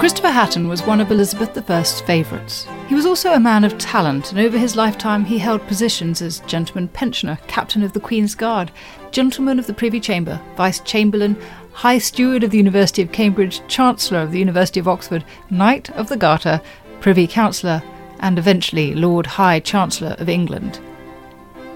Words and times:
Christopher 0.00 0.30
Hatton 0.30 0.66
was 0.66 0.82
one 0.82 0.98
of 0.98 1.10
Elizabeth 1.10 1.70
I's 1.70 2.00
favourites. 2.00 2.66
He 2.88 2.94
was 2.94 3.04
also 3.04 3.34
a 3.34 3.38
man 3.38 3.64
of 3.64 3.76
talent, 3.76 4.32
and 4.32 4.40
over 4.40 4.56
his 4.56 4.74
lifetime 4.74 5.26
he 5.26 5.36
held 5.36 5.60
positions 5.66 6.22
as 6.22 6.40
Gentleman 6.46 6.88
Pensioner, 6.88 7.38
Captain 7.48 7.82
of 7.82 7.92
the 7.92 8.00
Queen's 8.00 8.34
Guard, 8.34 8.70
Gentleman 9.10 9.58
of 9.58 9.66
the 9.66 9.74
Privy 9.74 10.00
Chamber, 10.00 10.40
Vice 10.56 10.80
Chamberlain, 10.80 11.36
High 11.72 11.98
Steward 11.98 12.42
of 12.42 12.50
the 12.50 12.56
University 12.56 13.02
of 13.02 13.12
Cambridge, 13.12 13.60
Chancellor 13.68 14.20
of 14.20 14.32
the 14.32 14.38
University 14.38 14.80
of 14.80 14.88
Oxford, 14.88 15.22
Knight 15.50 15.90
of 15.90 16.08
the 16.08 16.16
Garter, 16.16 16.62
Privy 17.00 17.26
Councillor, 17.26 17.82
and 18.20 18.38
eventually 18.38 18.94
Lord 18.94 19.26
High 19.26 19.60
Chancellor 19.60 20.16
of 20.18 20.30
England. 20.30 20.80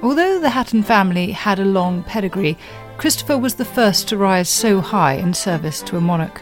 Although 0.03 0.41
the 0.41 0.49
Hatton 0.49 0.83
family 0.83 1.33
had 1.33 1.59
a 1.59 1.65
long 1.67 2.03
pedigree, 2.05 2.57
Christopher 2.97 3.37
was 3.37 3.57
the 3.57 3.67
first 3.67 4.09
to 4.09 4.17
rise 4.17 4.49
so 4.49 4.81
high 4.81 5.13
in 5.13 5.35
service 5.35 5.83
to 5.83 5.99
a 5.99 6.01
monarch. 6.01 6.41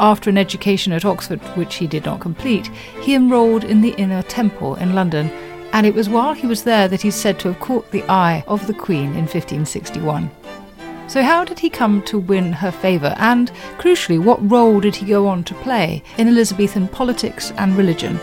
After 0.00 0.30
an 0.30 0.38
education 0.38 0.94
at 0.94 1.04
Oxford, 1.04 1.40
which 1.58 1.74
he 1.74 1.86
did 1.86 2.06
not 2.06 2.20
complete, 2.20 2.68
he 3.02 3.14
enrolled 3.14 3.64
in 3.64 3.82
the 3.82 3.94
Inner 3.96 4.22
Temple 4.22 4.76
in 4.76 4.94
London, 4.94 5.28
and 5.74 5.86
it 5.86 5.94
was 5.94 6.08
while 6.08 6.32
he 6.32 6.46
was 6.46 6.64
there 6.64 6.88
that 6.88 7.02
he's 7.02 7.14
said 7.14 7.38
to 7.40 7.48
have 7.48 7.60
caught 7.60 7.90
the 7.90 8.02
eye 8.04 8.42
of 8.48 8.66
the 8.66 8.72
Queen 8.72 9.08
in 9.08 9.26
1561. 9.26 10.30
So, 11.06 11.22
how 11.22 11.44
did 11.44 11.58
he 11.58 11.68
come 11.68 12.00
to 12.04 12.18
win 12.18 12.50
her 12.50 12.70
favour, 12.70 13.14
and, 13.18 13.50
crucially, 13.76 14.18
what 14.18 14.50
role 14.50 14.80
did 14.80 14.96
he 14.96 15.04
go 15.04 15.26
on 15.28 15.44
to 15.44 15.54
play 15.56 16.02
in 16.16 16.28
Elizabethan 16.28 16.88
politics 16.88 17.52
and 17.58 17.76
religion? 17.76 18.16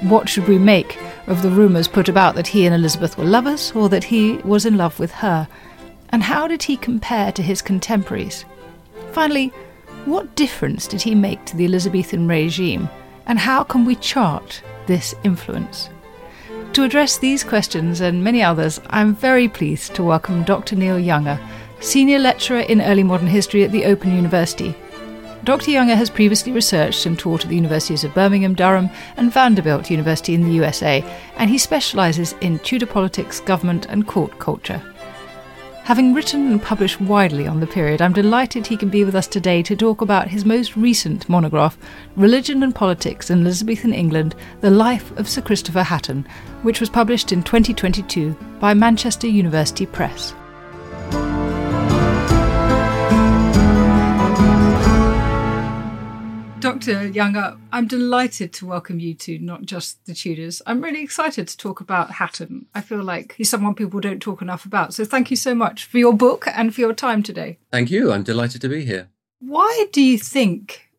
What 0.00 0.28
should 0.28 0.48
we 0.48 0.58
make 0.58 0.98
of 1.28 1.42
the 1.42 1.50
rumours 1.50 1.86
put 1.86 2.08
about 2.08 2.34
that 2.34 2.48
he 2.48 2.66
and 2.66 2.74
Elizabeth 2.74 3.16
were 3.16 3.24
lovers, 3.24 3.70
or 3.70 3.88
that 3.88 4.02
he 4.02 4.38
was 4.38 4.66
in 4.66 4.76
love 4.76 4.98
with 4.98 5.12
her? 5.12 5.46
And 6.08 6.24
how 6.24 6.48
did 6.48 6.64
he 6.64 6.76
compare 6.76 7.30
to 7.30 7.42
his 7.42 7.62
contemporaries? 7.62 8.44
Finally, 9.12 9.52
what 10.06 10.34
difference 10.36 10.86
did 10.86 11.02
he 11.02 11.14
make 11.14 11.44
to 11.46 11.56
the 11.56 11.64
Elizabethan 11.64 12.28
regime, 12.28 12.88
and 13.26 13.38
how 13.38 13.64
can 13.64 13.84
we 13.84 13.96
chart 13.96 14.62
this 14.86 15.14
influence? 15.24 15.90
To 16.74 16.82
address 16.82 17.18
these 17.18 17.44
questions 17.44 18.00
and 18.00 18.24
many 18.24 18.42
others, 18.42 18.80
I'm 18.90 19.14
very 19.14 19.48
pleased 19.48 19.94
to 19.94 20.02
welcome 20.02 20.42
Dr. 20.42 20.76
Neil 20.76 20.98
Younger, 20.98 21.38
Senior 21.80 22.18
Lecturer 22.18 22.60
in 22.60 22.82
Early 22.82 23.02
Modern 23.02 23.28
History 23.28 23.64
at 23.64 23.72
the 23.72 23.84
Open 23.84 24.14
University. 24.14 24.74
Dr. 25.44 25.70
Younger 25.70 25.94
has 25.94 26.08
previously 26.08 26.52
researched 26.52 27.04
and 27.06 27.18
taught 27.18 27.44
at 27.44 27.50
the 27.50 27.56
Universities 27.56 28.02
of 28.02 28.14
Birmingham, 28.14 28.54
Durham, 28.54 28.88
and 29.16 29.32
Vanderbilt 29.32 29.90
University 29.90 30.34
in 30.34 30.42
the 30.42 30.52
USA, 30.52 31.04
and 31.36 31.50
he 31.50 31.58
specialises 31.58 32.34
in 32.40 32.58
Tudor 32.60 32.86
politics, 32.86 33.40
government, 33.40 33.86
and 33.90 34.06
court 34.06 34.38
culture. 34.38 34.82
Having 35.84 36.14
written 36.14 36.50
and 36.50 36.62
published 36.62 36.98
widely 36.98 37.46
on 37.46 37.60
the 37.60 37.66
period, 37.66 38.00
I'm 38.00 38.14
delighted 38.14 38.66
he 38.66 38.76
can 38.76 38.88
be 38.88 39.04
with 39.04 39.14
us 39.14 39.26
today 39.26 39.62
to 39.64 39.76
talk 39.76 40.00
about 40.00 40.28
his 40.28 40.46
most 40.46 40.76
recent 40.76 41.28
monograph, 41.28 41.76
Religion 42.16 42.62
and 42.62 42.74
Politics 42.74 43.28
in 43.28 43.42
Elizabethan 43.42 43.92
England 43.92 44.34
The 44.62 44.70
Life 44.70 45.14
of 45.18 45.28
Sir 45.28 45.42
Christopher 45.42 45.82
Hatton, 45.82 46.26
which 46.62 46.80
was 46.80 46.88
published 46.88 47.32
in 47.32 47.42
2022 47.42 48.34
by 48.60 48.72
Manchester 48.72 49.26
University 49.26 49.84
Press. 49.84 50.34
Dr. 56.84 57.06
Younger, 57.06 57.56
I'm 57.72 57.86
delighted 57.86 58.52
to 58.54 58.66
welcome 58.66 59.00
you 59.00 59.14
to 59.14 59.38
not 59.38 59.62
just 59.62 60.04
the 60.04 60.12
Tudors. 60.12 60.60
I'm 60.66 60.82
really 60.82 61.02
excited 61.02 61.48
to 61.48 61.56
talk 61.56 61.80
about 61.80 62.10
Hatton. 62.10 62.66
I 62.74 62.82
feel 62.82 63.02
like 63.02 63.34
he's 63.38 63.48
someone 63.48 63.74
people 63.74 64.00
don't 64.00 64.20
talk 64.20 64.42
enough 64.42 64.66
about. 64.66 64.92
So 64.92 65.06
thank 65.06 65.30
you 65.30 65.36
so 65.36 65.54
much 65.54 65.86
for 65.86 65.96
your 65.96 66.12
book 66.12 66.46
and 66.46 66.74
for 66.74 66.82
your 66.82 66.92
time 66.92 67.22
today. 67.22 67.58
Thank 67.72 67.90
you. 67.90 68.12
I'm 68.12 68.22
delighted 68.22 68.60
to 68.60 68.68
be 68.68 68.84
here. 68.84 69.08
Why 69.40 69.86
do 69.92 70.02
you 70.02 70.18
think 70.18 70.90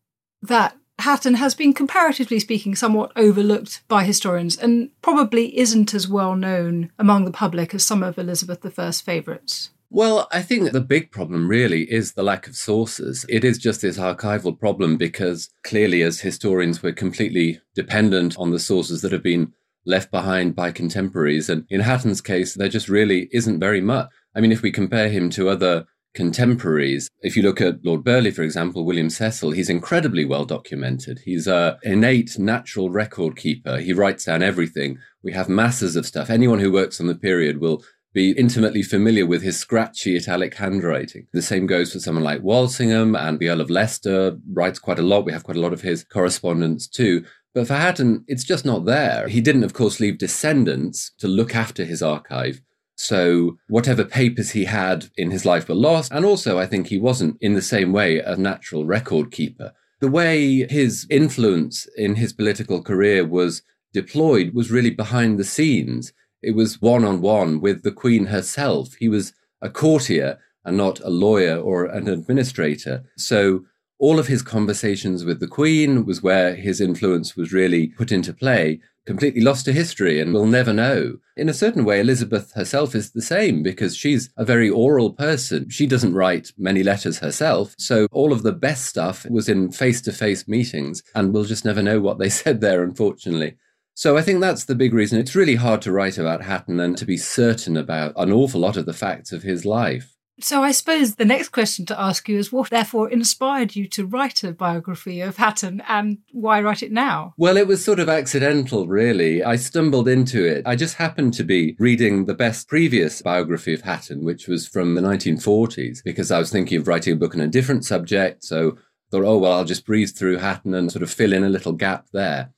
that 0.42 0.76
Hatton 0.98 1.36
has 1.36 1.54
been, 1.54 1.72
comparatively 1.72 2.40
speaking, 2.40 2.74
somewhat 2.74 3.12
overlooked 3.16 3.84
by 3.88 4.06
historians 4.06 4.58
and 4.58 4.90
probably 5.04 5.56
isn't 5.56 5.94
as 5.94 6.08
well 6.08 6.36
known 6.36 6.92
among 6.98 7.26
the 7.26 7.32
public 7.32 7.76
as 7.76 7.84
some 7.84 8.02
of 8.02 8.18
Elizabeth 8.18 8.80
I's 8.80 9.02
favourites? 9.02 9.70
Well, 9.96 10.28
I 10.30 10.42
think 10.42 10.74
the 10.74 10.82
big 10.82 11.10
problem 11.10 11.48
really 11.48 11.90
is 11.90 12.12
the 12.12 12.22
lack 12.22 12.48
of 12.48 12.58
sources. 12.58 13.26
It 13.30 13.46
is 13.46 13.58
just 13.58 13.80
this 13.80 13.98
archival 13.98 14.60
problem 14.60 14.98
because 14.98 15.50
clearly, 15.64 16.02
as 16.02 16.20
historians, 16.20 16.84
we're 16.84 16.92
completely 16.92 17.62
dependent 17.76 18.38
on 18.38 18.52
the 18.52 18.60
sources 18.60 19.02
that 19.04 19.14
have 19.14 19.24
been 19.24 19.54
left 19.86 20.12
behind 20.12 20.54
by 20.54 20.74
contemporaries. 20.74 21.50
And 21.50 21.64
in 21.70 21.80
Hatton's 21.80 22.20
case, 22.20 22.56
there 22.56 22.68
just 22.68 22.90
really 22.90 23.30
isn't 23.32 23.62
very 23.62 23.80
much. 23.80 24.10
I 24.36 24.42
mean, 24.42 24.52
if 24.52 24.62
we 24.62 24.70
compare 24.70 25.08
him 25.08 25.30
to 25.30 25.48
other 25.48 25.86
contemporaries, 26.14 27.10
if 27.22 27.38
you 27.38 27.44
look 27.44 27.62
at 27.62 27.86
Lord 27.86 28.04
Burghley, 28.04 28.32
for 28.32 28.44
example, 28.44 28.84
William 28.84 29.10
Cecil, 29.10 29.52
he's 29.52 29.70
incredibly 29.70 30.26
well 30.26 30.44
documented. 30.44 31.20
He's 31.24 31.48
a 31.48 31.80
innate 31.84 32.38
natural 32.38 32.90
record 32.90 33.38
keeper. 33.38 33.78
He 33.78 33.94
writes 33.94 34.26
down 34.26 34.44
everything. 34.44 34.98
We 35.24 35.32
have 35.32 35.48
masses 35.48 35.96
of 35.96 36.06
stuff. 36.06 36.30
Anyone 36.30 36.60
who 36.60 36.70
works 36.70 37.00
on 37.00 37.08
the 37.08 37.16
period 37.16 37.62
will 37.62 37.82
be 38.16 38.32
intimately 38.32 38.82
familiar 38.82 39.26
with 39.26 39.44
his 39.44 39.60
scratchy 39.60 40.16
italic 40.16 40.56
handwriting. 40.56 41.28
The 41.34 41.42
same 41.42 41.68
goes 41.68 41.92
for 41.92 42.00
someone 42.00 42.24
like 42.24 42.42
Walsingham 42.42 43.14
and 43.14 43.38
the 43.38 43.50
Earl 43.50 43.60
of 43.60 43.70
Leicester 43.70 44.38
writes 44.54 44.80
quite 44.80 45.00
a 45.00 45.04
lot. 45.04 45.26
We 45.26 45.34
have 45.34 45.44
quite 45.44 45.58
a 45.58 45.62
lot 45.62 45.74
of 45.74 45.82
his 45.82 46.06
correspondence 46.06 46.88
too. 46.88 47.26
But 47.54 47.68
for 47.68 47.74
Hatton, 47.74 48.24
it's 48.28 48.46
just 48.46 48.64
not 48.64 48.86
there. 48.86 49.28
He 49.28 49.42
didn't, 49.42 49.66
of 49.66 49.74
course, 49.74 50.00
leave 50.00 50.18
descendants 50.18 51.12
to 51.20 51.28
look 51.28 51.56
after 51.56 51.84
his 51.84 52.02
archive. 52.02 52.62
So 52.96 53.58
whatever 53.68 54.06
papers 54.06 54.52
he 54.52 54.64
had 54.64 55.10
in 55.18 55.32
his 55.32 55.46
life 55.46 55.68
were 55.68 55.76
lost. 55.76 56.10
And 56.14 56.24
also, 56.24 56.58
I 56.58 56.68
think 56.68 56.88
he 56.88 56.98
wasn't 56.98 57.38
in 57.42 57.54
the 57.54 57.62
same 57.62 57.92
way 57.92 58.20
a 58.20 58.38
natural 58.38 58.86
record 58.86 59.30
keeper. 59.30 59.74
The 60.00 60.10
way 60.10 60.66
his 60.68 61.06
influence 61.10 61.86
in 61.98 62.16
his 62.16 62.32
political 62.32 62.82
career 62.82 63.26
was 63.26 63.62
deployed 63.94 64.54
was 64.54 64.72
really 64.72 64.92
behind 64.92 65.38
the 65.38 65.44
scenes. 65.44 66.14
It 66.46 66.56
was 66.56 66.80
one 66.80 67.04
on 67.04 67.22
one 67.22 67.60
with 67.60 67.82
the 67.82 67.92
Queen 67.92 68.28
herself. 68.28 68.94
He 69.00 69.10
was 69.10 69.34
a 69.64 69.70
courtier 69.70 70.38
and 70.64 70.78
not 70.78 71.00
a 71.00 71.10
lawyer 71.10 71.58
or 71.58 71.86
an 71.86 72.08
administrator. 72.08 73.04
So 73.18 73.66
all 73.98 74.20
of 74.20 74.28
his 74.28 74.44
conversations 74.44 75.26
with 75.26 75.40
the 75.40 75.48
Queen 75.48 76.06
was 76.06 76.22
where 76.22 76.54
his 76.54 76.80
influence 76.80 77.36
was 77.36 77.52
really 77.52 77.88
put 77.88 78.12
into 78.12 78.32
play, 78.32 78.80
completely 79.08 79.42
lost 79.42 79.66
to 79.66 79.74
history 79.74 80.20
and 80.20 80.34
we'll 80.34 80.46
never 80.46 80.72
know. 80.72 81.18
In 81.36 81.50
a 81.50 81.54
certain 81.54 81.84
way, 81.84 82.00
Elizabeth 82.00 82.52
herself 82.54 82.94
is 82.94 83.12
the 83.12 83.24
same 83.24 83.64
because 83.64 83.98
she's 83.98 84.30
a 84.38 84.46
very 84.46 84.70
oral 84.70 85.14
person. 85.14 85.70
She 85.72 85.88
doesn't 85.88 86.14
write 86.14 86.52
many 86.60 86.84
letters 86.84 87.20
herself. 87.20 87.74
So 87.80 88.08
all 88.12 88.32
of 88.32 88.44
the 88.44 88.54
best 88.54 88.86
stuff 88.86 89.28
was 89.32 89.50
in 89.50 89.72
face 89.72 90.02
to 90.02 90.12
face 90.12 90.48
meetings 90.48 91.02
and 91.16 91.34
we'll 91.34 91.46
just 91.46 91.66
never 91.66 91.82
know 91.82 92.00
what 92.00 92.20
they 92.20 92.30
said 92.42 92.62
there, 92.62 92.84
unfortunately. 92.84 93.56
So 93.96 94.18
I 94.18 94.22
think 94.22 94.42
that's 94.42 94.66
the 94.66 94.76
big 94.76 94.94
reason. 94.94 95.20
It's 95.20 95.36
really 95.36 95.56
hard 95.56 95.82
to 95.84 95.92
write 95.92 96.18
about 96.18 96.44
Hatton 96.44 96.80
and 96.82 96.98
to 96.98 97.06
be 97.06 97.18
certain 97.18 97.78
about 97.78 98.14
an 98.18 98.32
awful 98.32 98.60
lot 98.60 98.76
of 98.76 98.86
the 98.86 98.94
facts 98.94 99.32
of 99.32 99.44
his 99.44 99.66
life. 99.66 100.12
So 100.42 100.62
I 100.62 100.74
suppose 100.74 101.16
the 101.16 101.24
next 101.24 101.50
question 101.50 101.86
to 101.86 102.00
ask 102.00 102.28
you 102.28 102.38
is 102.38 102.52
what 102.52 102.70
therefore 102.70 103.10
inspired 103.10 103.74
you 103.74 103.88
to 103.88 104.06
write 104.06 104.44
a 104.44 104.52
biography 104.52 105.22
of 105.22 105.38
Hatton 105.38 105.82
and 105.88 106.18
why 106.34 106.62
write 106.62 106.84
it 106.84 106.92
now? 106.92 107.34
Well, 107.38 107.56
it 107.56 107.68
was 107.68 107.86
sort 107.86 108.02
of 108.02 108.10
accidental, 108.10 108.86
really. 108.86 109.42
I 109.42 109.56
stumbled 109.56 110.10
into 110.10 110.46
it. 110.46 110.64
I 110.66 110.76
just 110.76 110.96
happened 110.96 111.34
to 111.36 111.46
be 111.46 111.78
reading 111.80 112.26
the 112.26 112.34
best 112.34 112.68
previous 112.68 113.22
biography 113.22 113.74
of 113.74 113.84
Hatton, 113.84 114.26
which 114.26 114.50
was 114.50 114.68
from 114.68 114.96
the 114.96 115.02
1940s, 115.02 116.04
because 116.04 116.32
I 116.32 116.40
was 116.40 116.52
thinking 116.52 116.82
of 116.82 116.88
writing 116.90 117.14
a 117.14 117.18
book 117.18 117.34
on 117.34 117.40
a 117.40 117.48
different 117.48 117.86
subject. 117.86 118.44
So 118.44 118.78
thought, 119.12 119.24
oh, 119.24 119.38
well, 119.38 119.54
I'll 119.54 119.64
just 119.64 119.86
breeze 119.86 120.12
through 120.12 120.38
Hatton 120.38 120.74
and 120.74 120.92
sort 120.92 121.04
of 121.04 121.12
fill 121.12 121.32
in 121.32 121.46
a 121.46 121.50
little 121.50 121.74
gap 121.74 122.08
there. 122.12 122.52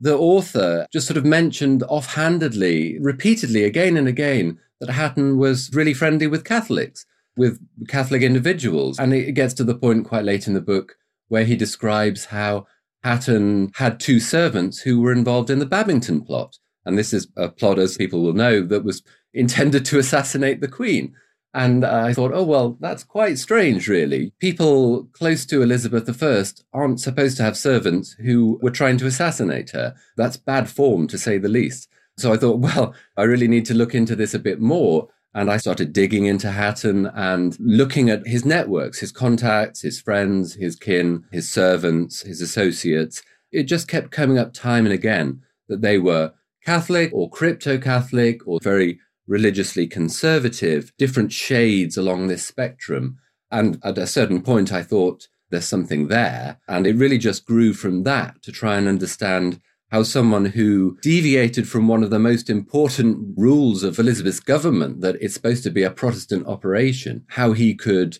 The 0.00 0.16
author 0.16 0.86
just 0.92 1.06
sort 1.06 1.18
of 1.18 1.24
mentioned 1.24 1.82
offhandedly, 1.84 2.98
repeatedly, 3.00 3.64
again 3.64 3.96
and 3.96 4.08
again, 4.08 4.58
that 4.80 4.90
Hatton 4.90 5.38
was 5.38 5.70
really 5.74 5.92
friendly 5.92 6.26
with 6.26 6.44
Catholics 6.44 7.04
with 7.36 7.58
Catholic 7.88 8.22
individuals. 8.22 8.98
And 8.98 9.14
it 9.14 9.32
gets 9.32 9.54
to 9.54 9.64
the 9.64 9.74
point 9.74 10.06
quite 10.06 10.24
late 10.24 10.46
in 10.46 10.54
the 10.54 10.60
book 10.60 10.96
where 11.28 11.44
he 11.44 11.56
describes 11.56 12.26
how 12.26 12.66
Hatton 13.02 13.72
had 13.76 13.98
two 13.98 14.20
servants 14.20 14.80
who 14.80 15.00
were 15.00 15.12
involved 15.12 15.48
in 15.48 15.58
the 15.58 15.66
Babington 15.66 16.22
plot. 16.22 16.58
And 16.84 16.98
this 16.98 17.12
is 17.12 17.28
a 17.36 17.48
plot, 17.48 17.78
as 17.78 17.96
people 17.96 18.22
will 18.22 18.32
know, 18.32 18.62
that 18.66 18.84
was 18.84 19.02
intended 19.32 19.84
to 19.86 19.98
assassinate 19.98 20.60
the 20.60 20.68
Queen. 20.68 21.14
And 21.52 21.84
I 21.84 22.12
thought, 22.12 22.32
oh, 22.32 22.44
well, 22.44 22.76
that's 22.80 23.02
quite 23.02 23.38
strange, 23.38 23.88
really. 23.88 24.32
People 24.38 25.04
close 25.12 25.44
to 25.46 25.62
Elizabeth 25.62 26.22
I 26.22 26.54
aren't 26.72 27.00
supposed 27.00 27.36
to 27.38 27.42
have 27.42 27.56
servants 27.56 28.12
who 28.12 28.60
were 28.62 28.70
trying 28.70 28.98
to 28.98 29.06
assassinate 29.06 29.70
her. 29.70 29.94
That's 30.16 30.36
bad 30.36 30.68
form, 30.68 31.08
to 31.08 31.18
say 31.18 31.38
the 31.38 31.48
least. 31.48 31.88
So 32.16 32.32
I 32.32 32.36
thought, 32.36 32.58
well, 32.60 32.94
I 33.16 33.24
really 33.24 33.48
need 33.48 33.64
to 33.66 33.74
look 33.74 33.94
into 33.94 34.14
this 34.14 34.32
a 34.32 34.38
bit 34.38 34.60
more. 34.60 35.08
And 35.34 35.50
I 35.50 35.58
started 35.58 35.92
digging 35.92 36.26
into 36.26 36.50
Hatton 36.50 37.06
and 37.14 37.56
looking 37.60 38.10
at 38.10 38.26
his 38.26 38.44
networks, 38.44 38.98
his 38.98 39.12
contacts, 39.12 39.80
his 39.80 40.00
friends, 40.00 40.54
his 40.54 40.74
kin, 40.74 41.24
his 41.30 41.50
servants, 41.50 42.22
his 42.22 42.40
associates. 42.40 43.22
It 43.52 43.64
just 43.64 43.86
kept 43.86 44.10
coming 44.10 44.38
up 44.38 44.52
time 44.52 44.86
and 44.86 44.92
again 44.92 45.42
that 45.68 45.82
they 45.82 45.98
were 45.98 46.32
Catholic 46.64 47.10
or 47.12 47.30
crypto 47.30 47.78
Catholic 47.78 48.46
or 48.46 48.58
very 48.60 49.00
religiously 49.30 49.86
conservative, 49.86 50.92
different 50.98 51.32
shades 51.32 51.96
along 51.96 52.26
this 52.26 52.44
spectrum. 52.44 53.16
And 53.50 53.78
at 53.84 53.96
a 53.96 54.06
certain 54.06 54.42
point, 54.42 54.72
I 54.72 54.82
thought 54.82 55.28
there's 55.50 55.66
something 55.66 56.08
there. 56.08 56.58
And 56.68 56.86
it 56.86 56.96
really 56.96 57.18
just 57.18 57.46
grew 57.46 57.72
from 57.72 58.02
that 58.02 58.42
to 58.42 58.52
try 58.52 58.76
and 58.76 58.88
understand 58.88 59.60
how 59.90 60.02
someone 60.02 60.46
who 60.46 60.98
deviated 61.00 61.68
from 61.68 61.88
one 61.88 62.02
of 62.02 62.10
the 62.10 62.18
most 62.18 62.50
important 62.50 63.34
rules 63.36 63.82
of 63.82 63.98
Elizabeth's 63.98 64.40
government, 64.40 65.00
that 65.00 65.16
it's 65.20 65.34
supposed 65.34 65.62
to 65.64 65.70
be 65.70 65.82
a 65.84 65.90
Protestant 65.90 66.46
operation, 66.46 67.24
how 67.28 67.52
he 67.52 67.74
could 67.74 68.18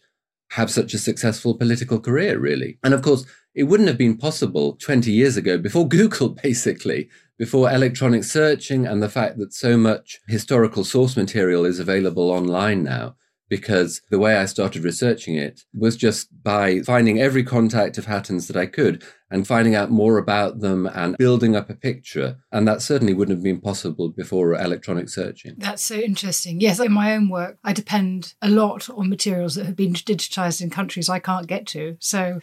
have 0.51 0.71
such 0.71 0.95
a 0.95 0.99
successful 0.99 1.57
political 1.57 2.01
career, 2.01 2.39
really. 2.39 2.79
And 2.83 2.93
of 2.95 3.03
course, 3.03 3.25
it 3.55 3.65
wouldn't 3.65 3.89
have 3.89 3.99
been 3.99 4.17
possible 4.17 4.77
20 4.77 5.11
years 5.11 5.37
ago 5.37 5.59
before 5.59 5.89
Google, 5.97 6.31
basically, 6.31 7.09
before 7.39 7.71
electronic 7.71 8.25
searching 8.25 8.87
and 8.87 9.03
the 9.03 9.09
fact 9.09 9.39
that 9.39 9.55
so 9.55 9.77
much 9.77 10.21
historical 10.29 10.85
source 10.85 11.17
material 11.17 11.65
is 11.65 11.79
available 11.79 12.31
online 12.31 12.83
now 12.83 13.17
because 13.51 14.01
the 14.11 14.19
way 14.19 14.37
I 14.37 14.45
started 14.47 14.85
researching 14.85 15.35
it 15.35 15.63
was 15.75 15.97
just 15.97 16.29
by 16.43 16.81
finding 16.81 17.21
every 17.21 17.43
contact 17.43 17.99
of 17.99 18.07
Hatton's 18.07 18.47
that 18.47 18.57
I 18.57 18.67
could 18.67 19.03
and 19.29 19.47
finding 19.47 19.75
out 19.75 19.91
more 19.91 20.19
about 20.19 20.61
them 20.61 20.87
and 20.87 21.17
building 21.19 21.57
up 21.57 21.69
a 21.69 21.75
picture. 21.75 22.39
And 22.53 22.67
that 22.69 22.81
certainly 22.81 23.13
wouldn't 23.13 23.37
have 23.37 23.43
been 23.43 23.61
possible 23.61 24.09
before 24.09 24.55
electronic 24.55 25.09
searching. 25.09 25.57
That's 25.59 25.83
so 25.83 25.97
interesting. 25.97 26.61
Yes, 26.61 26.79
in 26.79 26.93
my 26.93 27.15
own 27.15 27.29
work, 27.29 27.59
I 27.65 27.73
depend 27.73 28.35
a 28.41 28.49
lot 28.49 28.89
on 28.89 29.11
materials 29.11 29.57
that 29.57 29.67
have 29.67 29.77
been 29.77 29.95
digitized 29.95 30.63
in 30.63 30.71
countries 30.71 31.09
I 31.09 31.19
can't 31.19 31.49
get 31.49 31.67
to. 31.69 31.97
So 31.99 32.41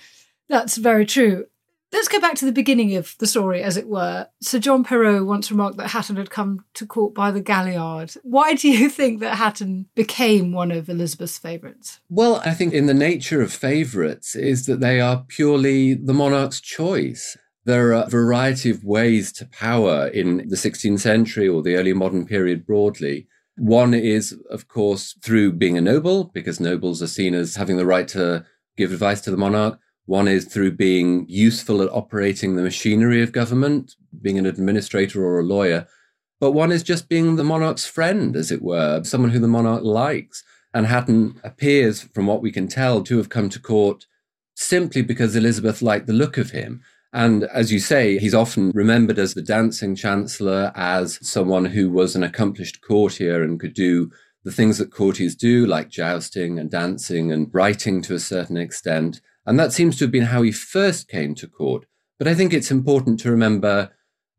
that's 0.50 0.78
very 0.78 1.06
true. 1.06 1.46
Let's 1.94 2.10
go 2.10 2.20
back 2.20 2.36
to 2.36 2.46
the 2.46 2.52
beginning 2.52 2.96
of 2.96 3.16
the 3.20 3.28
story, 3.28 3.64
as 3.64 3.78
it 3.78 3.88
were. 3.88 4.28
Sir 4.42 4.60
John 4.60 4.84
Perrot 4.84 5.26
once 5.26 5.50
remarked 5.50 5.78
that 5.78 5.92
Hatton 5.92 6.18
had 6.18 6.30
come 6.30 6.66
to 6.74 6.86
court 6.86 7.14
by 7.14 7.32
the 7.32 7.40
galliard. 7.40 8.14
Why 8.24 8.56
do 8.56 8.70
you 8.70 8.90
think 9.00 9.22
that 9.22 9.38
Hatton 9.38 9.88
became 9.96 10.52
one 10.52 10.72
of 10.72 10.90
Elizabeth's 10.90 11.38
favourites? 11.38 12.02
Well, 12.10 12.42
I 12.44 12.54
think 12.54 12.74
in 12.74 12.88
the 12.88 12.94
nature 12.94 13.42
of 13.42 13.54
favourites 13.54 14.36
is 14.36 14.66
that 14.66 14.82
they 14.82 15.00
are 15.00 15.24
purely 15.30 15.94
the 15.94 16.14
monarch's 16.14 16.60
choice. 16.60 17.38
There 17.64 17.94
are 17.94 18.04
a 18.06 18.10
variety 18.10 18.70
of 18.70 18.84
ways 18.84 19.32
to 19.34 19.46
power 19.46 20.08
in 20.08 20.50
the 20.50 20.56
16th 20.56 21.00
century 21.00 21.48
or 21.48 21.62
the 21.62 21.76
early 21.76 21.94
modern 21.94 22.26
period 22.26 22.66
broadly. 22.66 23.28
One 23.58 23.94
is, 23.94 24.38
of 24.52 24.68
course, 24.68 25.18
through 25.22 25.54
being 25.54 25.78
a 25.78 25.82
noble, 25.82 26.26
because 26.26 26.60
nobles 26.60 27.02
are 27.02 27.08
seen 27.08 27.34
as 27.34 27.56
having 27.56 27.78
the 27.78 27.86
right 27.86 28.08
to 28.10 28.46
give 28.76 28.92
advice 28.92 29.22
to 29.22 29.32
the 29.32 29.38
monarch. 29.38 29.80
One 30.08 30.30
is 30.30 30.46
through 30.46 30.72
being 30.72 31.26
useful 31.28 31.82
at 31.82 31.92
operating 31.92 32.56
the 32.56 32.64
machinery 32.64 33.22
of 33.22 33.34
government, 33.34 33.96
being 34.22 34.38
an 34.38 34.46
administrator 34.46 35.24
or 35.24 35.40
a 35.40 35.44
lawyer. 35.44 35.86
But 36.40 36.52
one 36.52 36.72
is 36.72 36.82
just 36.82 37.10
being 37.10 37.36
the 37.36 37.44
monarch's 37.44 37.86
friend, 37.86 38.36
as 38.36 38.50
it 38.50 38.62
were, 38.62 39.04
someone 39.04 39.32
who 39.32 39.40
the 39.40 39.50
monarch 39.50 39.84
likes. 39.84 40.44
And 40.74 40.86
Hatton 40.86 41.42
appears, 41.44 42.02
from 42.02 42.26
what 42.26 42.42
we 42.42 42.54
can 42.54 42.70
tell, 42.70 43.04
to 43.04 43.18
have 43.18 43.28
come 43.28 43.50
to 43.50 43.60
court 43.60 44.06
simply 44.56 45.02
because 45.02 45.36
Elizabeth 45.36 45.82
liked 45.82 46.08
the 46.08 46.14
look 46.14 46.38
of 46.38 46.52
him. 46.52 46.82
And 47.12 47.44
as 47.46 47.74
you 47.74 47.80
say, 47.80 48.18
he's 48.18 48.34
often 48.34 48.72
remembered 48.74 49.20
as 49.20 49.34
the 49.34 49.42
dancing 49.42 49.94
chancellor, 49.94 50.72
as 50.74 51.20
someone 51.22 51.66
who 51.66 51.90
was 51.90 52.16
an 52.16 52.24
accomplished 52.24 52.80
courtier 52.82 53.44
and 53.44 53.60
could 53.60 53.74
do 53.74 54.10
the 54.46 54.52
things 54.54 54.78
that 54.78 54.92
courtiers 54.92 55.36
do, 55.36 55.66
like 55.66 55.90
jousting 55.90 56.60
and 56.60 56.72
dancing 56.72 57.32
and 57.34 57.54
writing 57.54 58.02
to 58.04 58.16
a 58.16 58.20
certain 58.20 58.56
extent. 58.56 59.20
And 59.48 59.60
that 59.60 59.74
seems 59.74 59.98
to 59.98 60.04
have 60.04 60.12
been 60.12 60.26
how 60.26 60.44
he 60.44 60.52
first 60.52 61.08
came 61.08 61.34
to 61.36 61.48
court. 61.48 61.86
But 62.20 62.28
I 62.28 62.36
think 62.36 62.54
it's 62.54 62.70
important 62.70 63.20
to 63.22 63.32
remember 63.32 63.92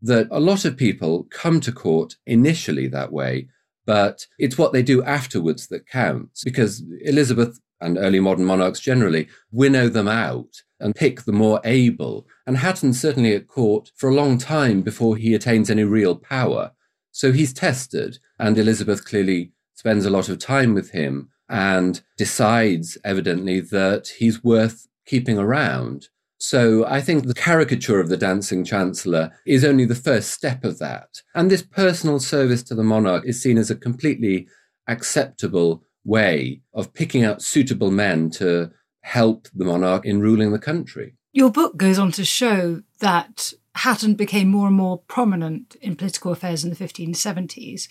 that 0.03 0.29
a 0.31 0.39
lot 0.39 0.65
of 0.65 0.77
people 0.77 1.27
come 1.31 1.61
to 1.61 1.73
court 1.73 2.17
initially 2.27 2.87
that 2.89 3.11
way, 3.11 3.49
but 3.87 4.27
it's 4.39 4.59
what 4.59 4.73
they 4.73 4.83
do 4.83 5.03
afterwards 5.03 5.69
that 5.69 5.89
counts 5.89 6.45
because 6.45 6.85
Elizabeth 7.01 7.59
and 7.81 7.97
early 7.97 8.21
modern 8.21 8.45
monarchs 8.45 8.81
generally 8.81 9.29
winnow 9.51 9.89
them 9.89 10.09
out 10.09 10.63
and 10.81 10.95
pick 10.95 11.23
the 11.23 11.33
more 11.33 11.61
able. 11.65 12.27
And 12.47 12.59
Hatton's 12.59 13.01
certainly 13.01 13.35
at 13.35 13.49
court 13.49 13.91
for 13.97 14.11
a 14.11 14.15
long 14.15 14.39
time 14.39 14.83
before 14.83 15.17
he 15.17 15.35
attains 15.35 15.71
any 15.71 15.85
real 15.85 16.17
power. 16.17 16.73
So 17.13 17.33
he's 17.33 17.53
tested, 17.53 18.19
and 18.39 18.59
Elizabeth 18.59 19.05
clearly 19.05 19.53
spends 19.75 20.05
a 20.05 20.11
lot 20.11 20.29
of 20.29 20.39
time 20.39 20.75
with 20.75 20.91
him 20.91 21.31
and 21.49 22.03
decides 22.17 22.99
evidently 23.05 23.61
that 23.61 24.09
he's 24.19 24.45
worth 24.45 24.87
keeping 25.09 25.39
around. 25.39 26.09
So 26.39 26.87
I 26.87 27.01
think 27.01 27.27
the 27.27 27.35
caricature 27.35 27.99
of 27.99 28.09
the 28.09 28.17
dancing 28.17 28.65
chancellor 28.65 29.33
is 29.45 29.65
only 29.65 29.85
the 29.85 29.97
first 29.97 30.31
step 30.31 30.65
of 30.65 30.79
that. 30.79 31.23
And 31.35 31.51
this 31.51 31.63
personal 31.63 32.21
service 32.21 32.63
to 32.65 32.77
the 32.77 32.85
monarch 32.85 33.25
is 33.27 33.43
seen 33.43 33.59
as 33.59 33.71
a 33.71 33.77
completely 33.77 34.47
acceptable 34.87 35.83
way 36.05 36.61
of 36.73 36.95
picking 36.95 37.25
out 37.25 37.43
suitable 37.43 37.91
men 37.91 38.31
to 38.31 38.71
help 39.01 39.49
the 39.53 39.65
monarch 39.65 40.05
in 40.07 40.21
ruling 40.21 40.53
the 40.53 40.59
country. 40.59 41.15
Your 41.33 41.51
book 41.51 41.77
goes 41.77 41.99
on 41.99 42.13
to 42.13 42.25
show 42.25 42.83
that 43.01 43.53
Hatton 43.75 44.15
became 44.15 44.49
more 44.49 44.69
and 44.69 44.77
more 44.77 44.99
prominent 45.09 45.77
in 45.81 45.97
political 45.97 46.33
affairs 46.33 46.65
in 46.65 46.71
the 46.71 46.77
1570s. 46.77 47.89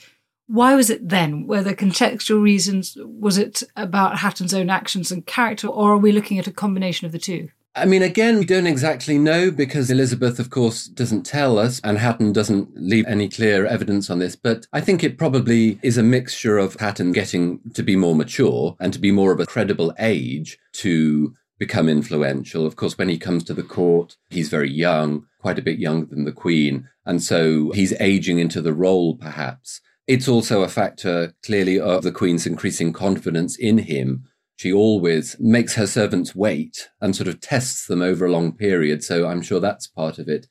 Why 0.48 0.76
was 0.76 0.90
it 0.90 1.08
then? 1.08 1.46
Were 1.46 1.62
there 1.62 1.76
contextual 1.76 2.42
reasons? 2.42 2.98
Was 3.00 3.38
it 3.38 3.64
about 3.76 4.20
Hatton's 4.20 4.54
own 4.54 4.70
actions 4.70 5.12
and 5.12 5.26
character, 5.26 5.68
or 5.68 5.92
are 5.92 5.98
we 5.98 6.12
looking 6.12 6.40
at 6.40 6.48
a 6.48 6.52
combination 6.52 7.06
of 7.06 7.12
the 7.12 7.20
two? 7.20 7.50
I 7.76 7.86
mean, 7.86 8.02
again, 8.02 8.40
we 8.40 8.46
don't 8.46 8.66
exactly 8.66 9.20
know 9.20 9.52
because 9.52 9.92
Elizabeth, 9.92 10.40
of 10.40 10.50
course, 10.50 10.88
doesn't 10.88 11.28
tell 11.28 11.60
us, 11.60 11.80
and 11.84 12.00
Hatton 12.00 12.34
doesn't 12.34 12.70
leave 12.76 13.06
any 13.06 13.30
clear 13.30 13.68
evidence 13.68 14.10
on 14.10 14.18
this. 14.18 14.36
But 14.36 14.66
I 14.74 14.82
think 14.82 15.04
it 15.04 15.20
probably 15.20 15.80
is 15.84 15.96
a 15.96 16.04
mixture 16.04 16.58
of 16.58 16.76
Hatton 16.80 17.12
getting 17.12 17.60
to 17.76 17.84
be 17.84 17.96
more 17.96 18.16
mature 18.16 18.76
and 18.80 18.92
to 18.94 19.00
be 19.00 19.12
more 19.12 19.32
of 19.32 19.40
a 19.40 19.46
credible 19.46 19.94
age 20.00 20.58
to 20.74 21.36
become 21.60 21.88
influential. 21.88 22.66
Of 22.66 22.78
course, 22.78 22.98
when 22.98 23.10
he 23.10 23.20
comes 23.20 23.44
to 23.44 23.54
the 23.54 23.64
court, 23.64 24.16
he's 24.30 24.50
very 24.50 24.72
young, 24.72 25.28
quite 25.40 25.60
a 25.60 25.64
bit 25.64 25.78
younger 25.78 26.08
than 26.08 26.26
the 26.26 26.32
Queen. 26.32 26.90
And 27.06 27.22
so 27.22 27.72
he's 27.72 27.94
aging 28.00 28.40
into 28.40 28.62
the 28.62 28.74
role, 28.74 29.18
perhaps. 29.18 29.82
It's 30.08 30.28
also 30.28 30.64
a 30.64 30.70
factor, 30.70 31.34
clearly, 31.46 31.80
of 31.80 32.04
the 32.04 32.14
Queen's 32.14 32.48
increasing 32.48 32.94
confidence 32.94 33.58
in 33.58 33.80
him. 33.80 34.24
She 34.56 34.72
always 34.72 35.36
makes 35.40 35.76
her 35.76 35.86
servants 35.86 36.34
wait 36.34 36.90
and 37.02 37.16
sort 37.16 37.28
of 37.28 37.42
tests 37.42 37.86
them 37.88 38.02
over 38.02 38.26
a 38.26 38.32
long 38.32 38.54
period. 38.54 39.04
So 39.04 39.28
I'm 39.28 39.42
sure 39.42 39.60
that's 39.60 39.86
part 39.86 40.18
of 40.18 40.30
it. 40.30 40.48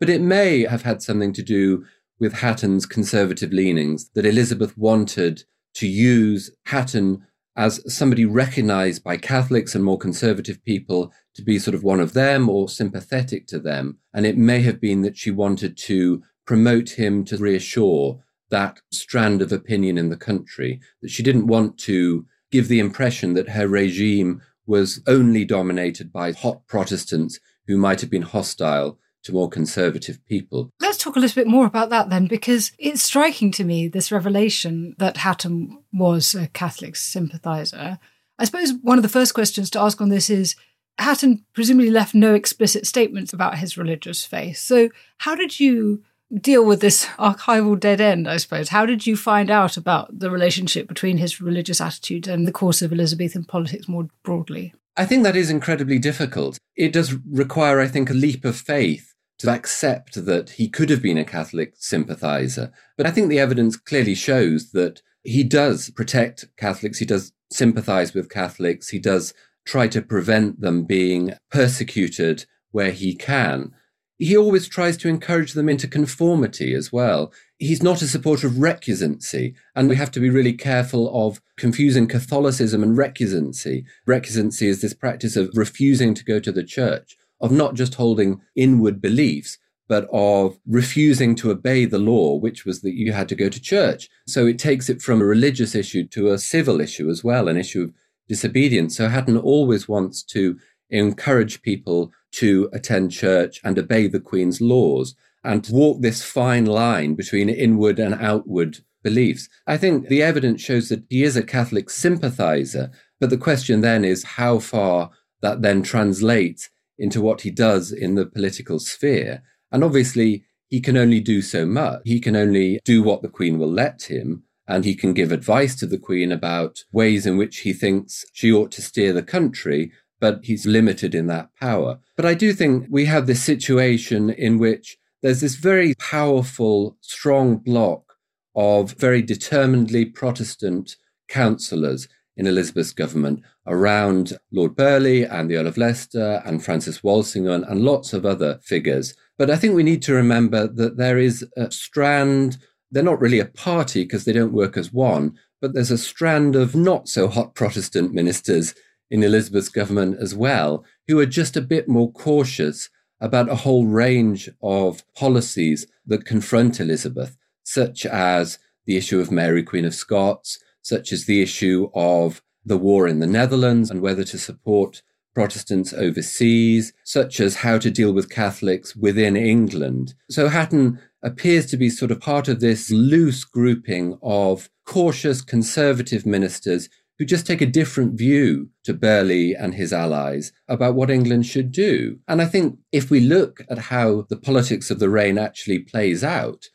But 0.00 0.08
it 0.08 0.22
may 0.22 0.62
have 0.62 0.82
had 0.82 1.02
something 1.02 1.32
to 1.34 1.42
do 1.42 1.84
with 2.18 2.32
Hatton's 2.32 2.86
conservative 2.86 3.52
leanings, 3.52 4.10
that 4.14 4.26
Elizabeth 4.26 4.76
wanted 4.78 5.44
to 5.74 5.86
use 5.86 6.50
Hatton 6.66 7.26
as 7.56 7.80
somebody 7.92 8.24
recognized 8.24 9.04
by 9.04 9.16
Catholics 9.16 9.74
and 9.74 9.84
more 9.84 9.98
conservative 9.98 10.64
people 10.64 11.12
to 11.34 11.42
be 11.42 11.58
sort 11.58 11.74
of 11.74 11.84
one 11.84 12.00
of 12.00 12.12
them 12.12 12.48
or 12.48 12.68
sympathetic 12.68 13.46
to 13.48 13.58
them. 13.58 13.98
And 14.12 14.26
it 14.26 14.36
may 14.36 14.62
have 14.62 14.80
been 14.80 15.02
that 15.02 15.16
she 15.16 15.30
wanted 15.30 15.76
to 15.78 16.22
promote 16.46 16.90
him 16.90 17.24
to 17.26 17.36
reassure 17.36 18.20
that 18.50 18.80
strand 18.90 19.42
of 19.42 19.52
opinion 19.52 19.98
in 19.98 20.10
the 20.10 20.16
country, 20.16 20.80
that 21.02 21.10
she 21.10 21.22
didn't 21.22 21.46
want 21.46 21.78
to 21.78 22.26
give 22.50 22.68
the 22.68 22.80
impression 22.80 23.34
that 23.34 23.50
her 23.50 23.66
regime 23.66 24.40
was 24.66 25.02
only 25.06 25.44
dominated 25.44 26.12
by 26.12 26.32
hot 26.32 26.66
Protestants 26.66 27.38
who 27.66 27.76
might 27.76 28.00
have 28.00 28.10
been 28.10 28.22
hostile 28.22 28.98
to 29.24 29.32
more 29.32 29.48
conservative 29.48 30.24
people. 30.26 30.70
Let's 30.80 30.98
talk 30.98 31.16
a 31.16 31.18
little 31.18 31.34
bit 31.34 31.50
more 31.50 31.66
about 31.66 31.90
that 31.90 32.10
then, 32.10 32.26
because 32.26 32.72
it's 32.78 33.02
striking 33.02 33.50
to 33.52 33.64
me 33.64 33.88
this 33.88 34.12
revelation 34.12 34.94
that 34.98 35.18
Hatton 35.18 35.82
was 35.92 36.34
a 36.34 36.48
Catholic 36.48 36.94
sympathiser. 36.96 37.98
I 38.38 38.44
suppose 38.44 38.72
one 38.82 38.98
of 38.98 39.02
the 39.02 39.08
first 39.08 39.34
questions 39.34 39.70
to 39.70 39.80
ask 39.80 40.00
on 40.00 40.10
this 40.10 40.28
is 40.28 40.56
Hatton 40.98 41.44
presumably 41.54 41.90
left 41.90 42.14
no 42.14 42.34
explicit 42.34 42.86
statements 42.86 43.32
about 43.32 43.58
his 43.58 43.78
religious 43.78 44.24
faith. 44.24 44.58
So, 44.58 44.90
how 45.18 45.34
did 45.34 45.58
you 45.58 46.02
deal 46.40 46.64
with 46.64 46.80
this 46.80 47.06
archival 47.18 47.78
dead 47.78 48.00
end, 48.00 48.28
I 48.28 48.36
suppose? 48.38 48.68
How 48.70 48.86
did 48.86 49.06
you 49.06 49.16
find 49.16 49.50
out 49.50 49.76
about 49.76 50.18
the 50.18 50.30
relationship 50.30 50.88
between 50.88 51.18
his 51.18 51.40
religious 51.40 51.80
attitude 51.80 52.26
and 52.26 52.46
the 52.46 52.52
course 52.52 52.82
of 52.82 52.92
Elizabethan 52.92 53.44
politics 53.44 53.88
more 53.88 54.08
broadly? 54.22 54.74
I 54.96 55.06
think 55.06 55.24
that 55.24 55.36
is 55.36 55.50
incredibly 55.50 55.98
difficult. 55.98 56.58
It 56.76 56.92
does 56.92 57.14
require, 57.28 57.80
I 57.80 57.88
think, 57.88 58.10
a 58.10 58.14
leap 58.14 58.44
of 58.44 58.56
faith 58.56 59.14
to 59.38 59.50
accept 59.50 60.24
that 60.24 60.50
he 60.50 60.68
could 60.68 60.90
have 60.90 61.02
been 61.02 61.18
a 61.18 61.24
Catholic 61.24 61.74
sympathizer. 61.76 62.72
But 62.96 63.06
I 63.06 63.10
think 63.10 63.28
the 63.28 63.40
evidence 63.40 63.76
clearly 63.76 64.14
shows 64.14 64.70
that 64.72 65.02
he 65.24 65.42
does 65.42 65.90
protect 65.90 66.46
Catholics, 66.56 66.98
he 66.98 67.06
does 67.06 67.32
sympathize 67.50 68.14
with 68.14 68.30
Catholics, 68.30 68.90
he 68.90 68.98
does 68.98 69.34
try 69.66 69.88
to 69.88 70.02
prevent 70.02 70.60
them 70.60 70.84
being 70.84 71.34
persecuted 71.50 72.46
where 72.70 72.92
he 72.92 73.14
can. 73.14 73.72
He 74.18 74.36
always 74.36 74.68
tries 74.68 74.96
to 74.98 75.08
encourage 75.08 75.54
them 75.54 75.68
into 75.68 75.88
conformity 75.88 76.72
as 76.72 76.92
well. 76.92 77.32
He's 77.58 77.82
not 77.82 78.02
a 78.02 78.06
supporter 78.06 78.46
of 78.46 78.54
recusancy, 78.54 79.54
and 79.74 79.88
we 79.88 79.96
have 79.96 80.10
to 80.12 80.20
be 80.20 80.30
really 80.30 80.52
careful 80.52 81.26
of 81.26 81.40
confusing 81.56 82.06
Catholicism 82.06 82.82
and 82.82 82.96
recusancy. 82.96 83.84
Recusancy 84.06 84.68
is 84.68 84.82
this 84.82 84.94
practice 84.94 85.36
of 85.36 85.50
refusing 85.54 86.14
to 86.14 86.24
go 86.24 86.38
to 86.38 86.52
the 86.52 86.64
church, 86.64 87.16
of 87.40 87.50
not 87.50 87.74
just 87.74 87.94
holding 87.94 88.40
inward 88.54 89.00
beliefs, 89.00 89.58
but 89.88 90.08
of 90.12 90.58
refusing 90.66 91.34
to 91.36 91.50
obey 91.50 91.84
the 91.84 91.98
law, 91.98 92.36
which 92.36 92.64
was 92.64 92.80
that 92.82 92.94
you 92.94 93.12
had 93.12 93.28
to 93.28 93.34
go 93.34 93.48
to 93.48 93.60
church. 93.60 94.08
So 94.26 94.46
it 94.46 94.58
takes 94.58 94.88
it 94.88 95.02
from 95.02 95.20
a 95.20 95.26
religious 95.26 95.74
issue 95.74 96.06
to 96.08 96.30
a 96.30 96.38
civil 96.38 96.80
issue 96.80 97.10
as 97.10 97.22
well, 97.22 97.48
an 97.48 97.56
issue 97.56 97.82
of 97.82 97.92
disobedience. 98.28 98.96
So 98.96 99.08
Hatton 99.08 99.36
always 99.36 99.88
wants 99.88 100.22
to 100.24 100.58
encourage 100.90 101.62
people 101.62 102.12
to 102.32 102.68
attend 102.72 103.12
church 103.12 103.60
and 103.64 103.78
obey 103.78 104.06
the 104.06 104.20
Queen's 104.20 104.60
laws 104.60 105.14
and 105.42 105.68
walk 105.70 106.00
this 106.00 106.22
fine 106.22 106.64
line 106.64 107.14
between 107.14 107.48
inward 107.48 107.98
and 107.98 108.14
outward 108.14 108.78
beliefs. 109.02 109.48
I 109.66 109.76
think 109.76 110.08
the 110.08 110.22
evidence 110.22 110.62
shows 110.62 110.88
that 110.88 111.04
he 111.08 111.22
is 111.22 111.36
a 111.36 111.42
Catholic 111.42 111.90
sympathizer, 111.90 112.90
but 113.20 113.30
the 113.30 113.36
question 113.36 113.82
then 113.82 114.04
is 114.04 114.24
how 114.24 114.58
far 114.58 115.10
that 115.42 115.62
then 115.62 115.82
translates 115.82 116.70
into 116.98 117.20
what 117.20 117.42
he 117.42 117.50
does 117.50 117.92
in 117.92 118.14
the 118.14 118.26
political 118.26 118.78
sphere. 118.78 119.42
And 119.70 119.84
obviously, 119.84 120.44
he 120.68 120.80
can 120.80 120.96
only 120.96 121.20
do 121.20 121.42
so 121.42 121.66
much. 121.66 122.00
He 122.04 122.18
can 122.18 122.34
only 122.34 122.80
do 122.84 123.02
what 123.02 123.22
the 123.22 123.28
Queen 123.28 123.58
will 123.58 123.70
let 123.70 124.10
him, 124.10 124.44
and 124.66 124.84
he 124.84 124.94
can 124.94 125.12
give 125.12 125.30
advice 125.30 125.74
to 125.76 125.86
the 125.86 125.98
Queen 125.98 126.32
about 126.32 126.84
ways 126.92 127.26
in 127.26 127.36
which 127.36 127.58
he 127.58 127.72
thinks 127.72 128.24
she 128.32 128.52
ought 128.52 128.72
to 128.72 128.82
steer 128.82 129.12
the 129.12 129.22
country, 129.22 129.92
but 130.24 130.42
he's 130.42 130.64
limited 130.64 131.14
in 131.14 131.26
that 131.26 131.50
power. 131.60 131.98
But 132.16 132.24
I 132.24 132.32
do 132.32 132.54
think 132.54 132.86
we 132.88 133.04
have 133.04 133.26
this 133.26 133.42
situation 133.42 134.30
in 134.30 134.56
which 134.56 134.96
there's 135.20 135.42
this 135.42 135.56
very 135.56 135.92
powerful, 135.96 136.96
strong 137.02 137.58
block 137.58 138.14
of 138.56 138.92
very 138.92 139.20
determinedly 139.20 140.06
Protestant 140.06 140.96
councillors 141.28 142.08
in 142.38 142.46
Elizabeth's 142.46 142.94
government 142.94 143.42
around 143.66 144.38
Lord 144.50 144.74
Burghley 144.74 145.24
and 145.24 145.50
the 145.50 145.56
Earl 145.56 145.66
of 145.66 145.76
Leicester 145.76 146.40
and 146.46 146.64
Francis 146.64 147.04
Walsingham 147.04 147.62
and 147.64 147.82
lots 147.82 148.14
of 148.14 148.24
other 148.24 148.58
figures. 148.62 149.12
But 149.36 149.50
I 149.50 149.56
think 149.56 149.74
we 149.74 149.82
need 149.82 150.00
to 150.04 150.14
remember 150.14 150.66
that 150.66 150.96
there 150.96 151.18
is 151.18 151.44
a 151.58 151.70
strand, 151.70 152.56
they're 152.90 153.02
not 153.02 153.20
really 153.20 153.40
a 153.40 153.44
party 153.44 154.04
because 154.04 154.24
they 154.24 154.32
don't 154.32 154.54
work 154.54 154.78
as 154.78 154.90
one, 154.90 155.36
but 155.60 155.74
there's 155.74 155.90
a 155.90 155.98
strand 155.98 156.56
of 156.56 156.74
not 156.74 157.10
so 157.10 157.28
hot 157.28 157.54
Protestant 157.54 158.14
ministers 158.14 158.74
in 159.14 159.22
Elizabeth's 159.22 159.68
government 159.68 160.16
as 160.20 160.34
well, 160.34 160.84
who 161.06 161.20
are 161.20 161.36
just 161.40 161.56
a 161.56 161.60
bit 161.60 161.88
more 161.88 162.10
cautious 162.10 162.90
about 163.20 163.48
a 163.48 163.54
whole 163.54 163.86
range 163.86 164.50
of 164.60 165.04
policies 165.14 165.86
that 166.04 166.26
confront 166.26 166.80
Elizabeth, 166.80 167.36
such 167.62 168.04
as 168.06 168.58
the 168.86 168.96
issue 168.96 169.20
of 169.20 169.30
Mary, 169.30 169.62
Queen 169.62 169.84
of 169.84 169.94
Scots, 169.94 170.58
such 170.82 171.12
as 171.12 171.26
the 171.26 171.40
issue 171.40 171.90
of 171.94 172.42
the 172.64 172.76
war 172.76 173.06
in 173.06 173.20
the 173.20 173.26
Netherlands 173.28 173.88
and 173.88 174.00
whether 174.00 174.24
to 174.24 174.36
support 174.36 175.00
Protestants 175.32 175.92
overseas, 175.92 176.92
such 177.04 177.38
as 177.38 177.58
how 177.58 177.78
to 177.78 177.92
deal 177.92 178.12
with 178.12 178.30
Catholics 178.30 178.96
within 178.96 179.36
England. 179.36 180.14
So 180.28 180.48
Hatton 180.48 180.98
appears 181.22 181.66
to 181.66 181.76
be 181.76 181.88
sort 181.88 182.10
of 182.10 182.20
part 182.20 182.48
of 182.48 182.58
this 182.58 182.90
loose 182.90 183.44
grouping 183.44 184.18
of 184.22 184.68
cautious 184.84 185.40
conservative 185.40 186.26
ministers 186.26 186.88
who 187.18 187.24
just 187.24 187.46
take 187.46 187.60
a 187.60 187.66
different 187.66 188.14
view 188.14 188.70
to 188.84 188.92
Burghley 188.92 189.54
and 189.54 189.74
his 189.74 189.92
allies 189.92 190.52
about 190.68 190.94
what 190.94 191.10
England 191.10 191.46
should 191.46 191.70
do. 191.70 192.18
And 192.26 192.42
I 192.42 192.46
think 192.46 192.78
if 192.92 193.10
we 193.10 193.20
look 193.20 193.60
at 193.70 193.78
how 193.78 194.26
the 194.28 194.36
politics 194.36 194.90
of 194.90 194.98
the 194.98 195.08
reign 195.08 195.38
actually 195.38 195.78
plays 195.80 196.24
out, 196.24 196.66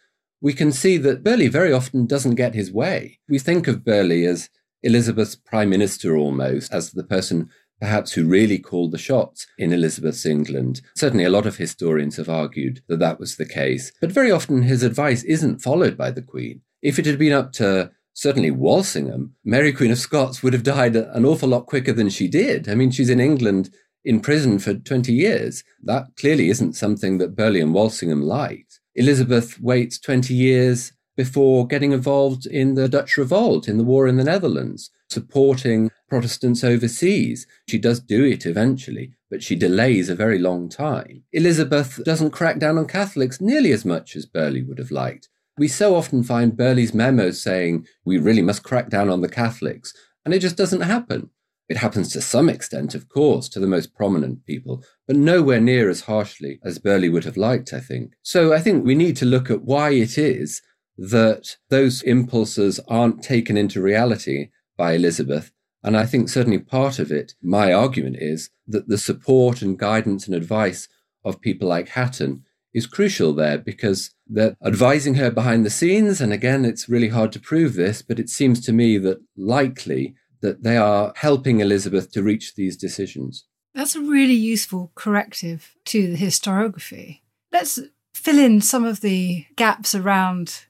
we 0.41 0.53
can 0.53 0.71
see 0.71 0.97
that 0.97 1.23
Burghley 1.23 1.49
very 1.49 1.73
often 1.73 2.05
doesn't 2.05 2.35
get 2.35 2.55
his 2.55 2.71
way. 2.71 3.19
We 3.27 3.39
think 3.39 3.67
of 3.67 3.83
Burghley 3.83 4.25
as 4.25 4.49
Elizabeth's 4.81 5.35
prime 5.35 5.69
minister 5.69 6.15
almost, 6.15 6.73
as 6.73 6.91
the 6.91 7.03
person 7.03 7.49
perhaps 7.79 8.11
who 8.13 8.25
really 8.25 8.59
called 8.59 8.91
the 8.91 8.97
shots 8.97 9.47
in 9.57 9.71
Elizabeth's 9.71 10.25
England. 10.25 10.81
Certainly, 10.95 11.23
a 11.23 11.29
lot 11.29 11.45
of 11.45 11.57
historians 11.57 12.17
have 12.17 12.29
argued 12.29 12.81
that 12.87 12.99
that 12.99 13.19
was 13.19 13.35
the 13.37 13.45
case. 13.45 13.91
But 14.01 14.11
very 14.11 14.31
often, 14.31 14.63
his 14.63 14.83
advice 14.83 15.23
isn't 15.23 15.61
followed 15.61 15.97
by 15.97 16.11
the 16.11 16.21
Queen. 16.21 16.61
If 16.81 16.99
it 16.99 17.05
had 17.05 17.19
been 17.19 17.33
up 17.33 17.51
to 17.53 17.91
certainly 18.19 18.51
Walsingham, 18.51 19.33
Mary 19.45 19.71
Queen 19.71 19.91
of 19.91 19.97
Scots 19.97 20.43
would 20.43 20.51
have 20.51 20.63
died 20.63 20.97
an 20.97 21.23
awful 21.23 21.47
lot 21.47 21.67
quicker 21.67 21.93
than 21.93 22.09
she 22.09 22.27
did. 22.27 22.67
I 22.67 22.75
mean, 22.75 22.91
she's 22.91 23.09
in 23.09 23.21
England 23.21 23.69
in 24.03 24.19
prison 24.19 24.59
for 24.59 24.73
20 24.73 25.13
years. 25.13 25.63
That 25.81 26.07
clearly 26.19 26.49
isn't 26.49 26.75
something 26.75 27.17
that 27.19 27.33
Burghley 27.33 27.61
and 27.61 27.73
Walsingham 27.73 28.21
liked. 28.21 28.81
Elizabeth 28.93 29.57
waits 29.61 29.97
20 29.97 30.33
years 30.33 30.91
before 31.15 31.65
getting 31.65 31.93
involved 31.93 32.45
in 32.45 32.75
the 32.75 32.89
Dutch 32.89 33.15
revolt, 33.15 33.69
in 33.69 33.77
the 33.77 33.85
war 33.85 34.05
in 34.05 34.17
the 34.17 34.25
Netherlands, 34.25 34.89
supporting 35.09 35.89
Protestants 36.09 36.61
overseas. 36.61 37.47
She 37.69 37.77
does 37.77 38.01
do 38.01 38.25
it 38.25 38.45
eventually, 38.45 39.13
but 39.29 39.41
she 39.41 39.55
delays 39.55 40.09
a 40.09 40.15
very 40.15 40.39
long 40.39 40.67
time. 40.67 41.23
Elizabeth 41.31 42.01
doesn't 42.03 42.31
crack 42.31 42.59
down 42.59 42.77
on 42.77 42.85
Catholics 42.85 43.39
nearly 43.39 43.71
as 43.71 43.85
much 43.85 44.17
as 44.17 44.25
Burghley 44.25 44.61
would 44.61 44.77
have 44.77 44.91
liked. 44.91 45.29
We 45.59 45.67
so 45.67 45.93
often 45.93 46.23
find 46.23 46.55
Burghley's 46.55 46.93
memos 46.93 47.43
saying, 47.43 47.85
we 48.05 48.17
really 48.17 48.41
must 48.41 48.63
crack 48.63 48.89
down 48.89 49.09
on 49.09 49.19
the 49.19 49.27
Catholics, 49.27 49.93
and 50.23 50.33
it 50.33 50.39
just 50.39 50.55
doesn't 50.55 50.81
happen. 50.81 51.31
It 51.67 51.75
happens 51.75 52.13
to 52.13 52.21
some 52.21 52.47
extent, 52.47 52.95
of 52.95 53.09
course, 53.09 53.49
to 53.49 53.59
the 53.59 53.67
most 53.67 53.93
prominent 53.93 54.45
people, 54.45 54.81
but 55.05 55.17
nowhere 55.17 55.59
near 55.59 55.89
as 55.89 56.01
harshly 56.01 56.61
as 56.63 56.79
Burghley 56.79 57.09
would 57.09 57.25
have 57.25 57.35
liked, 57.35 57.73
I 57.73 57.81
think. 57.81 58.13
So 58.23 58.53
I 58.53 58.59
think 58.61 58.85
we 58.85 58.95
need 58.95 59.17
to 59.17 59.25
look 59.25 59.51
at 59.51 59.63
why 59.63 59.89
it 59.89 60.17
is 60.17 60.61
that 60.97 61.57
those 61.69 62.01
impulses 62.03 62.79
aren't 62.87 63.21
taken 63.21 63.57
into 63.57 63.81
reality 63.81 64.51
by 64.77 64.93
Elizabeth. 64.93 65.51
And 65.83 65.97
I 65.97 66.05
think 66.05 66.29
certainly 66.29 66.59
part 66.59 66.99
of 66.99 67.11
it, 67.11 67.33
my 67.41 67.73
argument 67.73 68.15
is 68.19 68.49
that 68.65 68.87
the 68.87 68.97
support 68.97 69.61
and 69.61 69.77
guidance 69.77 70.25
and 70.25 70.35
advice 70.35 70.87
of 71.25 71.41
people 71.41 71.67
like 71.67 71.89
Hatton 71.89 72.45
is 72.73 72.87
crucial 72.87 73.33
there 73.33 73.57
because 73.57 74.11
they're 74.29 74.55
advising 74.63 75.15
her 75.15 75.31
behind 75.31 75.65
the 75.65 75.69
scenes. 75.69 76.21
And 76.21 76.31
again, 76.31 76.63
it's 76.63 76.87
really 76.87 77.09
hard 77.09 77.31
to 77.33 77.39
prove 77.39 77.73
this, 77.73 78.01
but 78.01 78.19
it 78.19 78.29
seems 78.29 78.63
to 78.65 78.71
me 78.71 78.97
that 78.99 79.19
likely 79.35 80.15
that 80.41 80.63
they 80.63 80.77
are 80.77 81.11
helping 81.17 81.59
Elizabeth 81.59 82.11
to 82.11 82.23
reach 82.23 82.55
these 82.55 82.77
decisions. 82.77 83.45
That's 83.73 83.95
a 83.95 84.01
really 84.01 84.33
useful 84.33 84.91
corrective 84.95 85.75
to 85.85 86.11
the 86.11 86.17
historiography. 86.17 87.21
Let's 87.51 87.79
fill 88.13 88.39
in 88.39 88.61
some 88.61 88.85
of 88.85 89.01
the 89.01 89.45
gaps 89.55 89.95
around 89.95 90.65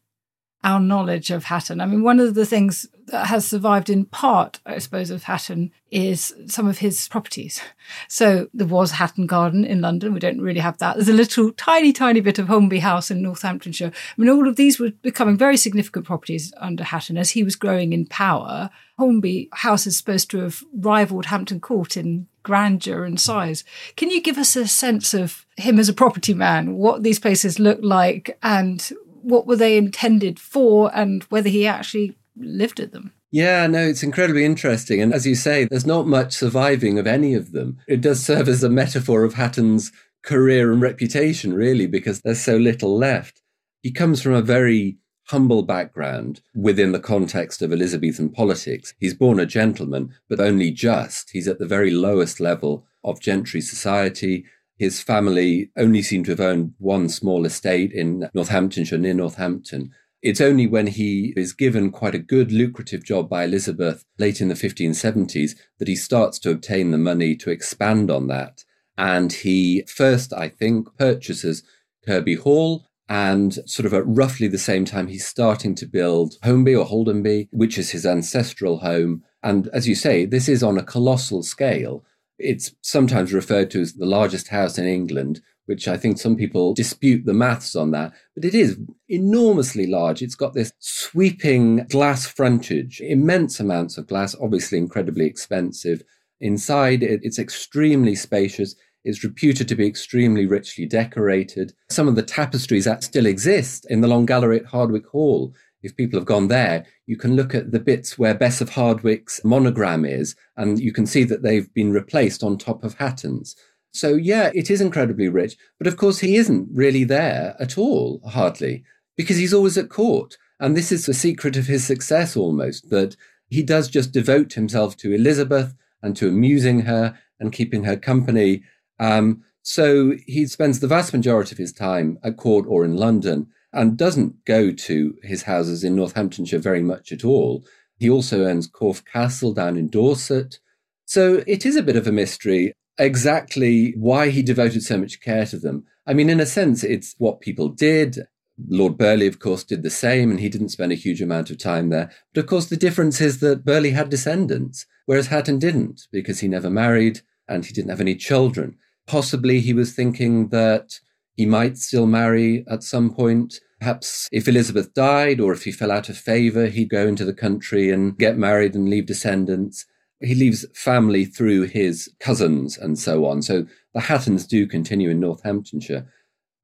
our 0.63 0.79
knowledge 0.79 1.31
of 1.31 1.45
Hatton. 1.45 1.79
I 1.79 1.85
mean, 1.85 2.03
one 2.03 2.19
of 2.19 2.33
the 2.33 2.45
things 2.45 2.85
that 3.07 3.27
has 3.27 3.47
survived 3.47 3.89
in 3.89 4.05
part, 4.05 4.59
I 4.65 4.79
suppose, 4.79 5.09
of 5.09 5.23
Hatton 5.23 5.71
is 5.89 6.33
some 6.47 6.67
of 6.67 6.79
his 6.79 7.07
properties. 7.07 7.61
So 8.07 8.49
there 8.53 8.67
was 8.67 8.91
Hatton 8.91 9.25
Garden 9.25 9.65
in 9.65 9.81
London. 9.81 10.13
We 10.13 10.19
don't 10.19 10.41
really 10.41 10.59
have 10.59 10.77
that. 10.77 10.95
There's 10.95 11.09
a 11.09 11.13
little 11.13 11.51
tiny, 11.53 11.91
tiny 11.91 12.21
bit 12.21 12.37
of 12.37 12.47
Holmby 12.47 12.81
House 12.81 13.09
in 13.09 13.23
Northamptonshire. 13.23 13.91
I 13.95 14.21
mean, 14.21 14.29
all 14.29 14.47
of 14.47 14.57
these 14.57 14.79
were 14.79 14.91
becoming 15.01 15.37
very 15.37 15.57
significant 15.57 16.05
properties 16.05 16.53
under 16.57 16.83
Hatton 16.83 17.17
as 17.17 17.31
he 17.31 17.43
was 17.43 17.55
growing 17.55 17.91
in 17.91 18.05
power. 18.05 18.69
Holmby 18.99 19.49
House 19.53 19.87
is 19.87 19.97
supposed 19.97 20.29
to 20.31 20.39
have 20.39 20.63
rivaled 20.71 21.27
Hampton 21.27 21.59
Court 21.59 21.97
in 21.97 22.27
grandeur 22.43 23.05
and 23.05 23.19
size. 23.19 23.63
Can 23.95 24.11
you 24.11 24.21
give 24.21 24.37
us 24.37 24.55
a 24.55 24.67
sense 24.67 25.15
of 25.15 25.47
him 25.57 25.79
as 25.79 25.89
a 25.89 25.93
property 25.93 26.33
man, 26.35 26.75
what 26.75 27.01
these 27.01 27.19
places 27.19 27.59
look 27.59 27.79
like 27.81 28.37
and 28.43 28.91
what 29.23 29.47
were 29.47 29.55
they 29.55 29.77
intended 29.77 30.39
for 30.39 30.91
and 30.93 31.23
whether 31.23 31.49
he 31.49 31.67
actually 31.67 32.17
lived 32.37 32.79
at 32.79 32.91
them? 32.91 33.13
Yeah, 33.31 33.67
no, 33.67 33.85
it's 33.85 34.03
incredibly 34.03 34.43
interesting. 34.43 35.01
And 35.01 35.13
as 35.13 35.27
you 35.27 35.35
say, 35.35 35.65
there's 35.65 35.85
not 35.85 36.07
much 36.07 36.33
surviving 36.33 36.97
of 36.97 37.05
any 37.05 37.35
of 37.35 37.51
them. 37.51 37.77
It 37.87 38.01
does 38.01 38.25
serve 38.25 38.47
as 38.47 38.63
a 38.63 38.69
metaphor 38.69 39.23
of 39.23 39.35
Hatton's 39.35 39.91
career 40.23 40.71
and 40.71 40.81
reputation, 40.81 41.53
really, 41.53 41.85
because 41.85 42.21
there's 42.21 42.41
so 42.41 42.57
little 42.57 42.97
left. 42.97 43.41
He 43.83 43.91
comes 43.91 44.21
from 44.21 44.33
a 44.33 44.41
very 44.41 44.97
humble 45.27 45.61
background 45.61 46.41
within 46.55 46.91
the 46.91 46.99
context 46.99 47.61
of 47.61 47.71
Elizabethan 47.71 48.29
politics. 48.29 48.95
He's 48.99 49.13
born 49.13 49.39
a 49.39 49.45
gentleman, 49.45 50.15
but 50.27 50.39
only 50.39 50.71
just. 50.71 51.29
He's 51.29 51.47
at 51.47 51.59
the 51.59 51.67
very 51.67 51.91
lowest 51.91 52.39
level 52.39 52.87
of 53.03 53.21
gentry 53.21 53.61
society. 53.61 54.45
His 54.79 55.01
family 55.01 55.71
only 55.77 56.01
seem 56.01 56.23
to 56.23 56.31
have 56.31 56.39
owned 56.39 56.73
one 56.77 57.09
small 57.09 57.45
estate 57.45 57.91
in 57.91 58.29
Northamptonshire, 58.33 58.97
near 58.97 59.13
Northampton. 59.13 59.91
It's 60.21 60.39
only 60.39 60.67
when 60.67 60.87
he 60.87 61.33
is 61.35 61.51
given 61.51 61.91
quite 61.91 62.15
a 62.15 62.19
good, 62.19 62.53
lucrative 62.53 63.03
job 63.03 63.29
by 63.29 63.43
Elizabeth 63.43 64.05
late 64.17 64.39
in 64.39 64.47
the 64.47 64.55
1570s 64.55 65.51
that 65.79 65.89
he 65.89 65.97
starts 65.97 66.39
to 66.39 66.51
obtain 66.51 66.91
the 66.91 66.97
money 66.97 67.35
to 67.35 67.51
expand 67.51 68.09
on 68.09 68.27
that. 68.27 68.63
And 68.97 69.33
he 69.33 69.83
first, 69.87 70.31
I 70.33 70.47
think, 70.47 70.87
purchases 70.97 71.61
Kirby 72.05 72.35
Hall. 72.35 72.85
And 73.09 73.55
sort 73.65 73.85
of 73.85 73.93
at 73.93 74.05
roughly 74.05 74.47
the 74.47 74.57
same 74.57 74.85
time, 74.85 75.07
he's 75.07 75.25
starting 75.25 75.73
to 75.75 75.87
build 75.87 76.35
Holmby 76.43 76.79
or 76.79 76.85
Holdenby, 76.85 77.49
which 77.51 77.77
is 77.77 77.89
his 77.89 78.05
ancestral 78.05 78.79
home. 78.79 79.23
And 79.41 79.67
as 79.73 79.87
you 79.87 79.95
say, 79.95 80.25
this 80.25 80.47
is 80.47 80.61
on 80.61 80.77
a 80.77 80.83
colossal 80.83 81.43
scale. 81.43 82.05
It's 82.39 82.73
sometimes 82.81 83.33
referred 83.33 83.69
to 83.71 83.81
as 83.81 83.93
the 83.93 84.05
largest 84.05 84.47
house 84.47 84.77
in 84.77 84.85
England, 84.85 85.41
which 85.65 85.87
I 85.87 85.97
think 85.97 86.17
some 86.17 86.35
people 86.35 86.73
dispute 86.73 87.25
the 87.25 87.33
maths 87.33 87.75
on 87.75 87.91
that, 87.91 88.13
but 88.33 88.43
it 88.43 88.55
is 88.55 88.79
enormously 89.07 89.85
large. 89.85 90.21
It's 90.21 90.33
got 90.33 90.53
this 90.55 90.73
sweeping 90.79 91.85
glass 91.89 92.25
frontage, 92.25 92.99
immense 93.01 93.59
amounts 93.59 93.97
of 93.97 94.07
glass, 94.07 94.35
obviously 94.41 94.79
incredibly 94.79 95.25
expensive. 95.25 96.01
Inside, 96.41 97.03
it's 97.03 97.37
extremely 97.37 98.15
spacious. 98.15 98.75
It's 99.03 99.23
reputed 99.23 99.67
to 99.67 99.75
be 99.75 99.85
extremely 99.85 100.45
richly 100.45 100.85
decorated. 100.85 101.73
Some 101.89 102.07
of 102.07 102.15
the 102.15 102.23
tapestries 102.23 102.85
that 102.85 103.03
still 103.03 103.25
exist 103.25 103.85
in 103.89 104.01
the 104.01 104.07
Long 104.07 104.25
Gallery 104.25 104.59
at 104.59 104.65
Hardwick 104.65 105.07
Hall. 105.07 105.53
If 105.81 105.95
people 105.95 106.19
have 106.19 106.25
gone 106.27 106.47
there, 106.49 106.85
you 107.05 107.15
can 107.15 107.35
look 107.35 107.55
at 107.55 107.71
the 107.71 107.79
bits 107.79 108.17
where 108.17 108.33
Bess 108.33 108.61
of 108.61 108.69
Hardwick's 108.69 109.43
monogram 109.43 110.05
is, 110.05 110.35
and 110.57 110.79
you 110.79 110.91
can 110.91 111.05
see 111.05 111.23
that 111.23 111.41
they've 111.41 111.73
been 111.73 111.91
replaced 111.91 112.43
on 112.43 112.57
top 112.57 112.83
of 112.83 112.95
Hatton's. 112.95 113.55
So, 113.91 114.09
yeah, 114.15 114.51
it 114.53 114.69
is 114.69 114.81
incredibly 114.81 115.29
rich. 115.29 115.57
But 115.77 115.87
of 115.87 115.97
course, 115.97 116.19
he 116.19 116.35
isn't 116.35 116.67
really 116.71 117.05
there 117.05 117.55
at 117.59 117.77
all, 117.77 118.21
hardly, 118.27 118.83
because 119.17 119.37
he's 119.37 119.53
always 119.53 119.77
at 119.77 119.89
court. 119.89 120.37
And 120.59 120.75
this 120.75 120.91
is 120.91 121.05
the 121.05 121.13
secret 121.13 121.55
of 121.55 121.67
his 121.67 121.85
success 121.85 122.35
almost, 122.35 122.89
that 122.89 123.15
he 123.49 123.63
does 123.63 123.87
just 123.87 124.11
devote 124.11 124.53
himself 124.53 124.97
to 124.97 125.13
Elizabeth 125.13 125.73
and 126.03 126.15
to 126.17 126.27
amusing 126.27 126.81
her 126.81 127.17
and 127.39 127.53
keeping 127.53 127.85
her 127.85 127.95
company. 127.95 128.63
Um, 128.99 129.43
so 129.63 130.13
he 130.27 130.45
spends 130.45 130.79
the 130.79 130.87
vast 130.87 131.13
majority 131.13 131.53
of 131.53 131.57
his 131.57 131.73
time 131.73 132.19
at 132.23 132.37
court 132.37 132.65
or 132.67 132.83
in 132.83 132.95
London 132.95 133.47
and 133.73 133.97
doesn't 133.97 134.45
go 134.45 134.71
to 134.71 135.15
his 135.23 135.43
houses 135.43 135.83
in 135.83 135.95
Northamptonshire 135.95 136.59
very 136.59 136.81
much 136.81 137.11
at 137.11 137.23
all. 137.23 137.65
He 137.97 138.09
also 138.09 138.45
owns 138.45 138.67
Corfe 138.67 139.05
Castle 139.05 139.53
down 139.53 139.77
in 139.77 139.89
Dorset. 139.89 140.59
So 141.05 141.43
it 141.45 141.65
is 141.65 141.75
a 141.75 141.83
bit 141.83 141.95
of 141.95 142.07
a 142.07 142.11
mystery 142.11 142.73
exactly 142.97 143.93
why 143.97 144.29
he 144.29 144.41
devoted 144.41 144.83
so 144.83 144.97
much 144.97 145.21
care 145.21 145.45
to 145.47 145.57
them. 145.57 145.85
I 146.05 146.13
mean, 146.13 146.29
in 146.29 146.39
a 146.39 146.45
sense, 146.45 146.83
it's 146.83 147.15
what 147.17 147.41
people 147.41 147.69
did. 147.69 148.19
Lord 148.67 148.97
Burghley, 148.97 149.27
of 149.27 149.39
course, 149.39 149.63
did 149.63 149.83
the 149.83 149.89
same, 149.89 150.31
and 150.31 150.39
he 150.39 150.49
didn't 150.49 150.69
spend 150.69 150.91
a 150.91 150.95
huge 150.95 151.21
amount 151.21 151.49
of 151.49 151.57
time 151.57 151.89
there. 151.89 152.11
But 152.33 152.41
of 152.41 152.47
course, 152.47 152.65
the 152.65 152.75
difference 152.75 153.21
is 153.21 153.39
that 153.39 153.63
Burghley 153.63 153.91
had 153.91 154.09
descendants, 154.09 154.85
whereas 155.05 155.27
Hatton 155.27 155.59
didn't, 155.59 156.07
because 156.11 156.41
he 156.41 156.47
never 156.47 156.69
married 156.69 157.21
and 157.47 157.65
he 157.65 157.73
didn't 157.73 157.89
have 157.89 158.01
any 158.01 158.15
children. 158.15 158.77
Possibly 159.07 159.59
he 159.59 159.73
was 159.73 159.93
thinking 159.93 160.49
that 160.49 160.99
he 161.39 161.45
might 161.45 161.77
still 161.77 162.05
marry 162.05 162.65
at 162.69 162.83
some 162.83 163.13
point. 163.13 163.59
Perhaps 163.79 164.27
if 164.31 164.47
Elizabeth 164.47 164.93
died 164.93 165.39
or 165.39 165.53
if 165.53 165.63
he 165.63 165.71
fell 165.71 165.91
out 165.91 166.09
of 166.09 166.17
favour, 166.17 166.67
he'd 166.67 166.89
go 166.89 167.07
into 167.07 167.25
the 167.25 167.33
country 167.45 167.89
and 167.89 168.17
get 168.17 168.37
married 168.37 168.75
and 168.75 168.89
leave 168.89 169.05
descendants 169.05 169.85
he 170.21 170.35
leaves 170.35 170.65
family 170.73 171.25
through 171.25 171.63
his 171.63 172.13
cousins 172.19 172.77
and 172.77 172.99
so 172.99 173.25
on. 173.25 173.41
So 173.41 173.65
the 173.93 174.01
Hattons 174.01 174.45
do 174.45 174.67
continue 174.67 175.09
in 175.09 175.19
Northamptonshire. 175.19 176.07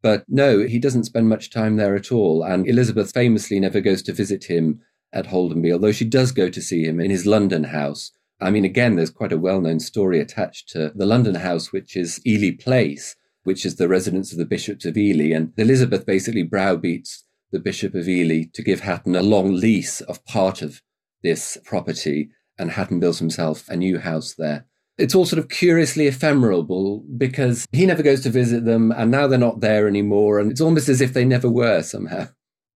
But 0.02 0.26
no, 0.28 0.66
he 0.66 0.78
doesn't 0.78 1.06
spend 1.06 1.30
much 1.30 1.50
time 1.50 1.78
there 1.78 1.96
at 1.96 2.12
all. 2.12 2.44
And 2.44 2.68
Elizabeth 2.68 3.12
famously 3.12 3.60
never 3.60 3.82
goes 3.82 4.02
to 4.04 4.14
visit 4.14 4.46
him 4.46 4.82
at 5.14 5.28
Holdenby, 5.28 5.72
although 5.72 5.94
she 5.94 6.06
does 6.06 6.32
go 6.32 6.50
to 6.50 6.62
see 6.62 6.84
him 6.84 7.00
in 7.00 7.10
his 7.10 7.26
London 7.26 7.64
house. 7.66 8.12
I 8.42 8.52
mean, 8.52 8.66
again, 8.66 8.96
there's 8.96 9.10
quite 9.10 9.32
a 9.32 9.38
well 9.38 9.62
known 9.62 9.80
story 9.80 10.20
attached 10.20 10.70
to 10.70 10.92
the 10.94 11.06
London 11.06 11.36
house, 11.36 11.72
which 11.72 11.96
is 11.96 12.20
Ely 12.28 12.52
Place, 12.60 13.16
which 13.46 13.66
is 13.66 13.78
the 13.78 13.88
residence 13.88 14.32
of 14.32 14.38
the 14.38 14.46
bishops 14.46 14.86
of 14.86 14.98
Ely. 14.98 15.34
And 15.36 15.54
Elizabeth 15.58 16.06
basically 16.06 16.44
browbeats 16.44 17.24
the 17.52 17.60
Bishop 17.60 17.96
of 17.96 18.10
Ely 18.10 18.50
to 18.54 18.62
give 18.62 18.82
Hatton 18.82 19.16
a 19.16 19.22
long 19.22 19.56
lease 19.56 20.02
of 20.02 20.26
part 20.26 20.62
of 20.62 20.82
this 21.24 21.58
property 21.64 22.30
and 22.58 22.72
Hatton 22.72 23.00
builds 23.00 23.20
himself 23.20 23.68
a 23.70 23.76
new 23.76 24.00
house 24.00 24.34
there. 24.38 24.66
It's 24.98 25.14
all 25.14 25.26
sort 25.26 25.40
of 25.40 25.50
curiously 25.50 26.08
ephemeral 26.08 27.04
because 27.18 27.68
he 27.72 27.86
never 27.86 28.02
goes 28.02 28.22
to 28.24 28.30
visit 28.30 28.66
them 28.66 28.92
and 28.92 29.12
now 29.12 29.28
they're 29.28 29.38
not 29.38 29.60
there 29.60 29.88
anymore. 29.88 30.40
And 30.40 30.52
it's 30.52 30.62
almost 30.62 30.90
as 30.90 31.02
if 31.02 31.14
they 31.14 31.26
never 31.26 31.50
were 31.50 31.82
somehow. 31.82 32.28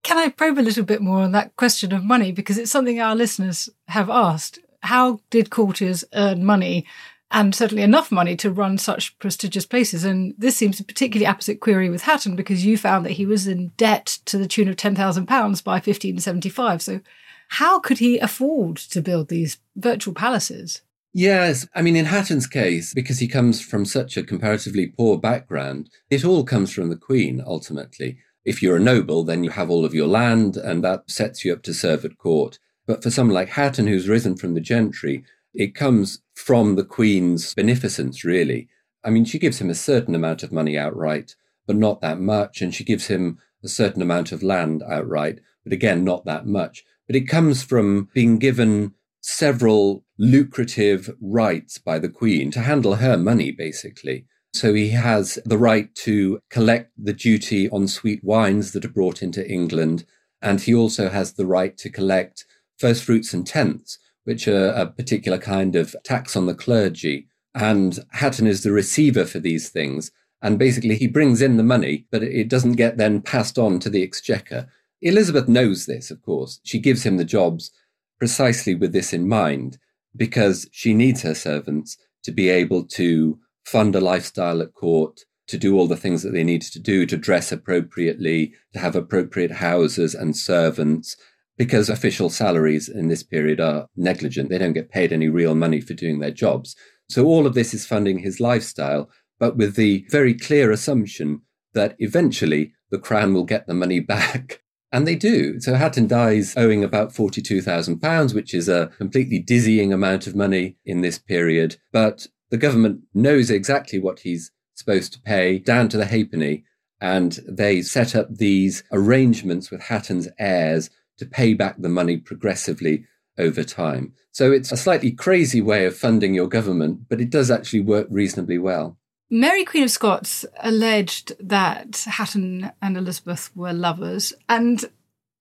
Can 0.03 0.17
I 0.17 0.29
probe 0.29 0.59
a 0.59 0.61
little 0.61 0.83
bit 0.83 1.01
more 1.01 1.21
on 1.21 1.31
that 1.31 1.55
question 1.55 1.93
of 1.93 2.03
money? 2.03 2.31
Because 2.31 2.57
it's 2.57 2.71
something 2.71 2.99
our 2.99 3.15
listeners 3.15 3.69
have 3.87 4.09
asked. 4.09 4.59
How 4.81 5.19
did 5.29 5.49
courtiers 5.49 6.03
earn 6.13 6.45
money 6.45 6.85
and 7.31 7.53
certainly 7.53 7.83
enough 7.83 8.11
money 8.11 8.35
to 8.37 8.51
run 8.51 8.77
such 8.77 9.17
prestigious 9.19 9.65
places? 9.65 10.03
And 10.03 10.33
this 10.37 10.55
seems 10.55 10.79
a 10.79 10.83
particularly 10.83 11.25
apposite 11.25 11.59
query 11.59 11.89
with 11.89 12.03
Hatton 12.03 12.35
because 12.35 12.65
you 12.65 12.77
found 12.77 13.05
that 13.05 13.13
he 13.13 13.25
was 13.25 13.47
in 13.47 13.69
debt 13.77 14.19
to 14.25 14.37
the 14.37 14.47
tune 14.47 14.67
of 14.67 14.75
£10,000 14.75 15.25
by 15.63 15.73
1575. 15.73 16.81
So 16.81 17.01
how 17.49 17.79
could 17.79 17.97
he 17.97 18.19
afford 18.19 18.77
to 18.77 19.01
build 19.01 19.29
these 19.29 19.57
virtual 19.75 20.13
palaces? 20.13 20.81
Yes, 21.13 21.67
I 21.73 21.81
mean, 21.81 21.95
in 21.95 22.05
Hatton's 22.05 22.45
case, 22.45 22.93
because 22.93 23.17
he 23.17 23.27
comes 23.27 23.61
from 23.61 23.83
such 23.83 24.15
a 24.15 24.23
comparatively 24.23 24.87
poor 24.87 25.17
background, 25.17 25.89
it 26.11 26.23
all 26.23 26.43
comes 26.43 26.71
from 26.71 26.89
the 26.89 26.95
Queen, 26.95 27.41
ultimately. 27.45 28.17
If 28.45 28.61
you're 28.61 28.77
a 28.77 28.79
noble, 28.79 29.23
then 29.23 29.43
you 29.43 29.49
have 29.49 29.71
all 29.71 29.85
of 29.85 29.95
your 29.95 30.07
land, 30.07 30.55
and 30.55 30.83
that 30.83 31.09
sets 31.09 31.43
you 31.43 31.51
up 31.51 31.63
to 31.63 31.73
serve 31.73 32.05
at 32.05 32.19
court. 32.19 32.59
But 32.85 33.01
for 33.01 33.09
someone 33.09 33.33
like 33.33 33.49
Hatton, 33.49 33.87
who's 33.87 34.07
risen 34.07 34.37
from 34.37 34.53
the 34.53 34.61
gentry, 34.61 35.23
it 35.53 35.73
comes 35.73 36.21
from 36.45 36.75
the 36.75 36.83
Queen's 36.83 37.53
beneficence, 37.53 38.23
really. 38.23 38.67
I 39.03 39.09
mean, 39.09 39.25
she 39.25 39.39
gives 39.39 39.59
him 39.59 39.69
a 39.69 39.75
certain 39.75 40.15
amount 40.15 40.43
of 40.43 40.51
money 40.51 40.77
outright, 40.77 41.35
but 41.67 41.75
not 41.75 42.01
that 42.01 42.19
much, 42.19 42.61
and 42.61 42.73
she 42.73 42.83
gives 42.83 43.07
him 43.07 43.39
a 43.63 43.67
certain 43.67 44.01
amount 44.01 44.31
of 44.31 44.43
land 44.43 44.83
outright, 44.83 45.39
but 45.63 45.73
again, 45.73 46.03
not 46.03 46.25
that 46.25 46.45
much 46.45 46.83
but 47.09 47.15
it 47.15 47.27
comes 47.27 47.63
from 47.63 48.07
being 48.13 48.37
given 48.37 48.93
several 49.19 50.05
lucrative 50.19 51.09
rights 51.19 51.79
by 51.79 51.97
the 51.97 52.07
Queen 52.07 52.51
to 52.51 52.61
handle 52.61 52.97
her 52.97 53.17
money, 53.17 53.51
basically. 53.51 54.27
So 54.53 54.75
he 54.75 54.89
has 54.89 55.39
the 55.43 55.57
right 55.57 55.93
to 56.05 56.39
collect 56.51 56.91
the 56.95 57.13
duty 57.13 57.67
on 57.71 57.87
sweet 57.87 58.23
wines 58.23 58.73
that 58.73 58.85
are 58.85 58.89
brought 58.89 59.23
into 59.23 59.47
England. 59.51 60.05
And 60.39 60.61
he 60.61 60.75
also 60.75 61.09
has 61.09 61.33
the 61.33 61.47
right 61.47 61.75
to 61.79 61.89
collect 61.89 62.45
first 62.77 63.03
fruits 63.03 63.33
and 63.33 63.45
tenths, 63.45 63.97
which 64.23 64.47
are 64.47 64.69
a 64.69 64.87
particular 64.87 65.37
kind 65.37 65.75
of 65.75 65.95
tax 66.03 66.35
on 66.35 66.45
the 66.45 66.55
clergy. 66.55 67.27
And 67.55 67.99
Hatton 68.11 68.47
is 68.47 68.63
the 68.63 68.71
receiver 68.71 69.25
for 69.25 69.39
these 69.39 69.69
things. 69.69 70.11
And 70.41 70.57
basically, 70.57 70.95
he 70.95 71.07
brings 71.07 71.41
in 71.41 71.57
the 71.57 71.63
money, 71.63 72.05
but 72.11 72.23
it 72.23 72.47
doesn't 72.47 72.73
get 72.73 72.97
then 72.97 73.21
passed 73.21 73.57
on 73.57 73.79
to 73.79 73.89
the 73.89 74.03
exchequer. 74.03 74.67
Elizabeth 75.01 75.47
knows 75.47 75.85
this, 75.85 76.11
of 76.11 76.21
course. 76.21 76.59
She 76.63 76.79
gives 76.79 77.05
him 77.05 77.17
the 77.17 77.25
jobs 77.25 77.71
precisely 78.17 78.75
with 78.75 78.93
this 78.93 79.13
in 79.13 79.27
mind, 79.27 79.77
because 80.15 80.67
she 80.71 80.93
needs 80.93 81.21
her 81.21 81.35
servants 81.35 81.97
to 82.23 82.31
be 82.31 82.49
able 82.49 82.83
to 82.83 83.39
fund 83.65 83.95
a 83.95 84.01
lifestyle 84.01 84.61
at 84.61 84.73
court, 84.73 85.21
to 85.47 85.57
do 85.57 85.77
all 85.77 85.87
the 85.87 85.97
things 85.97 86.21
that 86.23 86.31
they 86.31 86.43
need 86.43 86.61
to 86.61 86.79
do, 86.79 87.05
to 87.05 87.17
dress 87.17 87.51
appropriately, 87.51 88.53
to 88.73 88.79
have 88.79 88.95
appropriate 88.95 89.51
houses 89.51 90.13
and 90.13 90.35
servants, 90.35 91.15
because 91.59 91.89
official 91.89 92.29
salaries 92.29 92.87
in 92.87 93.09
this 93.09 93.21
period 93.21 93.59
are 93.59 93.85
negligent. 93.97 94.49
They 94.49 94.57
don't 94.57 94.73
get 94.73 94.89
paid 94.89 95.11
any 95.11 95.27
real 95.27 95.55
money 95.55 95.81
for 95.81 95.93
doing 95.93 96.19
their 96.19 96.31
jobs. 96.31 96.73
So 97.09 97.25
all 97.25 97.45
of 97.45 97.53
this 97.53 97.73
is 97.73 97.85
funding 97.85 98.19
his 98.19 98.39
lifestyle, 98.39 99.11
but 99.39 99.57
with 99.57 99.75
the 99.75 100.05
very 100.09 100.33
clear 100.33 100.71
assumption 100.71 101.41
that 101.73 101.97
eventually 101.99 102.71
the 102.91 102.97
crown 102.97 103.33
will 103.33 103.43
get 103.43 103.67
the 103.67 103.73
money 103.73 103.99
back 104.15 104.61
and 104.93 105.05
they 105.05 105.15
do. 105.15 105.59
So 105.59 105.75
Hatton 105.75 106.07
dies 106.07 106.55
owing 106.55 106.81
about 106.81 107.13
£42,000, 107.13 108.33
which 108.33 108.53
is 108.53 108.69
a 108.69 108.87
completely 108.97 109.39
dizzying 109.39 109.91
amount 109.91 110.27
of 110.27 110.35
money 110.35 110.77
in 110.85 111.01
this 111.01 111.19
period. 111.19 111.75
But 111.91 112.25
the 112.51 112.57
government 112.57 113.01
knows 113.13 113.51
exactly 113.51 113.99
what 113.99 114.21
he's 114.21 114.49
supposed 114.75 115.11
to 115.13 115.21
pay 115.21 115.59
down 115.59 115.89
to 115.89 115.97
the 115.97 116.05
halfpenny. 116.05 116.63
And 117.01 117.37
they 117.47 117.81
set 117.81 118.15
up 118.15 118.33
these 118.33 118.83
arrangements 118.93 119.69
with 119.69 119.81
Hatton's 119.81 120.29
heirs 120.39 120.89
to 121.19 121.25
pay 121.25 121.53
back 121.53 121.75
the 121.77 121.89
money 121.89 122.17
progressively 122.17 123.05
over 123.37 123.63
time. 123.63 124.13
So 124.31 124.51
it's 124.51 124.71
a 124.71 124.77
slightly 124.77 125.11
crazy 125.11 125.61
way 125.61 125.85
of 125.85 125.95
funding 125.95 126.33
your 126.33 126.47
government, 126.47 127.07
but 127.09 127.21
it 127.21 127.29
does 127.29 127.49
actually 127.49 127.81
work 127.81 128.07
reasonably 128.09 128.57
well. 128.57 128.97
Mary, 129.31 129.63
Queen 129.63 129.83
of 129.83 129.91
Scots, 129.91 130.45
alleged 130.59 131.33
that 131.39 132.03
Hatton 132.07 132.71
and 132.81 132.97
Elizabeth 132.97 133.51
were 133.55 133.73
lovers, 133.73 134.33
and 134.47 134.85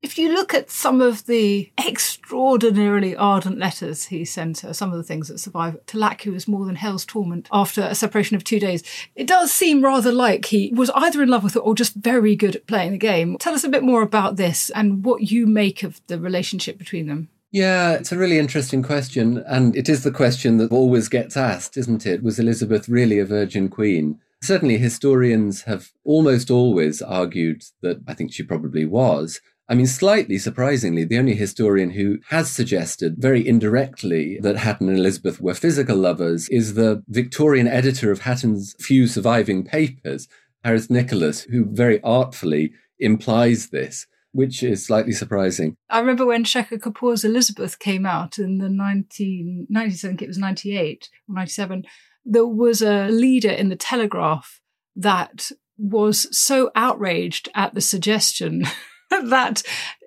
if 0.01 0.17
you 0.17 0.33
look 0.33 0.55
at 0.55 0.71
some 0.71 1.01
of 1.01 1.27
the 1.27 1.71
extraordinarily 1.85 3.17
ardent 3.17 3.59
letters 3.59 4.07
he 4.07 4.25
sent 4.25 4.61
her, 4.61 4.73
some 4.73 4.93
of 4.93 4.97
the 4.97 5.03
things 5.03 5.29
that 5.29 5.39
survive, 5.39 5.85
to 5.87 5.99
lack 5.99 6.25
was 6.27 6.47
more 6.47 6.65
than 6.67 6.77
hell's 6.77 7.05
torment 7.05 7.49
after 7.53 7.83
a 7.83 7.95
separation 7.95 8.37
of 8.37 8.45
two 8.45 8.61
days, 8.61 8.83
it 9.17 9.27
does 9.27 9.53
seem 9.53 9.83
rather 9.83 10.13
like 10.13 10.47
he 10.47 10.73
was 10.75 10.91
either 10.91 11.23
in 11.23 11.29
love 11.29 11.43
with 11.43 11.55
her 11.55 11.61
or 11.61 11.75
just 11.75 11.95
very 11.95 12.37
good 12.37 12.57
at 12.57 12.67
playing 12.67 12.93
the 12.93 12.99
game. 12.99 13.37
Tell 13.39 13.55
us 13.55 13.65
a 13.65 13.69
bit 13.69 13.83
more 13.83 14.03
about 14.03 14.37
this 14.37 14.71
and 14.71 15.05
what 15.05 15.31
you 15.31 15.47
make 15.47 15.83
of 15.83 16.01
the 16.07 16.21
relationship 16.21 16.79
between 16.79 17.07
them. 17.07 17.29
Yeah, 17.51 17.93
it's 17.93 18.13
a 18.13 18.19
really 18.19 18.39
interesting 18.39 18.83
question. 18.83 19.43
And 19.47 19.75
it 19.75 19.89
is 19.89 20.05
the 20.05 20.11
question 20.11 20.59
that 20.59 20.71
always 20.71 21.09
gets 21.09 21.37
asked, 21.37 21.77
isn't 21.77 22.05
it? 22.07 22.23
Was 22.23 22.39
Elizabeth 22.39 22.89
really 22.89 23.19
a 23.19 23.25
virgin 23.25 23.69
queen? 23.69 24.21
Certainly, 24.43 24.79
historians 24.79 25.63
have 25.63 25.91
almost 26.05 26.51
always 26.51 27.03
argued 27.03 27.65
that 27.81 28.01
I 28.07 28.15
think 28.15 28.33
she 28.33 28.43
probably 28.43 28.85
was. 28.85 29.41
I 29.71 29.75
mean, 29.75 29.87
slightly 29.87 30.39
surprisingly, 30.39 31.05
the 31.05 31.19
only 31.19 31.35
historian 31.35 31.91
who 31.91 32.19
has 32.29 32.51
suggested 32.51 33.17
very 33.19 33.47
indirectly 33.47 34.39
that 34.41 34.57
Hatton 34.57 34.89
and 34.89 34.99
Elizabeth 34.99 35.43
were 35.43 35.53
physical 35.53 35.97
lovers 35.97 36.49
is 36.49 36.73
the 36.73 37.03
Victorian 37.07 37.69
editor 37.69 38.11
of 38.11 38.23
Hatton's 38.23 38.75
few 38.81 39.07
surviving 39.07 39.65
papers, 39.65 40.27
Harris 40.65 40.89
Nicolas, 40.89 41.43
who 41.43 41.67
very 41.67 42.03
artfully 42.03 42.73
implies 42.99 43.69
this. 43.69 44.07
Which 44.33 44.63
is 44.63 44.85
slightly 44.85 45.13
surprising. 45.13 45.75
I 45.89 46.01
remember 46.01 46.27
when 46.27 46.45
Shekhar 46.45 46.79
Kapur's 46.79 47.25
Elizabeth 47.25 47.79
came 47.79 48.05
out 48.05 48.39
in 48.39 48.59
the 48.59 48.69
1990s, 48.69 50.05
I 50.05 50.09
think 50.09 50.21
it 50.21 50.29
was 50.29 50.37
98 50.37 51.09
or 51.29 51.35
97. 51.35 51.85
There 52.27 52.47
was 52.47 52.83
a 52.83 53.09
leader 53.09 53.51
in 53.51 53.71
the 53.71 53.75
Telegraph 53.75 54.61
that 54.95 55.51
was 55.79 56.29
so 56.37 56.71
outraged 56.77 57.49
at 57.55 57.75
the 57.75 57.81
suggestion 57.81 58.65
that 59.25 59.63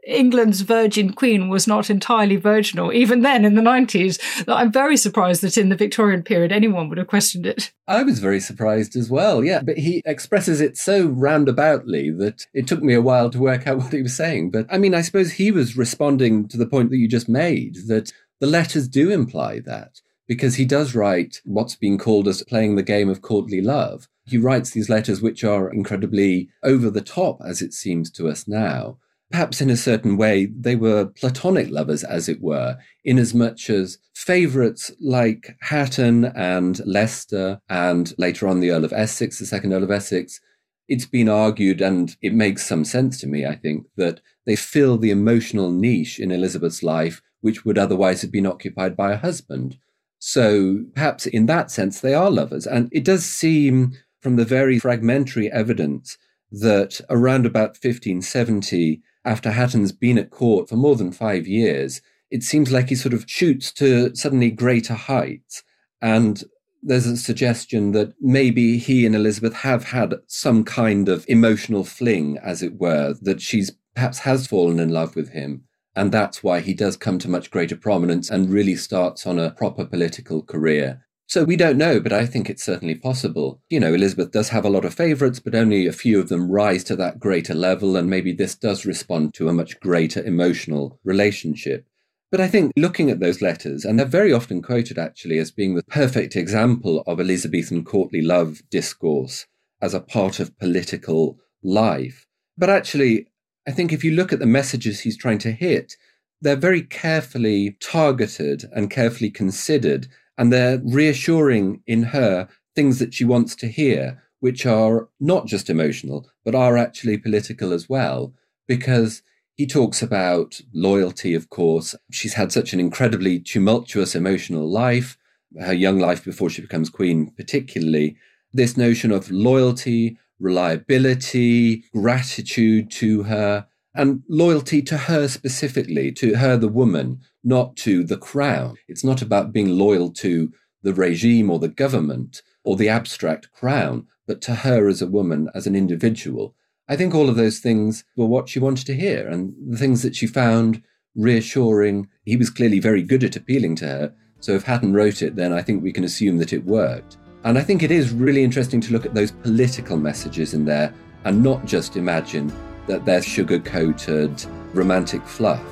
England's 0.05 0.61
Virgin 0.61 1.13
Queen 1.13 1.49
was 1.49 1.67
not 1.67 1.89
entirely 1.89 2.35
virginal, 2.35 2.91
even 2.91 3.21
then 3.21 3.45
in 3.45 3.55
the 3.55 3.61
90s. 3.61 4.19
I'm 4.47 4.71
very 4.71 4.97
surprised 4.97 5.41
that 5.41 5.57
in 5.57 5.69
the 5.69 5.75
Victorian 5.75 6.23
period 6.23 6.51
anyone 6.51 6.89
would 6.89 6.97
have 6.97 7.07
questioned 7.07 7.45
it. 7.45 7.71
I 7.87 8.03
was 8.03 8.19
very 8.19 8.39
surprised 8.39 8.95
as 8.95 9.09
well, 9.09 9.43
yeah. 9.43 9.61
But 9.61 9.77
he 9.77 10.01
expresses 10.05 10.59
it 10.59 10.77
so 10.77 11.07
roundaboutly 11.07 12.17
that 12.19 12.45
it 12.53 12.67
took 12.67 12.81
me 12.81 12.93
a 12.93 13.01
while 13.01 13.29
to 13.29 13.39
work 13.39 13.67
out 13.67 13.77
what 13.79 13.93
he 13.93 14.01
was 14.01 14.15
saying. 14.15 14.51
But 14.51 14.65
I 14.69 14.77
mean, 14.77 14.95
I 14.95 15.01
suppose 15.01 15.33
he 15.33 15.51
was 15.51 15.77
responding 15.77 16.47
to 16.49 16.57
the 16.57 16.67
point 16.67 16.89
that 16.89 16.97
you 16.97 17.07
just 17.07 17.29
made 17.29 17.75
that 17.87 18.11
the 18.39 18.47
letters 18.47 18.87
do 18.87 19.11
imply 19.11 19.59
that 19.59 20.01
because 20.27 20.55
he 20.55 20.65
does 20.65 20.95
write 20.95 21.41
what's 21.43 21.75
been 21.75 21.97
called 21.97 22.27
as 22.27 22.43
playing 22.43 22.75
the 22.75 22.83
game 22.83 23.09
of 23.09 23.21
courtly 23.21 23.61
love. 23.61 24.07
He 24.31 24.37
writes 24.37 24.71
these 24.71 24.89
letters 24.89 25.21
which 25.21 25.43
are 25.43 25.69
incredibly 25.69 26.49
over 26.63 26.89
the 26.89 27.01
top, 27.01 27.41
as 27.45 27.61
it 27.61 27.73
seems 27.73 28.09
to 28.11 28.29
us 28.29 28.47
now. 28.47 28.97
Perhaps 29.29 29.59
in 29.59 29.69
a 29.69 29.75
certain 29.75 30.15
way, 30.15 30.45
they 30.45 30.75
were 30.75 31.05
platonic 31.05 31.69
lovers, 31.69 32.03
as 32.05 32.29
it 32.29 32.41
were, 32.41 32.77
inasmuch 33.03 33.69
as 33.69 33.97
favourites 34.13 34.89
like 35.01 35.57
Hatton 35.61 36.25
and 36.25 36.79
Leicester, 36.85 37.59
and 37.69 38.13
later 38.17 38.47
on 38.47 38.61
the 38.61 38.71
Earl 38.71 38.85
of 38.85 38.93
Essex, 38.93 39.37
the 39.37 39.45
second 39.45 39.73
Earl 39.73 39.83
of 39.83 39.91
Essex, 39.91 40.39
it's 40.87 41.05
been 41.05 41.27
argued, 41.27 41.81
and 41.81 42.15
it 42.21 42.33
makes 42.33 42.65
some 42.65 42.85
sense 42.85 43.19
to 43.19 43.27
me, 43.27 43.45
I 43.45 43.55
think, 43.55 43.87
that 43.97 44.21
they 44.45 44.55
fill 44.55 44.97
the 44.97 45.11
emotional 45.11 45.71
niche 45.71 46.19
in 46.19 46.31
Elizabeth's 46.31 46.83
life 46.83 47.21
which 47.41 47.65
would 47.65 47.77
otherwise 47.77 48.21
have 48.21 48.31
been 48.31 48.45
occupied 48.45 48.95
by 48.95 49.11
a 49.11 49.17
husband. 49.17 49.77
So 50.19 50.85
perhaps 50.93 51.25
in 51.25 51.47
that 51.47 51.71
sense, 51.71 51.99
they 51.99 52.13
are 52.13 52.29
lovers. 52.29 52.67
And 52.67 52.87
it 52.91 53.03
does 53.03 53.25
seem 53.25 53.93
from 54.21 54.35
the 54.35 54.45
very 54.45 54.79
fragmentary 54.79 55.51
evidence 55.51 56.17
that 56.51 57.01
around 57.09 57.45
about 57.45 57.77
1570, 57.81 59.01
after 59.25 59.51
Hatton's 59.51 59.91
been 59.91 60.17
at 60.17 60.31
court 60.31 60.69
for 60.69 60.75
more 60.75 60.95
than 60.95 61.11
five 61.11 61.47
years, 61.47 62.01
it 62.29 62.43
seems 62.43 62.71
like 62.71 62.89
he 62.89 62.95
sort 62.95 63.13
of 63.13 63.25
shoots 63.27 63.71
to 63.73 64.15
suddenly 64.15 64.51
greater 64.51 64.93
heights. 64.93 65.63
And 66.01 66.43
there's 66.81 67.05
a 67.05 67.17
suggestion 67.17 67.91
that 67.91 68.13
maybe 68.19 68.77
he 68.77 69.05
and 69.05 69.15
Elizabeth 69.15 69.53
have 69.53 69.85
had 69.85 70.15
some 70.27 70.63
kind 70.63 71.09
of 71.09 71.25
emotional 71.27 71.83
fling, 71.83 72.37
as 72.39 72.63
it 72.63 72.79
were, 72.79 73.15
that 73.21 73.41
she's 73.41 73.71
perhaps 73.95 74.19
has 74.19 74.47
fallen 74.47 74.79
in 74.79 74.89
love 74.89 75.15
with 75.15 75.29
him. 75.29 75.63
And 75.95 76.11
that's 76.11 76.41
why 76.41 76.61
he 76.61 76.73
does 76.73 76.95
come 76.95 77.19
to 77.19 77.29
much 77.29 77.51
greater 77.51 77.75
prominence 77.75 78.29
and 78.29 78.49
really 78.49 78.75
starts 78.75 79.27
on 79.27 79.37
a 79.37 79.51
proper 79.51 79.85
political 79.85 80.41
career. 80.41 81.05
So 81.31 81.45
we 81.45 81.55
don't 81.55 81.77
know, 81.77 82.01
but 82.01 82.11
I 82.11 82.25
think 82.25 82.49
it's 82.49 82.61
certainly 82.61 82.93
possible. 82.93 83.61
You 83.69 83.79
know, 83.79 83.93
Elizabeth 83.93 84.31
does 84.31 84.49
have 84.49 84.65
a 84.65 84.69
lot 84.69 84.83
of 84.83 84.93
favourites, 84.93 85.39
but 85.39 85.55
only 85.55 85.87
a 85.87 85.93
few 85.93 86.19
of 86.19 86.27
them 86.27 86.51
rise 86.51 86.83
to 86.83 86.95
that 86.97 87.21
greater 87.21 87.53
level, 87.53 87.95
and 87.95 88.09
maybe 88.09 88.33
this 88.33 88.53
does 88.53 88.85
respond 88.85 89.33
to 89.35 89.47
a 89.47 89.53
much 89.53 89.79
greater 89.79 90.21
emotional 90.21 90.99
relationship. 91.05 91.87
But 92.31 92.41
I 92.41 92.49
think 92.49 92.73
looking 92.75 93.09
at 93.09 93.21
those 93.21 93.41
letters, 93.41 93.85
and 93.85 93.97
they're 93.97 94.05
very 94.05 94.33
often 94.33 94.61
quoted 94.61 94.97
actually 94.97 95.37
as 95.37 95.51
being 95.51 95.75
the 95.75 95.83
perfect 95.83 96.35
example 96.35 97.01
of 97.07 97.21
Elizabethan 97.21 97.85
courtly 97.85 98.21
love 98.21 98.61
discourse 98.69 99.47
as 99.81 99.93
a 99.93 100.01
part 100.01 100.41
of 100.41 100.59
political 100.59 101.39
life. 101.63 102.25
But 102.57 102.69
actually, 102.69 103.27
I 103.65 103.71
think 103.71 103.93
if 103.93 104.03
you 104.03 104.11
look 104.11 104.33
at 104.33 104.39
the 104.39 104.45
messages 104.45 104.99
he's 104.99 105.15
trying 105.15 105.39
to 105.39 105.53
hit, 105.53 105.95
they're 106.41 106.57
very 106.57 106.81
carefully 106.81 107.77
targeted 107.79 108.65
and 108.73 108.89
carefully 108.89 109.29
considered, 109.29 110.09
and 110.37 110.51
they're 110.51 110.81
reassuring 110.83 111.81
in 111.85 112.03
her 112.03 112.47
things 112.75 112.99
that 112.99 113.13
she 113.13 113.25
wants 113.25 113.55
to 113.55 113.67
hear, 113.67 114.23
which 114.39 114.65
are 114.65 115.09
not 115.19 115.45
just 115.45 115.69
emotional, 115.69 116.29
but 116.43 116.55
are 116.55 116.77
actually 116.77 117.17
political 117.17 117.73
as 117.73 117.89
well. 117.89 118.33
Because 118.67 119.21
he 119.55 119.67
talks 119.67 120.01
about 120.01 120.59
loyalty, 120.73 121.33
of 121.33 121.49
course. 121.49 121.93
She's 122.11 122.33
had 122.33 122.51
such 122.51 122.73
an 122.73 122.79
incredibly 122.79 123.39
tumultuous 123.39 124.15
emotional 124.15 124.67
life, 124.67 125.17
her 125.59 125.73
young 125.73 125.99
life 125.99 126.23
before 126.23 126.49
she 126.49 126.61
becomes 126.61 126.89
queen, 126.89 127.31
particularly. 127.37 128.15
This 128.53 128.77
notion 128.77 129.11
of 129.11 129.29
loyalty, 129.29 130.17
reliability, 130.39 131.83
gratitude 131.93 132.89
to 132.91 133.23
her, 133.23 133.67
and 133.93 134.23
loyalty 134.29 134.81
to 134.81 134.97
her 134.97 135.27
specifically, 135.27 136.11
to 136.13 136.35
her, 136.35 136.57
the 136.57 136.67
woman, 136.67 137.19
not 137.43 137.75
to 137.77 138.03
the 138.03 138.17
crown. 138.17 138.75
It's 138.87 139.03
not 139.03 139.21
about 139.21 139.51
being 139.51 139.77
loyal 139.77 140.11
to 140.13 140.51
the 140.83 140.93
regime 140.93 141.49
or 141.49 141.59
the 141.59 141.67
government 141.67 142.41
or 142.63 142.75
the 142.75 142.89
abstract 142.89 143.51
crown, 143.51 144.07
but 144.27 144.41
to 144.41 144.55
her 144.55 144.87
as 144.87 145.01
a 145.01 145.07
woman, 145.07 145.49
as 145.53 145.67
an 145.67 145.75
individual. 145.75 146.55
I 146.87 146.95
think 146.95 147.13
all 147.13 147.29
of 147.29 147.35
those 147.35 147.59
things 147.59 148.03
were 148.15 148.25
what 148.25 148.49
she 148.49 148.59
wanted 148.59 148.85
to 148.87 148.95
hear 148.95 149.27
and 149.27 149.53
the 149.69 149.77
things 149.77 150.01
that 150.03 150.15
she 150.15 150.27
found 150.27 150.81
reassuring. 151.15 152.07
He 152.25 152.37
was 152.37 152.49
clearly 152.49 152.79
very 152.79 153.03
good 153.03 153.23
at 153.23 153.35
appealing 153.35 153.75
to 153.77 153.87
her. 153.87 154.13
So 154.39 154.53
if 154.53 154.63
Hatton 154.63 154.93
wrote 154.93 155.21
it, 155.21 155.35
then 155.35 155.53
I 155.53 155.61
think 155.61 155.83
we 155.83 155.91
can 155.93 156.03
assume 156.03 156.37
that 156.37 156.53
it 156.53 156.65
worked. 156.65 157.17
And 157.43 157.57
I 157.57 157.63
think 157.63 157.83
it 157.83 157.91
is 157.91 158.11
really 158.11 158.43
interesting 158.43 158.81
to 158.81 158.93
look 158.93 159.05
at 159.05 159.13
those 159.13 159.31
political 159.31 159.97
messages 159.97 160.53
in 160.53 160.65
there 160.65 160.93
and 161.25 161.43
not 161.43 161.65
just 161.65 161.97
imagine 161.97 162.51
that 162.91 163.05
they're 163.05 163.21
sugar 163.21 163.57
coated 163.57 164.45
romantic 164.73 165.25
fluff. 165.25 165.63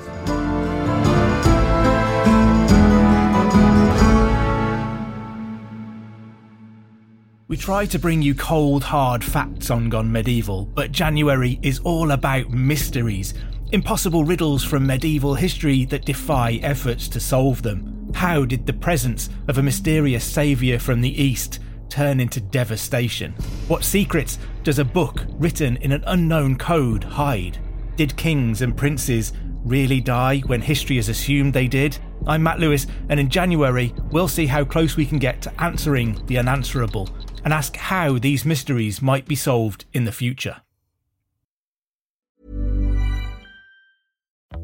We 7.46 7.58
try 7.58 7.84
to 7.84 7.98
bring 7.98 8.22
you 8.22 8.34
cold, 8.34 8.82
hard 8.84 9.22
facts 9.22 9.70
on 9.70 9.90
Gone 9.90 10.10
Medieval, 10.10 10.64
but 10.64 10.92
January 10.92 11.58
is 11.60 11.78
all 11.80 12.12
about 12.12 12.48
mysteries. 12.48 13.34
Impossible 13.72 14.24
riddles 14.24 14.64
from 14.64 14.86
medieval 14.86 15.34
history 15.34 15.84
that 15.86 16.06
defy 16.06 16.52
efforts 16.62 17.06
to 17.08 17.20
solve 17.20 17.60
them. 17.60 18.10
How 18.14 18.46
did 18.46 18.64
the 18.64 18.72
presence 18.72 19.28
of 19.46 19.58
a 19.58 19.62
mysterious 19.62 20.24
saviour 20.24 20.78
from 20.78 21.02
the 21.02 21.22
East 21.22 21.60
turn 21.90 22.20
into 22.20 22.40
devastation? 22.40 23.32
What 23.68 23.84
secrets 23.84 24.38
does 24.62 24.78
a 24.78 24.84
book 24.84 25.24
written 25.38 25.76
in 25.78 25.92
an 25.92 26.04
unknown 26.06 26.56
code 26.56 27.04
hide? 27.04 27.58
Did 27.96 28.16
kings 28.16 28.62
and 28.62 28.76
princes 28.76 29.32
really 29.64 30.00
die 30.00 30.38
when 30.46 30.62
history 30.62 30.96
has 30.96 31.08
assumed 31.08 31.52
they 31.52 31.68
did? 31.68 31.98
I'm 32.26 32.42
Matt 32.42 32.60
Lewis, 32.60 32.86
and 33.08 33.18
in 33.18 33.28
January, 33.28 33.92
we'll 34.10 34.28
see 34.28 34.46
how 34.46 34.64
close 34.64 34.96
we 34.96 35.06
can 35.06 35.18
get 35.18 35.42
to 35.42 35.62
answering 35.62 36.24
the 36.26 36.38
unanswerable 36.38 37.08
and 37.44 37.52
ask 37.52 37.76
how 37.76 38.18
these 38.18 38.44
mysteries 38.44 39.02
might 39.02 39.26
be 39.26 39.36
solved 39.36 39.84
in 39.92 40.04
the 40.04 40.12
future. 40.12 40.62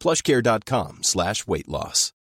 plushcare.com 0.00 1.02
slash 1.02 1.46
weight 1.46 1.68
loss. 1.68 2.12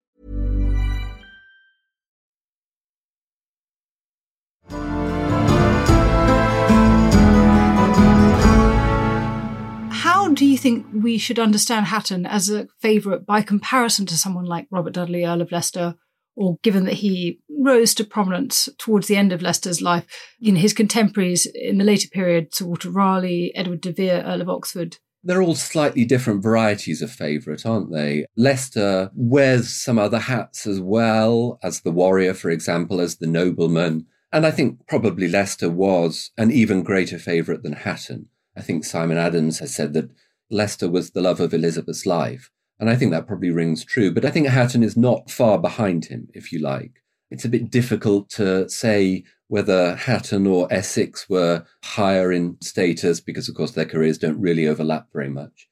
How 9.91 10.29
do 10.33 10.45
you 10.45 10.57
think 10.57 10.85
we 10.93 11.17
should 11.17 11.39
understand 11.39 11.87
Hatton 11.87 12.25
as 12.25 12.49
a 12.49 12.67
favourite 12.81 13.25
by 13.25 13.41
comparison 13.41 14.05
to 14.07 14.17
someone 14.17 14.45
like 14.45 14.67
Robert 14.71 14.93
Dudley, 14.93 15.25
Earl 15.25 15.41
of 15.41 15.51
Leicester, 15.51 15.95
or 16.35 16.57
given 16.63 16.85
that 16.85 16.95
he 16.95 17.39
rose 17.49 17.93
to 17.95 18.03
prominence 18.03 18.67
towards 18.77 19.07
the 19.07 19.15
end 19.15 19.31
of 19.31 19.41
Leicester's 19.41 19.81
life, 19.81 20.05
you 20.39 20.51
know, 20.51 20.59
his 20.59 20.73
contemporaries 20.73 21.45
in 21.53 21.77
the 21.77 21.83
later 21.83 22.07
period, 22.09 22.53
Sir 22.53 22.65
Walter 22.65 22.89
Raleigh, 22.89 23.51
Edward 23.55 23.81
de 23.81 23.91
Vere, 23.91 24.23
Earl 24.23 24.41
of 24.41 24.49
Oxford? 24.49 24.97
They're 25.23 25.41
all 25.41 25.55
slightly 25.55 26.03
different 26.03 26.43
varieties 26.43 27.01
of 27.01 27.11
favourite, 27.11 27.65
aren't 27.65 27.91
they? 27.91 28.25
Leicester 28.35 29.09
wears 29.15 29.69
some 29.69 29.97
other 29.97 30.19
hats 30.19 30.67
as 30.67 30.81
well, 30.81 31.59
as 31.63 31.81
the 31.81 31.91
warrior, 31.91 32.33
for 32.33 32.49
example, 32.49 32.99
as 32.99 33.15
the 33.15 33.27
nobleman. 33.27 34.05
And 34.33 34.45
I 34.45 34.51
think 34.51 34.85
probably 34.87 35.27
Leicester 35.27 35.69
was 35.69 36.31
an 36.37 36.51
even 36.51 36.83
greater 36.83 37.17
favourite 37.17 37.63
than 37.63 37.73
Hatton. 37.73 38.27
I 38.57 38.61
think 38.61 38.83
Simon 38.83 39.17
Adams 39.17 39.59
has 39.59 39.73
said 39.73 39.93
that 39.93 40.09
Leicester 40.51 40.89
was 40.89 41.11
the 41.11 41.21
love 41.21 41.39
of 41.39 41.53
Elizabeth's 41.53 42.05
life. 42.05 42.51
And 42.79 42.89
I 42.89 42.95
think 42.95 43.11
that 43.11 43.27
probably 43.27 43.51
rings 43.51 43.85
true. 43.85 44.11
But 44.11 44.25
I 44.25 44.31
think 44.31 44.47
Hatton 44.47 44.83
is 44.83 44.97
not 44.97 45.31
far 45.31 45.57
behind 45.57 46.05
him, 46.05 46.27
if 46.33 46.51
you 46.51 46.59
like. 46.59 47.01
It's 47.31 47.45
a 47.45 47.49
bit 47.49 47.71
difficult 47.71 48.29
to 48.31 48.67
say 48.69 49.23
whether 49.53 49.95
Hatton 49.95 50.47
or 50.47 50.67
Essex 50.73 51.29
were 51.29 51.63
higher 51.83 52.31
in 52.31 52.57
status 52.59 53.19
because, 53.19 53.47
of 53.47 53.53
course, 53.53 53.69
their 53.69 53.85
careers 53.85 54.17
don't 54.17 54.41
really 54.41 54.65
overlap 54.65 55.09
very 55.13 55.29
much. 55.29 55.69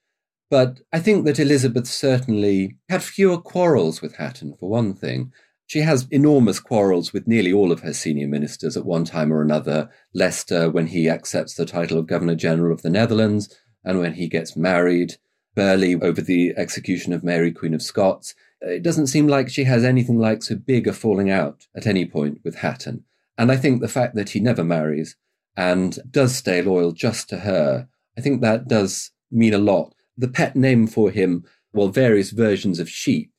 But 0.51 0.81
I 0.93 0.99
think 0.99 1.25
that 1.25 1.39
Elizabeth 1.39 1.87
certainly 1.87 2.77
had 2.89 3.01
fewer 3.01 3.39
quarrels 3.39 3.99
with 3.99 4.17
Hatton, 4.17 4.53
for 4.59 4.69
one 4.69 4.93
thing. 4.93 5.33
She 5.65 5.79
has 5.79 6.07
enormous 6.11 6.59
quarrels 6.59 7.11
with 7.11 7.27
nearly 7.27 7.51
all 7.51 7.71
of 7.71 7.79
her 7.79 7.91
senior 7.91 8.27
ministers 8.27 8.77
at 8.77 8.85
one 8.85 9.03
time 9.03 9.33
or 9.33 9.41
another. 9.41 9.89
Leicester, 10.13 10.69
when 10.69 10.85
he 10.85 11.09
accepts 11.09 11.55
the 11.55 11.65
title 11.65 11.97
of 11.97 12.05
Governor 12.05 12.35
General 12.35 12.71
of 12.71 12.83
the 12.83 12.89
Netherlands, 12.91 13.57
and 13.83 13.97
when 13.97 14.13
he 14.13 14.27
gets 14.27 14.55
married. 14.55 15.13
Burghley 15.55 15.95
over 15.95 16.21
the 16.21 16.53
execution 16.55 17.13
of 17.13 17.23
Mary, 17.23 17.51
Queen 17.51 17.73
of 17.73 17.81
Scots. 17.81 18.35
It 18.61 18.83
doesn't 18.83 19.07
seem 19.07 19.27
like 19.27 19.49
she 19.49 19.63
has 19.63 19.83
anything 19.83 20.19
like 20.19 20.43
so 20.43 20.55
big 20.55 20.87
a 20.87 20.93
falling 20.93 21.31
out 21.31 21.65
at 21.75 21.87
any 21.87 22.05
point 22.05 22.41
with 22.43 22.57
Hatton. 22.57 23.05
And 23.41 23.51
I 23.51 23.57
think 23.57 23.81
the 23.81 23.87
fact 23.87 24.13
that 24.13 24.29
he 24.29 24.39
never 24.39 24.63
marries 24.63 25.15
and 25.57 25.97
does 26.11 26.35
stay 26.35 26.61
loyal 26.61 26.91
just 26.91 27.27
to 27.29 27.39
her, 27.39 27.87
I 28.15 28.21
think 28.21 28.39
that 28.41 28.67
does 28.67 29.09
mean 29.31 29.55
a 29.55 29.57
lot. 29.57 29.95
The 30.15 30.27
pet 30.27 30.55
name 30.55 30.85
for 30.85 31.09
him, 31.09 31.45
well, 31.73 31.87
various 31.87 32.29
versions 32.29 32.77
of 32.77 32.87
sheep 32.87 33.31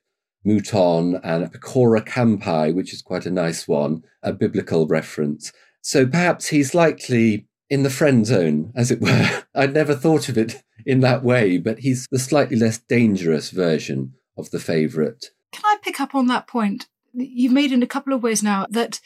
Mouton 0.44 1.20
and 1.22 1.52
Pecora 1.52 2.04
campi, 2.04 2.72
which 2.72 2.92
is 2.92 3.00
quite 3.00 3.26
a 3.26 3.30
nice 3.30 3.68
one, 3.68 4.02
a 4.24 4.32
biblical 4.32 4.88
reference. 4.88 5.52
So 5.82 6.04
perhaps 6.04 6.48
he's 6.48 6.74
likely 6.74 7.46
in 7.70 7.84
the 7.84 7.88
friend 7.88 8.26
zone, 8.26 8.72
as 8.74 8.90
it 8.90 9.00
were. 9.00 9.44
I'd 9.54 9.72
never 9.72 9.94
thought 9.94 10.28
of 10.28 10.36
it 10.36 10.64
in 10.84 10.98
that 11.02 11.22
way, 11.22 11.58
but 11.58 11.78
he's 11.78 12.08
the 12.10 12.18
slightly 12.18 12.56
less 12.56 12.78
dangerous 12.78 13.50
version 13.50 14.14
of 14.36 14.50
the 14.50 14.58
favourite. 14.58 15.30
Can 15.52 15.62
I 15.64 15.76
pick 15.80 16.00
up 16.00 16.12
on 16.12 16.26
that 16.26 16.48
point? 16.48 16.88
You've 17.14 17.52
made 17.52 17.70
in 17.70 17.84
a 17.84 17.86
couple 17.86 18.12
of 18.12 18.24
ways 18.24 18.42
now 18.42 18.66
that 18.70 18.98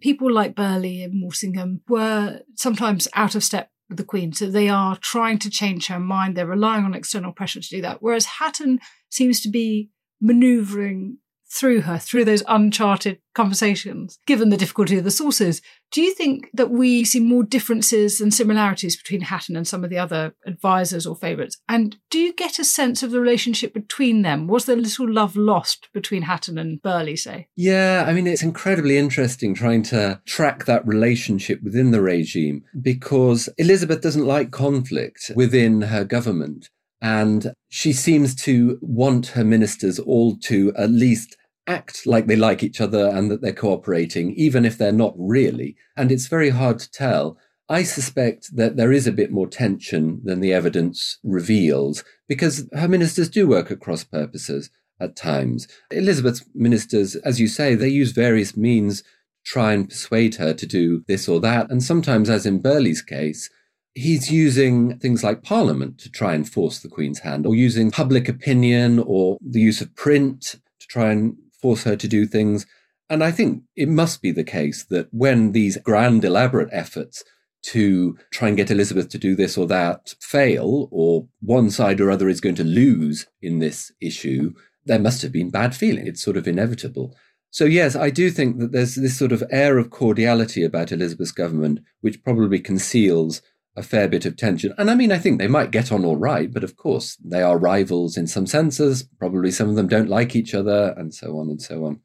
people 0.00 0.32
like 0.32 0.54
Burghley 0.54 1.02
and 1.02 1.22
Walsingham 1.22 1.80
were 1.88 2.40
sometimes 2.54 3.08
out 3.14 3.34
of 3.34 3.44
step 3.44 3.70
with 3.88 3.98
the 3.98 4.04
Queen. 4.04 4.32
So 4.32 4.46
they 4.50 4.68
are 4.68 4.96
trying 4.96 5.38
to 5.40 5.50
change 5.50 5.86
her 5.86 6.00
mind. 6.00 6.36
They're 6.36 6.46
relying 6.46 6.84
on 6.84 6.94
external 6.94 7.32
pressure 7.32 7.60
to 7.60 7.68
do 7.68 7.82
that. 7.82 8.02
Whereas 8.02 8.26
Hatton 8.26 8.80
seems 9.10 9.40
to 9.42 9.48
be 9.48 9.90
maneuvering 10.20 11.18
through 11.50 11.82
her, 11.82 11.98
through 11.98 12.24
those 12.24 12.42
uncharted 12.48 13.18
conversations, 13.34 14.18
given 14.26 14.48
the 14.48 14.56
difficulty 14.56 14.98
of 14.98 15.04
the 15.04 15.10
sources. 15.10 15.60
Do 15.92 16.02
you 16.02 16.12
think 16.14 16.48
that 16.54 16.70
we 16.70 17.04
see 17.04 17.20
more 17.20 17.44
differences 17.44 18.18
than 18.18 18.30
similarities 18.30 18.96
between 18.96 19.20
Hatton 19.20 19.56
and 19.56 19.68
some 19.68 19.84
of 19.84 19.90
the 19.90 19.98
other 19.98 20.34
advisors 20.46 21.06
or 21.06 21.14
favourites? 21.14 21.58
And 21.68 21.96
do 22.10 22.18
you 22.18 22.32
get 22.32 22.58
a 22.58 22.64
sense 22.64 23.02
of 23.02 23.10
the 23.10 23.20
relationship 23.20 23.72
between 23.72 24.22
them? 24.22 24.48
Was 24.48 24.64
there 24.64 24.76
little 24.76 25.10
love 25.10 25.36
lost 25.36 25.88
between 25.94 26.22
Hatton 26.22 26.58
and 26.58 26.82
Burghley, 26.82 27.16
say? 27.16 27.48
Yeah, 27.54 28.04
I 28.06 28.12
mean, 28.12 28.26
it's 28.26 28.42
incredibly 28.42 28.96
interesting 28.96 29.54
trying 29.54 29.82
to 29.84 30.20
track 30.26 30.64
that 30.64 30.86
relationship 30.86 31.62
within 31.62 31.90
the 31.90 32.00
regime 32.00 32.64
because 32.80 33.48
Elizabeth 33.58 34.00
doesn't 34.00 34.26
like 34.26 34.50
conflict 34.50 35.30
within 35.36 35.82
her 35.82 36.04
government. 36.04 36.70
And 37.00 37.52
she 37.68 37.92
seems 37.92 38.34
to 38.44 38.78
want 38.80 39.28
her 39.28 39.44
ministers 39.44 39.98
all 39.98 40.36
to 40.44 40.72
at 40.76 40.90
least 40.90 41.36
act 41.66 42.06
like 42.06 42.26
they 42.26 42.36
like 42.36 42.62
each 42.62 42.80
other 42.80 43.08
and 43.08 43.30
that 43.30 43.42
they're 43.42 43.52
cooperating, 43.52 44.32
even 44.34 44.64
if 44.64 44.78
they're 44.78 44.92
not 44.92 45.14
really. 45.16 45.76
And 45.96 46.10
it's 46.10 46.28
very 46.28 46.50
hard 46.50 46.78
to 46.78 46.90
tell. 46.90 47.38
I 47.68 47.82
suspect 47.82 48.56
that 48.56 48.76
there 48.76 48.92
is 48.92 49.06
a 49.06 49.12
bit 49.12 49.32
more 49.32 49.48
tension 49.48 50.20
than 50.24 50.40
the 50.40 50.52
evidence 50.52 51.18
reveals 51.24 52.04
because 52.28 52.68
her 52.72 52.86
ministers 52.86 53.28
do 53.28 53.48
work 53.48 53.70
at 53.70 53.80
cross 53.80 54.04
purposes 54.04 54.70
at 55.00 55.16
times. 55.16 55.66
Elizabeth's 55.90 56.44
ministers, 56.54 57.16
as 57.16 57.40
you 57.40 57.48
say, 57.48 57.74
they 57.74 57.88
use 57.88 58.12
various 58.12 58.56
means 58.56 59.02
to 59.02 59.08
try 59.44 59.72
and 59.72 59.88
persuade 59.88 60.36
her 60.36 60.54
to 60.54 60.66
do 60.66 61.04
this 61.08 61.28
or 61.28 61.40
that. 61.40 61.70
And 61.70 61.82
sometimes, 61.82 62.30
as 62.30 62.46
in 62.46 62.62
Burghley's 62.62 63.02
case, 63.02 63.50
he's 63.96 64.30
using 64.30 64.98
things 64.98 65.24
like 65.24 65.42
Parliament 65.42 65.98
to 65.98 66.10
try 66.10 66.34
and 66.34 66.48
force 66.48 66.78
the 66.78 66.88
Queen's 66.88 67.20
hand, 67.20 67.46
or 67.46 67.54
using 67.54 67.90
public 67.90 68.28
opinion 68.28 69.02
or 69.06 69.38
the 69.40 69.60
use 69.60 69.80
of 69.80 69.96
print 69.96 70.56
to 70.78 70.86
try 70.86 71.10
and 71.10 71.34
force 71.60 71.84
her 71.84 71.96
to 71.96 72.06
do 72.06 72.26
things. 72.26 72.66
And 73.08 73.24
I 73.24 73.30
think 73.30 73.62
it 73.74 73.88
must 73.88 74.20
be 74.20 74.32
the 74.32 74.44
case 74.44 74.84
that 74.90 75.08
when 75.12 75.52
these 75.52 75.78
grand, 75.78 76.24
elaborate 76.24 76.68
efforts 76.72 77.24
to 77.62 78.16
try 78.30 78.48
and 78.48 78.56
get 78.56 78.70
Elizabeth 78.70 79.08
to 79.08 79.18
do 79.18 79.34
this 79.34 79.56
or 79.56 79.66
that 79.68 80.14
fail, 80.20 80.88
or 80.92 81.26
one 81.40 81.70
side 81.70 82.00
or 82.00 82.10
other 82.10 82.28
is 82.28 82.40
going 82.40 82.54
to 82.56 82.64
lose 82.64 83.26
in 83.40 83.60
this 83.60 83.90
issue, 84.00 84.52
there 84.84 84.98
must 84.98 85.22
have 85.22 85.32
been 85.32 85.50
bad 85.50 85.74
feeling. 85.74 86.06
It's 86.06 86.22
sort 86.22 86.36
of 86.36 86.46
inevitable. 86.46 87.16
So, 87.50 87.64
yes, 87.64 87.96
I 87.96 88.10
do 88.10 88.30
think 88.30 88.58
that 88.58 88.72
there's 88.72 88.96
this 88.96 89.16
sort 89.16 89.32
of 89.32 89.42
air 89.50 89.78
of 89.78 89.88
cordiality 89.88 90.62
about 90.62 90.92
Elizabeth's 90.92 91.32
government, 91.32 91.80
which 92.02 92.22
probably 92.22 92.60
conceals 92.60 93.40
a 93.76 93.82
fair 93.82 94.08
bit 94.08 94.24
of 94.24 94.36
tension. 94.36 94.72
And 94.78 94.90
I 94.90 94.94
mean, 94.94 95.12
I 95.12 95.18
think 95.18 95.38
they 95.38 95.48
might 95.48 95.70
get 95.70 95.92
on 95.92 96.04
all 96.04 96.16
right, 96.16 96.52
but 96.52 96.64
of 96.64 96.76
course, 96.76 97.16
they 97.24 97.42
are 97.42 97.58
rivals 97.58 98.16
in 98.16 98.26
some 98.26 98.46
senses. 98.46 99.04
Probably 99.18 99.50
some 99.50 99.68
of 99.68 99.76
them 99.76 99.88
don't 99.88 100.08
like 100.08 100.34
each 100.34 100.54
other, 100.54 100.94
and 100.96 101.14
so 101.14 101.38
on 101.38 101.48
and 101.48 101.60
so 101.60 101.84
on. 101.84 102.00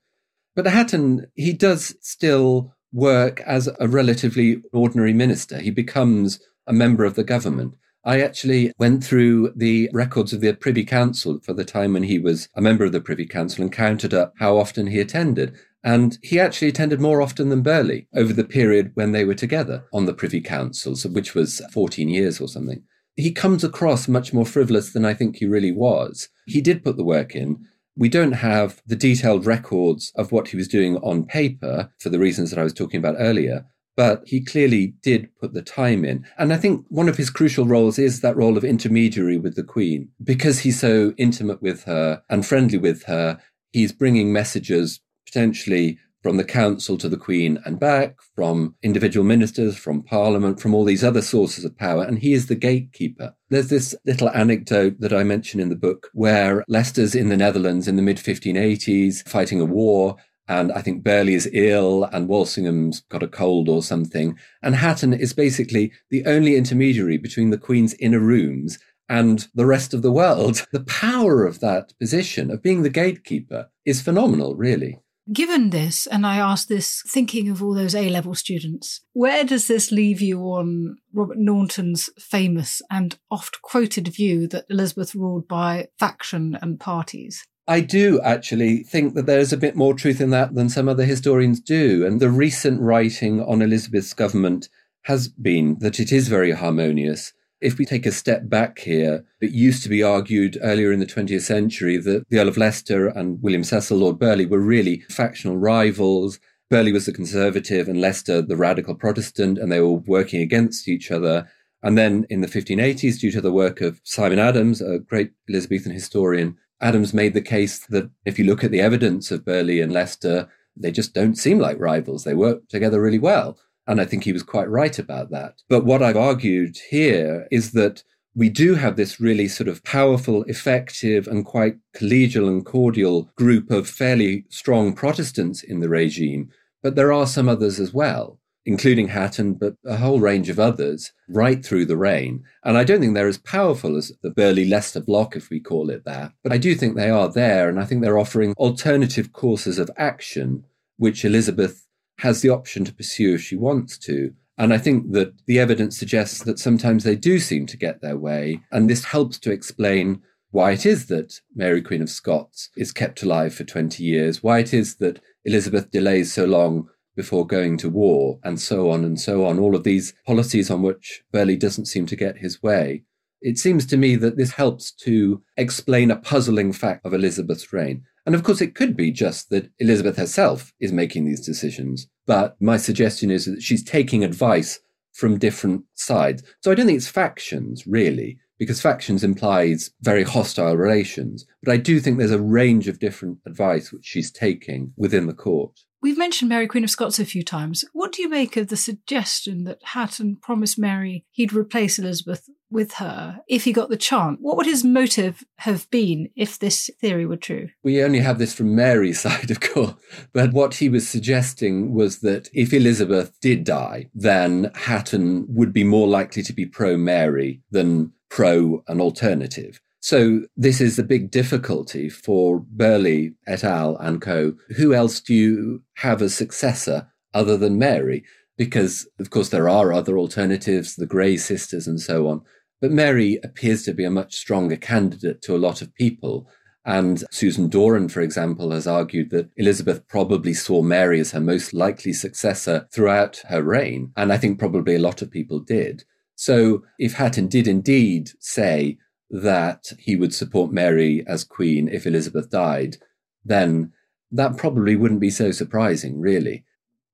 But 0.56 0.68
Hatton, 0.68 1.28
he 1.36 1.54
does 1.54 1.96
still 2.02 2.74
work 2.92 3.42
as 3.42 3.70
a 3.80 3.88
relatively 3.88 4.62
ordinary 4.74 5.14
minister. 5.14 5.60
He 5.60 5.72
becomes 5.72 6.42
a 6.68 6.74
member 6.74 7.06
of 7.06 7.16
the 7.16 7.24
government. 7.24 7.76
I 8.04 8.22
actually 8.22 8.74
went 8.80 9.04
through 9.04 9.54
the 9.56 9.90
records 9.94 10.34
of 10.34 10.42
the 10.42 10.54
Privy 10.54 10.84
Council 10.84 11.40
for 11.44 11.54
the 11.54 11.64
time 11.64 11.94
when 11.94 12.04
he 12.04 12.18
was 12.18 12.50
a 12.56 12.62
member 12.62 12.84
of 12.84 12.92
the 12.92 13.00
Privy 13.00 13.28
Council 13.28 13.64
and 13.64 13.72
counted 13.72 14.14
up 14.14 14.34
how 14.40 14.58
often 14.58 14.88
he 14.88 15.00
attended. 15.00 15.56
And 15.84 16.18
he 16.22 16.40
actually 16.40 16.68
attended 16.68 17.02
more 17.02 17.22
often 17.22 17.50
than 17.50 17.64
Burghley 17.64 18.08
over 18.16 18.34
the 18.34 18.44
period 18.44 18.92
when 18.94 19.12
they 19.12 19.26
were 19.26 19.36
together 19.36 19.86
on 19.92 20.06
the 20.06 20.14
Privy 20.14 20.42
Councils, 20.42 21.06
which 21.06 21.34
was 21.34 21.62
14 21.72 22.10
years 22.10 22.40
or 22.40 22.48
something. 22.48 22.84
He 23.16 23.32
comes 23.32 23.64
across 23.64 24.08
much 24.08 24.34
more 24.34 24.46
frivolous 24.46 24.94
than 24.94 25.06
I 25.06 25.14
think 25.14 25.38
he 25.38 25.46
really 25.46 25.72
was. 25.72 26.30
He 26.46 26.62
did 26.62 26.84
put 26.84 26.98
the 26.98 27.04
work 27.04 27.36
in. 27.36 27.66
We 27.96 28.10
don't 28.10 28.34
have 28.34 28.82
the 28.86 28.96
detailed 28.96 29.46
records 29.46 30.12
of 30.16 30.32
what 30.32 30.50
he 30.50 30.58
was 30.58 30.68
doing 30.68 30.98
on 30.98 31.26
paper 31.26 31.92
for 32.00 32.10
the 32.10 32.20
reasons 32.20 32.50
that 32.50 32.60
I 32.60 32.64
was 32.64 32.74
talking 32.74 33.00
about 33.00 33.18
earlier, 33.20 33.66
but 33.98 34.24
he 34.26 34.44
clearly 34.44 34.94
did 35.02 35.36
put 35.40 35.54
the 35.54 35.62
time 35.62 36.06
in. 36.06 36.26
And 36.38 36.54
I 36.54 36.58
think 36.58 36.86
one 36.88 37.10
of 37.10 37.18
his 37.18 37.30
crucial 37.30 37.66
roles 37.66 38.00
is 38.00 38.22
that 38.22 38.38
role 38.38 38.56
of 38.56 38.64
intermediary 38.64 39.38
with 39.38 39.56
the 39.56 39.64
Queen. 39.64 40.10
Because 40.24 40.60
he's 40.60 40.80
so 40.80 41.14
intimate 41.18 41.62
with 41.62 41.84
her 41.84 42.24
and 42.30 42.46
friendly 42.46 42.78
with 42.78 43.04
her, 43.04 43.40
he's 43.72 43.92
bringing 43.92 44.32
messages 44.32 45.02
potentially 45.32 45.98
from 46.24 46.38
the 46.38 46.44
council 46.44 46.98
to 46.98 47.10
the 47.10 47.18
Queen 47.18 47.60
and 47.66 47.80
back, 47.80 48.18
from 48.36 48.76
individual 48.84 49.26
ministers, 49.26 49.76
from 49.76 50.04
Parliament, 50.04 50.60
from 50.60 50.76
all 50.76 50.86
these 50.86 51.04
other 51.04 51.22
sources 51.22 51.66
of 51.66 51.78
power, 51.78 52.04
and 52.04 52.20
he 52.20 52.34
is 52.34 52.46
the 52.46 52.56
gatekeeper. 52.56 53.34
There's 53.50 53.70
this 53.70 53.96
little 54.06 54.30
anecdote 54.30 55.00
that 55.00 55.14
I 55.14 55.24
mention 55.24 55.60
in 55.60 55.70
the 55.70 55.76
book 55.76 56.10
where 56.14 56.64
Leicester's 56.68 57.16
in 57.16 57.30
the 57.30 57.38
Netherlands 57.38 57.88
in 57.88 57.96
the 57.96 58.04
mid 58.04 58.18
1580s 58.18 59.28
fighting 59.28 59.60
a 59.60 59.66
war, 59.66 60.16
and 60.48 60.72
I 60.72 60.82
think 60.82 61.04
Burghley 61.04 61.34
is 61.34 61.50
ill 61.54 62.04
and 62.04 62.28
Walsingham's 62.28 63.02
got 63.10 63.24
a 63.24 63.28
cold 63.28 63.70
or 63.70 63.82
something. 63.82 64.38
And 64.62 64.76
Hatton 64.76 65.14
is 65.14 65.34
basically 65.34 65.94
the 66.10 66.26
only 66.26 66.56
intermediary 66.56 67.18
between 67.18 67.52
the 67.52 67.58
Queen's 67.58 67.94
inner 67.96 68.20
rooms 68.20 68.78
and 69.08 69.48
the 69.56 69.66
rest 69.66 69.94
of 69.94 70.02
the 70.02 70.12
world. 70.12 70.68
The 70.72 70.84
power 70.84 71.46
of 71.46 71.60
that 71.62 71.94
position, 72.00 72.52
of 72.52 72.62
being 72.62 72.84
the 72.84 72.90
gatekeeper, 72.90 73.70
is 73.86 74.02
phenomenal, 74.02 74.56
really. 74.56 75.00
Given 75.32 75.70
this, 75.70 76.08
and 76.08 76.26
I 76.26 76.38
ask 76.38 76.68
this 76.68 77.04
thinking 77.08 77.50
of 77.50 77.62
all 77.62 77.74
those 77.74 77.96
A 77.96 78.10
level 78.10 78.34
students, 78.34 79.02
where 79.14 79.44
does 79.44 79.68
this 79.68 79.92
leave 79.92 80.20
you 80.20 80.42
on 80.42 80.98
Robert 81.14 81.38
Naunton's 81.38 82.10
famous 82.20 82.82
and 82.90 83.18
oft 83.30 83.62
quoted 83.62 84.08
view 84.08 84.48
that 84.48 84.66
Elizabeth 84.70 85.14
ruled 85.14 85.48
by 85.48 85.88
faction 86.00 86.58
and 86.62 86.80
parties? 86.80 87.46
I 87.68 87.82
do 87.82 88.20
actually 88.22 88.84
think 88.84 89.14
that 89.14 89.28
there's 89.28 89.54
a 89.54 89.58
bit 89.58 89.76
more 89.76 89.94
truth 89.94 90.20
in 90.20 90.32
that 90.32 90.56
than 90.56 90.70
some 90.70 90.90
other 90.90 91.06
historians 91.06 91.62
do. 91.62 92.06
And 92.06 92.20
the 92.20 92.30
recent 92.30 92.82
writing 92.82 93.42
on 93.42 93.62
Elizabeth's 93.62 94.14
government 94.14 94.68
has 95.04 95.28
been 95.28 95.78
that 95.80 96.00
it 96.00 96.12
is 96.12 96.28
very 96.28 96.52
harmonious 96.52 97.32
if 97.62 97.78
we 97.78 97.86
take 97.86 98.06
a 98.06 98.12
step 98.12 98.50
back 98.50 98.80
here, 98.80 99.24
it 99.40 99.52
used 99.52 99.84
to 99.84 99.90
be 99.90 100.02
argued 100.02 100.58
earlier 100.62 100.92
in 100.92 101.00
the 101.00 101.06
20th 101.06 101.44
century 101.44 101.98
that 101.98 102.28
the 102.30 102.40
Earl 102.40 102.48
of 102.48 102.58
Leicester 102.58 103.08
and 103.08 103.42
William 103.42 103.64
Cecil, 103.64 103.98
Lord 103.98 104.18
Burghley, 104.18 104.48
were 104.48 104.60
really 104.60 105.02
factional 105.10 105.58
rivals. 105.58 106.40
Burghley 106.72 106.92
was 106.92 107.06
the 107.06 107.14
conservative 107.14 107.88
and 107.88 108.02
Leicester 108.02 108.42
the 108.42 108.58
radical 108.58 108.96
Protestant, 108.96 109.60
and 109.60 109.72
they 109.72 109.80
were 109.80 109.94
working 109.94 110.42
against 110.42 110.88
each 110.88 111.12
other. 111.12 111.48
And 111.84 111.98
then 111.98 112.26
in 112.30 112.42
the 112.42 112.48
1580s, 112.48 113.20
due 113.20 113.32
to 113.32 113.42
the 113.42 113.52
work 113.52 113.80
of 113.82 114.02
Simon 114.04 114.40
Adams, 114.40 114.82
a 114.82 115.00
great 115.00 115.32
Elizabethan 115.48 115.92
historian, 115.92 116.58
Adams 116.82 117.14
made 117.14 117.36
the 117.36 117.42
case 117.42 117.86
that 117.88 118.10
if 118.26 118.40
you 118.40 118.46
look 118.46 118.64
at 118.64 118.72
the 118.72 118.82
evidence 118.82 119.30
of 119.30 119.46
Burghley 119.46 119.82
and 119.82 119.94
Leicester, 119.94 120.50
they 120.76 120.92
just 120.92 121.14
don't 121.14 121.38
seem 121.38 121.60
like 121.60 121.80
rivals. 121.80 122.24
They 122.24 122.34
work 122.34 122.68
together 122.70 123.00
really 123.00 123.20
well. 123.20 123.60
And 123.88 124.00
I 124.00 124.06
think 124.06 124.24
he 124.24 124.34
was 124.34 124.44
quite 124.44 124.70
right 124.70 124.98
about 124.98 125.32
that. 125.32 125.56
But 125.68 125.86
what 125.86 126.04
I've 126.04 126.18
argued 126.18 126.78
here 126.90 127.48
is 127.52 127.72
that 127.72 128.04
we 128.36 128.50
do 128.50 128.76
have 128.76 128.96
this 128.96 129.20
really 129.20 129.48
sort 129.48 129.68
of 129.68 129.84
powerful, 129.84 130.44
effective, 130.44 131.28
and 131.28 131.46
quite 131.46 131.78
collegial 131.96 132.48
and 132.48 132.66
cordial 132.66 133.30
group 133.36 133.70
of 133.72 133.90
fairly 133.90 134.46
strong 134.50 134.94
Protestants 134.94 135.64
in 135.64 135.82
the 135.82 135.90
regime. 135.90 136.50
But 136.82 136.96
there 136.96 137.12
are 137.12 137.28
some 137.28 137.50
others 137.50 137.80
as 137.80 137.94
well, 137.94 138.40
including 138.66 139.10
Hatton, 139.10 139.56
but 139.56 139.76
a 139.86 139.98
whole 139.98 140.20
range 140.20 140.50
of 140.50 140.60
others 140.60 141.12
right 141.28 141.64
through 141.64 141.86
the 141.86 141.98
reign. 141.98 142.44
And 142.64 142.78
I 142.78 142.84
don't 142.84 143.02
think 143.02 143.16
they're 143.16 143.28
as 143.28 143.38
powerful 143.38 143.98
as 143.98 144.14
the 144.24 144.32
Burghley 144.32 144.66
Leicester 144.66 145.02
bloc, 145.02 145.36
if 145.36 145.50
we 145.50 145.60
call 145.60 145.90
it 145.90 146.06
that. 146.06 146.32
But 146.44 146.54
I 146.54 146.58
do 146.58 146.74
think 146.74 146.96
they 146.96 147.10
are 147.10 147.30
there. 147.30 147.68
And 147.68 147.80
I 147.80 147.86
think 147.86 148.02
they're 148.02 148.18
offering 148.18 148.54
alternative 148.54 149.34
courses 149.34 149.78
of 149.78 149.92
action, 149.98 150.64
which 150.98 151.26
Elizabeth 151.26 151.86
has 152.22 152.42
the 152.42 152.50
option 152.50 152.86
to 152.86 152.94
pursue 152.94 153.34
if 153.34 153.42
she 153.42 153.56
wants 153.56 153.98
to. 153.98 154.34
And 154.58 154.72
I 154.74 154.78
think 154.78 155.12
that 155.14 155.34
the 155.48 155.58
evidence 155.58 155.98
suggests 155.98 156.44
that 156.44 156.60
sometimes 156.60 157.04
they 157.04 157.16
do 157.16 157.40
seem 157.40 157.66
to 157.66 157.78
get 157.78 158.02
their 158.02 158.18
way. 158.18 158.62
And 158.72 158.88
this 158.88 159.06
helps 159.06 159.40
to 159.40 159.52
explain 159.52 160.22
why 160.52 160.72
it 160.72 160.86
is 160.86 161.08
that 161.08 161.40
Mary, 161.56 161.82
Queen 161.82 162.02
of 162.02 162.10
Scots, 162.10 162.70
is 162.78 162.92
kept 162.92 163.24
alive 163.24 163.56
for 163.56 163.64
20 163.64 164.04
years, 164.04 164.44
why 164.44 164.60
it 164.60 164.72
is 164.72 164.98
that 164.98 165.20
Elizabeth 165.46 165.90
delays 165.90 166.32
so 166.32 166.46
long 166.46 166.90
before 167.16 167.48
going 167.48 167.76
to 167.78 167.90
war, 167.90 168.40
and 168.44 168.60
so 168.60 168.92
on 168.92 169.04
and 169.04 169.20
so 169.20 169.44
on. 169.44 169.58
All 169.58 169.76
of 169.76 169.84
these 169.84 170.14
policies 170.26 170.70
on 170.70 170.84
which 170.84 171.24
Burghley 171.32 171.58
doesn't 171.58 171.88
seem 171.88 172.06
to 172.06 172.16
get 172.16 172.38
his 172.38 172.62
way. 172.62 173.04
It 173.42 173.58
seems 173.58 173.88
to 173.88 173.98
me 173.98 174.16
that 174.18 174.38
this 174.38 174.52
helps 174.52 174.92
to 175.06 175.42
explain 175.58 176.12
a 176.12 176.18
puzzling 176.18 176.72
fact 176.72 177.04
of 177.04 177.16
Elizabeth's 177.16 177.74
reign. 177.74 178.04
And 178.26 178.36
of 178.36 178.44
course, 178.44 178.62
it 178.62 178.76
could 178.76 178.96
be 178.96 179.12
just 179.12 179.50
that 179.50 179.70
Elizabeth 179.80 180.18
herself 180.18 180.74
is 180.80 180.92
making 180.92 181.26
these 181.26 181.46
decisions. 181.46 182.08
But 182.28 182.56
my 182.62 182.78
suggestion 182.78 183.32
is 183.32 183.46
that 183.46 183.62
she's 183.62 183.84
taking 183.84 184.24
advice 184.24 184.80
from 185.14 185.38
different 185.38 185.84
sides. 185.96 186.44
So 186.62 186.72
I 186.72 186.76
don't 186.76 186.86
think 186.86 186.98
it's 186.98 187.08
factions, 187.08 187.86
really, 187.86 188.38
because 188.60 188.82
factions 188.82 189.24
implies 189.24 189.92
very 190.02 190.24
hostile 190.24 190.78
relations. 190.78 191.46
But 191.64 191.74
I 191.74 191.78
do 191.78 192.00
think 192.00 192.18
there's 192.18 192.32
a 192.32 192.42
range 192.42 192.88
of 192.88 193.00
different 193.00 193.40
advice 193.46 193.92
which 193.92 194.06
she's 194.06 194.32
taking 194.32 194.94
within 194.96 195.28
the 195.28 195.34
court. 195.34 195.80
We've 196.02 196.18
mentioned 196.18 196.50
Mary 196.50 196.68
Queen 196.68 196.84
of 196.84 196.90
Scots 196.90 197.20
a 197.20 197.26
few 197.26 197.44
times. 197.44 197.86
What 197.94 198.12
do 198.12 198.24
you 198.24 198.30
make 198.30 198.58
of 198.58 198.70
the 198.70 198.78
suggestion 198.78 199.66
that 199.66 199.80
Hatton 199.84 200.38
promised 200.42 200.80
Mary 200.80 201.26
he'd 201.32 201.54
replace 201.54 202.00
Elizabeth 202.00 202.50
with 202.72 202.94
her 202.94 203.42
if 203.48 203.64
he 203.64 203.74
got 203.74 203.90
the 203.90 203.98
chance? 203.98 204.38
What 204.42 204.58
would 204.58 204.66
his 204.66 204.84
motive 204.84 205.44
have 205.58 205.90
been 205.90 206.30
if 206.36 206.58
this 206.58 206.90
theory 207.00 207.26
were 207.26 207.38
true? 207.38 207.70
We 207.84 208.04
only 208.04 208.20
have 208.20 208.40
this 208.40 208.54
from 208.54 208.76
Mary's 208.76 209.20
side, 209.22 209.52
of 209.52 209.60
course. 209.60 209.94
But 210.34 210.54
what 210.54 210.76
he 210.76 210.90
was 210.90 211.08
suggesting 211.08 211.94
was 211.94 212.20
that 212.20 212.50
if 212.54 212.74
Elizabeth 212.74 213.38
did 213.42 213.64
die, 213.64 214.10
then 214.14 214.72
Hatton 214.76 215.46
would 215.50 215.74
be 215.74 215.84
more 215.84 216.08
likely 216.08 216.44
to 216.44 216.54
be 216.54 216.66
pro 216.66 216.98
Mary 216.98 217.62
than 217.72 218.14
pro 218.30 218.84
an 218.88 219.02
alternative. 219.02 219.80
So 220.02 220.42
this 220.58 220.82
is 220.82 220.96
the 220.96 221.04
big 221.04 221.30
difficulty 221.30 222.10
for 222.10 222.60
Burghley 222.60 223.36
et 223.48 223.64
al. 223.64 223.98
and 223.98 224.20
co. 224.20 224.56
Who 224.76 224.94
else 224.96 225.20
do 225.20 225.34
you 225.34 225.84
have 225.98 226.22
as 226.24 226.34
successor 226.34 227.08
other 227.36 227.56
than 227.56 227.78
Mary? 227.78 228.24
Because, 228.58 229.08
of 229.20 229.30
course, 229.30 229.50
there 229.50 229.70
are 229.70 229.94
other 229.94 230.18
alternatives, 230.18 230.96
the 230.96 231.06
Grey 231.06 231.38
sisters 231.38 231.88
and 231.88 232.02
so 232.02 232.28
on. 232.28 232.42
But 232.82 232.92
Mary 232.92 233.40
appears 233.44 233.84
to 233.84 233.94
be 233.94 234.04
a 234.04 234.12
much 234.12 234.36
stronger 234.36 234.76
candidate 234.76 235.42
to 235.44 235.56
a 235.56 235.60
lot 235.60 235.82
of 235.82 235.94
people. 235.96 236.50
And 236.84 237.24
Susan 237.32 237.70
Doran, 237.70 238.10
for 238.10 238.22
example, 238.22 238.72
has 238.72 238.88
argued 238.88 239.30
that 239.30 239.50
Elizabeth 239.56 240.08
probably 240.08 240.56
saw 240.56 240.82
Mary 240.82 241.20
as 241.20 241.32
her 241.32 241.40
most 241.40 241.74
likely 241.74 242.12
successor 242.12 242.88
throughout 242.92 243.44
her 243.50 243.62
reign. 243.62 244.12
And 244.18 244.34
I 244.34 244.38
think 244.38 244.58
probably 244.58 244.96
a 244.96 245.00
lot 245.00 245.22
of 245.22 245.30
people 245.30 245.60
did. 245.60 246.04
So 246.36 246.84
if 246.98 247.14
Hatton 247.14 247.48
did 247.48 247.68
indeed 247.68 248.32
say, 248.40 248.98
that 249.32 249.94
he 249.98 250.16
would 250.16 250.34
support 250.34 250.72
Mary 250.72 251.24
as 251.26 251.44
queen 251.44 251.88
if 251.88 252.06
Elizabeth 252.06 252.50
died, 252.50 252.98
then 253.46 253.94
that 254.30 254.58
probably 254.58 254.96
wouldn't 254.96 255.22
be 255.22 255.30
so 255.30 255.52
surprising, 255.52 256.20
really. 256.20 256.66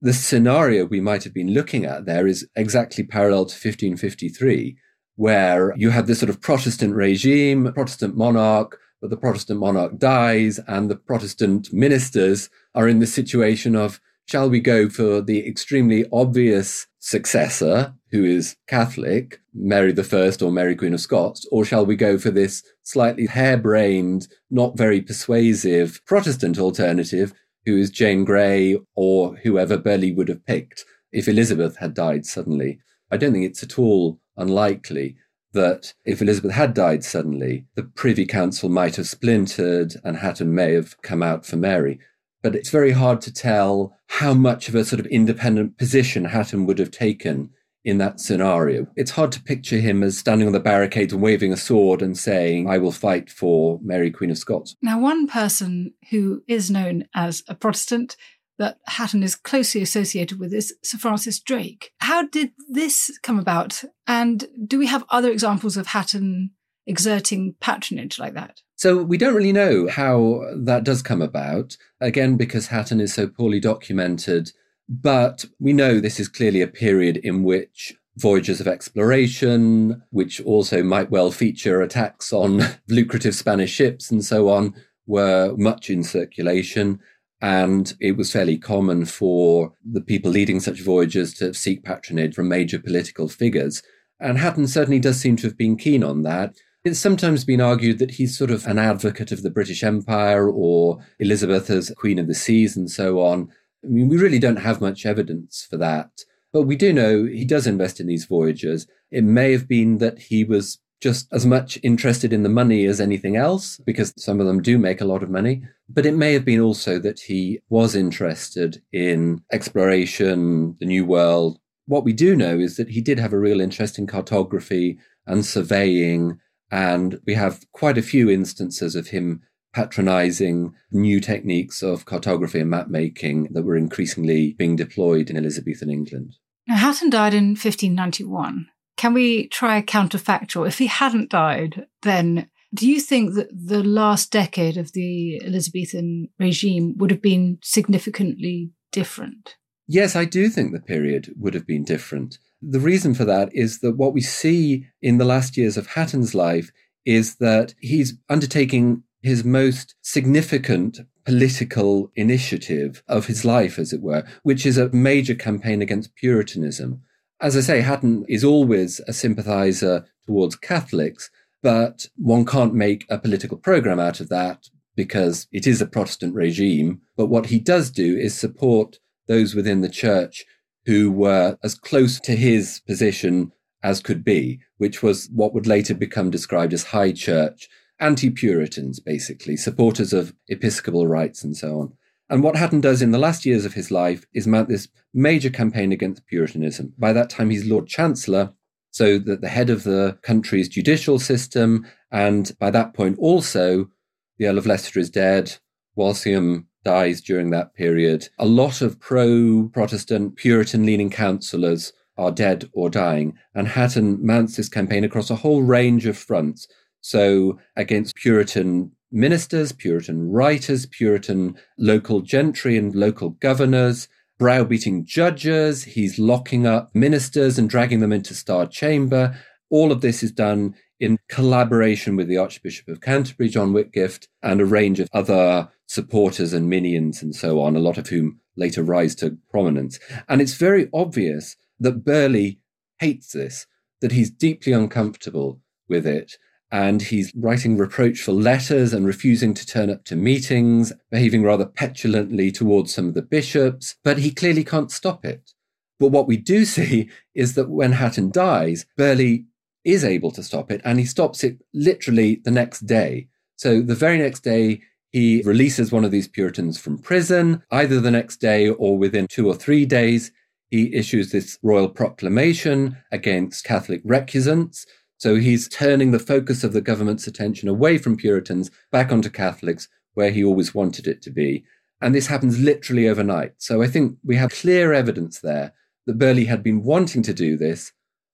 The 0.01 0.13
scenario 0.13 0.85
we 0.85 0.99
might 0.99 1.23
have 1.23 1.33
been 1.33 1.53
looking 1.53 1.85
at 1.85 2.05
there 2.05 2.27
is 2.27 2.47
exactly 2.55 3.03
parallel 3.03 3.45
to 3.45 3.53
1553, 3.53 4.77
where 5.17 5.73
you 5.75 5.89
have 5.89 6.07
this 6.07 6.19
sort 6.19 6.29
of 6.29 6.39
Protestant 6.39 6.95
regime, 6.95 7.71
Protestant 7.73 8.15
monarch, 8.15 8.79
but 9.01 9.09
the 9.09 9.17
Protestant 9.17 9.59
monarch 9.59 9.97
dies, 9.97 10.59
and 10.67 10.89
the 10.89 10.95
Protestant 10.95 11.73
ministers 11.73 12.49
are 12.73 12.87
in 12.87 12.99
the 12.99 13.07
situation 13.07 13.75
of 13.75 13.99
shall 14.25 14.49
we 14.49 14.59
go 14.59 14.89
for 14.89 15.21
the 15.21 15.47
extremely 15.47 16.05
obvious 16.13 16.87
successor, 16.99 17.93
who 18.11 18.23
is 18.23 18.55
Catholic, 18.67 19.41
Mary 19.53 19.93
I 19.97 20.31
or 20.41 20.51
Mary 20.51 20.75
Queen 20.75 20.93
of 20.93 21.01
Scots, 21.01 21.47
or 21.51 21.65
shall 21.65 21.85
we 21.85 21.95
go 21.95 22.17
for 22.17 22.31
this 22.31 22.63
slightly 22.83 23.25
harebrained, 23.25 24.27
not 24.51 24.77
very 24.77 25.01
persuasive 25.01 25.99
Protestant 26.05 26.59
alternative, 26.59 27.33
who 27.65 27.77
is 27.77 27.89
Jane 27.89 28.23
Grey 28.23 28.77
or 28.95 29.35
whoever 29.37 29.77
Burghley 29.77 30.11
would 30.11 30.29
have 30.29 30.45
picked 30.45 30.85
if 31.11 31.27
Elizabeth 31.27 31.77
had 31.77 31.93
died 31.93 32.25
suddenly? 32.25 32.79
I 33.09 33.17
don't 33.17 33.33
think 33.33 33.45
it's 33.45 33.63
at 33.63 33.79
all 33.79 34.19
unlikely 34.37 35.15
that 35.53 35.93
if 36.05 36.21
Elizabeth 36.21 36.51
had 36.51 36.73
died 36.73 37.03
suddenly, 37.03 37.65
the 37.75 37.83
Privy 37.83 38.25
Council 38.25 38.69
might 38.69 38.97
have 38.97 39.07
splintered 39.07 39.95
and 40.03 40.17
Hatton 40.17 40.53
may 40.53 40.73
have 40.73 41.01
come 41.01 41.23
out 41.23 41.45
for 41.45 41.55
Mary 41.55 41.99
but 42.47 42.55
it's 42.55 42.69
very 42.69 42.91
hard 42.91 43.21
to 43.21 43.33
tell 43.33 43.93
how 44.07 44.33
much 44.33 44.69
of 44.69 44.75
a 44.75 44.85
sort 44.85 44.99
of 44.99 45.05
independent 45.07 45.77
position 45.77 46.25
Hatton 46.25 46.65
would 46.65 46.79
have 46.79 46.91
taken 46.91 47.49
in 47.83 47.97
that 47.97 48.19
scenario. 48.19 48.87
It's 48.95 49.11
hard 49.11 49.31
to 49.33 49.41
picture 49.41 49.79
him 49.79 50.03
as 50.03 50.17
standing 50.17 50.47
on 50.47 50.53
the 50.53 50.59
barricades 50.59 51.13
and 51.13 51.21
waving 51.21 51.53
a 51.53 51.57
sword 51.57 52.01
and 52.01 52.17
saying, 52.17 52.69
I 52.69 52.77
will 52.77 52.91
fight 52.91 53.29
for 53.29 53.79
Mary, 53.81 54.11
Queen 54.11 54.31
of 54.31 54.37
Scots. 54.37 54.75
Now, 54.81 54.99
one 54.99 55.27
person 55.27 55.93
who 56.09 56.41
is 56.47 56.69
known 56.69 57.05
as 57.15 57.43
a 57.47 57.55
Protestant 57.55 58.17
that 58.57 58.79
Hatton 58.87 59.23
is 59.23 59.35
closely 59.35 59.81
associated 59.81 60.39
with 60.39 60.53
is 60.53 60.73
Sir 60.83 60.97
Francis 60.97 61.39
Drake. 61.39 61.91
How 61.99 62.27
did 62.27 62.51
this 62.69 63.17
come 63.21 63.39
about? 63.39 63.83
And 64.07 64.47
do 64.65 64.79
we 64.79 64.87
have 64.87 65.05
other 65.09 65.31
examples 65.31 65.77
of 65.77 65.87
Hatton 65.87 66.51
exerting 66.85 67.55
patronage 67.59 68.17
like 68.17 68.33
that? 68.33 68.61
So 68.75 69.03
we 69.03 69.17
don't 69.17 69.35
really 69.35 69.53
know 69.53 69.87
how 69.87 70.43
that 70.55 70.83
does 70.83 71.01
come 71.01 71.21
about, 71.21 71.77
again, 71.99 72.37
because 72.37 72.67
Hatton 72.67 73.01
is 73.01 73.13
so 73.13 73.27
poorly 73.27 73.59
documented. 73.59 74.51
But 74.89 75.45
we 75.59 75.73
know 75.73 75.99
this 75.99 76.19
is 76.19 76.27
clearly 76.27 76.61
a 76.61 76.67
period 76.67 77.17
in 77.17 77.43
which 77.43 77.93
voyages 78.17 78.59
of 78.59 78.67
exploration, 78.67 80.01
which 80.09 80.41
also 80.41 80.81
might 80.83 81.11
well 81.11 81.29
feature 81.31 81.81
attacks 81.81 82.33
on 82.33 82.61
lucrative 82.87 83.35
Spanish 83.35 83.71
ships 83.71 84.09
and 84.09 84.23
so 84.23 84.49
on, 84.49 84.73
were 85.05 85.55
much 85.57 85.89
in 85.89 86.03
circulation. 86.03 86.99
And 87.41 87.93
it 87.99 88.17
was 88.17 88.31
fairly 88.31 88.57
common 88.57 89.05
for 89.05 89.73
the 89.85 90.01
people 90.01 90.31
leading 90.31 90.59
such 90.59 90.81
voyages 90.81 91.33
to 91.35 91.53
seek 91.53 91.83
patronage 91.83 92.33
from 92.33 92.49
major 92.49 92.79
political 92.79 93.27
figures. 93.27 93.83
And 94.19 94.39
Hatton 94.39 94.67
certainly 94.67 94.99
does 94.99 95.19
seem 95.19 95.35
to 95.37 95.47
have 95.47 95.57
been 95.57 95.77
keen 95.77 96.03
on 96.03 96.23
that. 96.23 96.55
It's 96.83 96.99
sometimes 96.99 97.45
been 97.45 97.61
argued 97.61 97.99
that 97.99 98.11
he's 98.11 98.37
sort 98.37 98.49
of 98.49 98.65
an 98.65 98.79
advocate 98.79 99.31
of 99.31 99.43
the 99.43 99.51
British 99.51 99.83
Empire 99.83 100.49
or 100.49 100.99
Elizabeth 101.19 101.69
as 101.69 101.91
Queen 101.97 102.17
of 102.17 102.27
the 102.27 102.33
Seas 102.33 102.75
and 102.75 102.89
so 102.89 103.19
on. 103.19 103.49
I 103.83 103.87
mean, 103.87 104.07
we 104.07 104.17
really 104.17 104.39
don't 104.39 104.57
have 104.57 104.81
much 104.81 105.05
evidence 105.05 105.67
for 105.69 105.77
that. 105.77 106.09
But 106.53 106.63
we 106.63 106.75
do 106.75 106.93
know 106.93 107.25
he 107.25 107.45
does 107.45 107.67
invest 107.67 107.99
in 107.99 108.07
these 108.07 108.25
voyages. 108.25 108.87
It 109.11 109.23
may 109.23 109.51
have 109.51 109.67
been 109.67 109.99
that 109.99 110.17
he 110.17 110.43
was 110.43 110.79
just 111.01 111.31
as 111.31 111.45
much 111.45 111.77
interested 111.83 112.33
in 112.33 112.43
the 112.43 112.49
money 112.49 112.85
as 112.85 112.99
anything 112.99 113.35
else, 113.35 113.77
because 113.85 114.13
some 114.17 114.39
of 114.39 114.47
them 114.47 114.61
do 114.61 114.77
make 114.77 115.01
a 115.01 115.05
lot 115.05 115.23
of 115.23 115.29
money. 115.29 115.63
But 115.89 116.05
it 116.05 116.15
may 116.15 116.33
have 116.33 116.45
been 116.45 116.59
also 116.59 116.99
that 116.99 117.19
he 117.19 117.59
was 117.69 117.95
interested 117.95 118.81
in 118.91 119.43
exploration, 119.51 120.75
the 120.79 120.85
New 120.85 121.05
World. 121.05 121.59
What 121.85 122.03
we 122.03 122.13
do 122.13 122.35
know 122.35 122.57
is 122.57 122.77
that 122.77 122.89
he 122.89 123.01
did 123.01 123.19
have 123.19 123.33
a 123.33 123.39
real 123.39 123.61
interest 123.61 123.97
in 123.97 124.07
cartography 124.07 124.97
and 125.25 125.45
surveying. 125.45 126.39
And 126.71 127.19
we 127.25 127.35
have 127.35 127.65
quite 127.71 127.97
a 127.97 128.01
few 128.01 128.29
instances 128.29 128.95
of 128.95 129.07
him 129.07 129.41
patronizing 129.73 130.73
new 130.91 131.19
techniques 131.19 131.83
of 131.83 132.05
cartography 132.05 132.59
and 132.59 132.69
map 132.69 132.87
making 132.87 133.49
that 133.53 133.63
were 133.63 133.77
increasingly 133.77 134.53
being 134.53 134.75
deployed 134.75 135.29
in 135.29 135.37
Elizabethan 135.37 135.89
England. 135.89 136.35
Now, 136.67 136.77
Hatton 136.77 137.09
died 137.09 137.33
in 137.33 137.49
1591. 137.49 138.67
Can 138.97 139.13
we 139.13 139.47
try 139.47 139.77
a 139.77 139.83
counterfactual? 139.83 140.67
If 140.67 140.79
he 140.79 140.87
hadn't 140.87 141.29
died, 141.29 141.85
then 142.01 142.49
do 142.73 142.89
you 142.89 142.99
think 142.99 143.35
that 143.35 143.49
the 143.51 143.83
last 143.83 144.31
decade 144.31 144.77
of 144.77 144.91
the 144.93 145.41
Elizabethan 145.43 146.29
regime 146.39 146.95
would 146.97 147.11
have 147.11 147.21
been 147.21 147.59
significantly 147.61 148.71
different? 148.91 149.55
Yes, 149.87 150.15
I 150.15 150.25
do 150.25 150.49
think 150.49 150.73
the 150.73 150.81
period 150.81 151.33
would 151.37 151.53
have 151.53 151.65
been 151.65 151.85
different. 151.85 152.39
The 152.61 152.79
reason 152.79 153.13
for 153.13 153.23
that 153.25 153.49
is 153.53 153.79
that 153.79 153.95
what 153.95 154.13
we 154.13 154.21
see 154.21 154.87
in 155.01 155.17
the 155.17 155.25
last 155.25 155.55
years 155.55 155.77
of 155.77 155.87
Hatton's 155.87 156.35
life 156.35 156.71
is 157.05 157.35
that 157.37 157.73
he's 157.79 158.15
undertaking 158.29 159.03
his 159.21 159.43
most 159.43 159.95
significant 160.01 160.99
political 161.25 162.11
initiative 162.15 163.03
of 163.07 163.27
his 163.27 163.45
life, 163.45 163.79
as 163.79 163.93
it 163.93 164.01
were, 164.01 164.23
which 164.43 164.65
is 164.65 164.77
a 164.77 164.89
major 164.89 165.35
campaign 165.35 165.81
against 165.81 166.15
Puritanism. 166.15 167.01
As 167.39 167.55
I 167.55 167.61
say, 167.61 167.81
Hatton 167.81 168.25
is 168.27 168.43
always 168.43 168.99
a 169.07 169.13
sympathizer 169.13 170.05
towards 170.25 170.55
Catholics, 170.55 171.29
but 171.61 172.07
one 172.15 172.45
can't 172.45 172.73
make 172.73 173.05
a 173.09 173.19
political 173.19 173.57
program 173.57 173.99
out 173.99 174.19
of 174.19 174.29
that 174.29 174.69
because 174.95 175.47
it 175.51 175.67
is 175.67 175.79
a 175.79 175.85
Protestant 175.85 176.33
regime. 176.33 177.01
But 177.15 177.27
what 177.27 177.47
he 177.47 177.59
does 177.59 177.91
do 177.91 178.17
is 178.17 178.37
support 178.37 178.99
those 179.27 179.53
within 179.53 179.81
the 179.81 179.89
church 179.89 180.45
who 180.85 181.11
were 181.11 181.57
as 181.63 181.75
close 181.75 182.19
to 182.21 182.35
his 182.35 182.81
position 182.87 183.51
as 183.83 184.01
could 184.01 184.23
be, 184.23 184.59
which 184.77 185.03
was 185.03 185.29
what 185.31 185.53
would 185.53 185.67
later 185.67 185.93
become 185.93 186.31
described 186.31 186.73
as 186.73 186.85
high 186.85 187.11
church, 187.11 187.69
anti 187.99 188.31
Puritans, 188.31 188.99
basically, 188.99 189.57
supporters 189.57 190.13
of 190.13 190.33
episcopal 190.47 191.07
rights 191.07 191.43
and 191.43 191.55
so 191.55 191.79
on. 191.79 191.93
And 192.29 192.43
what 192.43 192.57
Hatton 192.57 192.81
does 192.81 193.01
in 193.01 193.11
the 193.11 193.17
last 193.17 193.45
years 193.45 193.63
of 193.65 193.73
his 193.73 193.89
life 193.89 194.25
is 194.33 194.47
mount 194.47 194.67
this 194.67 194.89
major 195.13 195.49
campaign 195.49 195.91
against 195.91 196.25
Puritanism. 196.27 196.93
By 196.97 197.13
that 197.13 197.29
time, 197.29 197.49
he's 197.49 197.65
Lord 197.65 197.87
Chancellor, 197.87 198.53
so 198.91 199.17
that 199.19 199.41
the 199.41 199.47
head 199.47 199.69
of 199.69 199.83
the 199.83 200.17
country's 200.23 200.67
judicial 200.67 201.19
system. 201.19 201.85
And 202.11 202.51
by 202.59 202.69
that 202.71 202.93
point, 202.93 203.17
also, 203.19 203.89
the 204.37 204.47
Earl 204.47 204.57
of 204.57 204.65
Leicester 204.65 204.99
is 204.99 205.09
dead. 205.09 205.57
Walsingham 205.95 206.67
dies 206.83 207.21
during 207.21 207.49
that 207.51 207.73
period. 207.75 208.29
A 208.37 208.45
lot 208.45 208.81
of 208.81 208.99
pro 208.99 209.69
Protestant, 209.73 210.35
Puritan 210.35 210.85
leaning 210.85 211.09
councillors 211.09 211.93
are 212.17 212.31
dead 212.31 212.69
or 212.73 212.89
dying. 212.89 213.37
And 213.53 213.67
Hatton 213.67 214.25
mounts 214.25 214.57
this 214.57 214.69
campaign 214.69 215.03
across 215.03 215.29
a 215.29 215.35
whole 215.35 215.61
range 215.61 216.05
of 216.05 216.17
fronts. 216.17 216.67
So, 217.01 217.59
against 217.75 218.15
Puritan 218.15 218.91
ministers, 219.11 219.71
Puritan 219.71 220.31
writers, 220.31 220.85
Puritan 220.85 221.55
local 221.77 222.21
gentry 222.21 222.77
and 222.77 222.95
local 222.95 223.31
governors, 223.31 224.07
browbeating 224.37 225.05
judges. 225.05 225.83
He's 225.83 226.19
locking 226.19 226.65
up 226.65 226.89
ministers 226.93 227.57
and 227.57 227.69
dragging 227.69 227.99
them 227.99 228.11
into 228.11 228.33
Star 228.33 228.67
Chamber. 228.67 229.37
All 229.69 229.91
of 229.91 230.01
this 230.01 230.23
is 230.23 230.31
done 230.31 230.75
in 230.99 231.17
collaboration 231.29 232.15
with 232.15 232.27
the 232.27 232.37
Archbishop 232.37 232.87
of 232.87 233.01
Canterbury, 233.01 233.49
John 233.49 233.73
Whitgift, 233.73 234.27
and 234.41 234.61
a 234.61 234.65
range 234.65 234.99
of 234.99 235.09
other 235.13 235.69
supporters 235.87 236.53
and 236.53 236.69
minions 236.69 237.21
and 237.21 237.35
so 237.35 237.61
on, 237.61 237.75
a 237.75 237.79
lot 237.79 237.97
of 237.97 238.07
whom 238.07 238.39
later 238.55 238.83
rise 238.83 239.15
to 239.15 239.37
prominence. 239.49 239.99
And 240.27 240.41
it's 240.41 240.55
very 240.55 240.89
obvious 240.93 241.55
that 241.79 242.03
Burghley 242.03 242.59
hates 242.99 243.31
this, 243.31 243.67
that 244.01 244.11
he's 244.11 244.31
deeply 244.31 244.73
uncomfortable 244.73 245.61
with 245.87 246.07
it 246.07 246.37
and 246.71 247.01
he's 247.01 247.31
writing 247.35 247.77
reproachful 247.77 248.33
letters 248.33 248.93
and 248.93 249.05
refusing 249.05 249.53
to 249.53 249.65
turn 249.65 249.89
up 249.89 250.03
to 250.05 250.15
meetings, 250.15 250.91
behaving 251.11 251.43
rather 251.43 251.65
petulantly 251.65 252.51
towards 252.51 252.93
some 252.93 253.07
of 253.07 253.13
the 253.13 253.21
bishops, 253.21 253.95
but 254.03 254.17
he 254.17 254.31
clearly 254.31 254.63
can't 254.63 254.91
stop 254.91 255.23
it. 255.23 255.53
But 255.99 256.09
what 256.09 256.27
we 256.27 256.37
do 256.37 256.65
see 256.77 257.09
is 257.33 257.55
that 257.55 257.69
when 257.69 257.93
Hatton 257.93 258.31
dies, 258.31 258.85
Burghley 258.97 259.45
is 259.85 260.03
able 260.03 260.31
to 260.31 260.43
stop 260.43 260.69
it, 260.69 260.81
and 260.83 260.99
he 260.99 261.05
stops 261.05 261.43
it 261.43 261.61
literally 261.73 262.41
the 262.43 262.51
next 262.51 262.81
day. 262.81 263.29
So 263.55 263.81
the 263.81 263.95
very 263.95 264.17
next 264.17 264.41
day, 264.41 264.81
he 265.13 265.41
releases 265.43 265.91
one 265.91 266.03
of 266.03 266.11
these 266.11 266.27
Puritans 266.27 266.77
from 266.77 266.97
prison, 266.97 267.63
either 267.71 268.01
the 268.01 268.11
next 268.11 268.37
day 268.37 268.69
or 268.69 268.97
within 268.97 269.27
two 269.27 269.47
or 269.47 269.55
three 269.55 269.85
days. 269.85 270.31
He 270.69 270.93
issues 270.93 271.31
this 271.31 271.57
royal 271.63 271.87
proclamation 271.87 272.97
against 273.13 273.63
Catholic 273.63 274.03
recusants, 274.03 274.85
so 275.17 275.35
he's 275.35 275.67
turning 275.67 276.11
the 276.11 276.19
focus 276.19 276.63
of 276.63 276.73
the 276.73 276.81
government's 276.81 277.27
attention 277.27 277.67
away 277.67 277.97
from 277.97 278.17
Puritans 278.17 278.69
back 278.91 279.11
onto 279.11 279.29
Catholics, 279.29 279.87
where 280.13 280.31
he 280.31 280.43
always 280.43 280.75
wanted 280.75 281.07
it 281.07 281.21
to 281.23 281.31
be. 281.31 281.63
And 282.01 282.13
this 282.13 282.27
happens 282.27 282.59
literally 282.59 283.07
overnight. 283.07 283.53
So 283.57 283.81
I 283.81 283.87
think 283.87 284.17
we 284.23 284.35
have 284.35 284.51
clear 284.51 284.93
evidence 284.93 285.39
there 285.39 285.73
that 286.05 286.19
Burghley 286.19 286.45
had 286.45 286.61
been 286.61 286.83
wanting 286.83 287.23
to 287.23 287.33
do 287.33 287.57
this, 287.57 287.91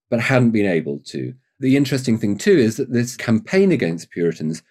but 0.10 0.20
hadn't 0.20 0.52
been 0.52 0.66
able 0.66 1.00
to. 1.08 1.34
The 1.60 1.78
interesting 1.78 2.18
thing, 2.18 2.38
too, 2.38 2.58
is 2.58 2.76
that 2.78 2.92
this 2.92 3.16
campaign 3.16 3.72
against 3.72 4.12
Puritans 4.12 4.62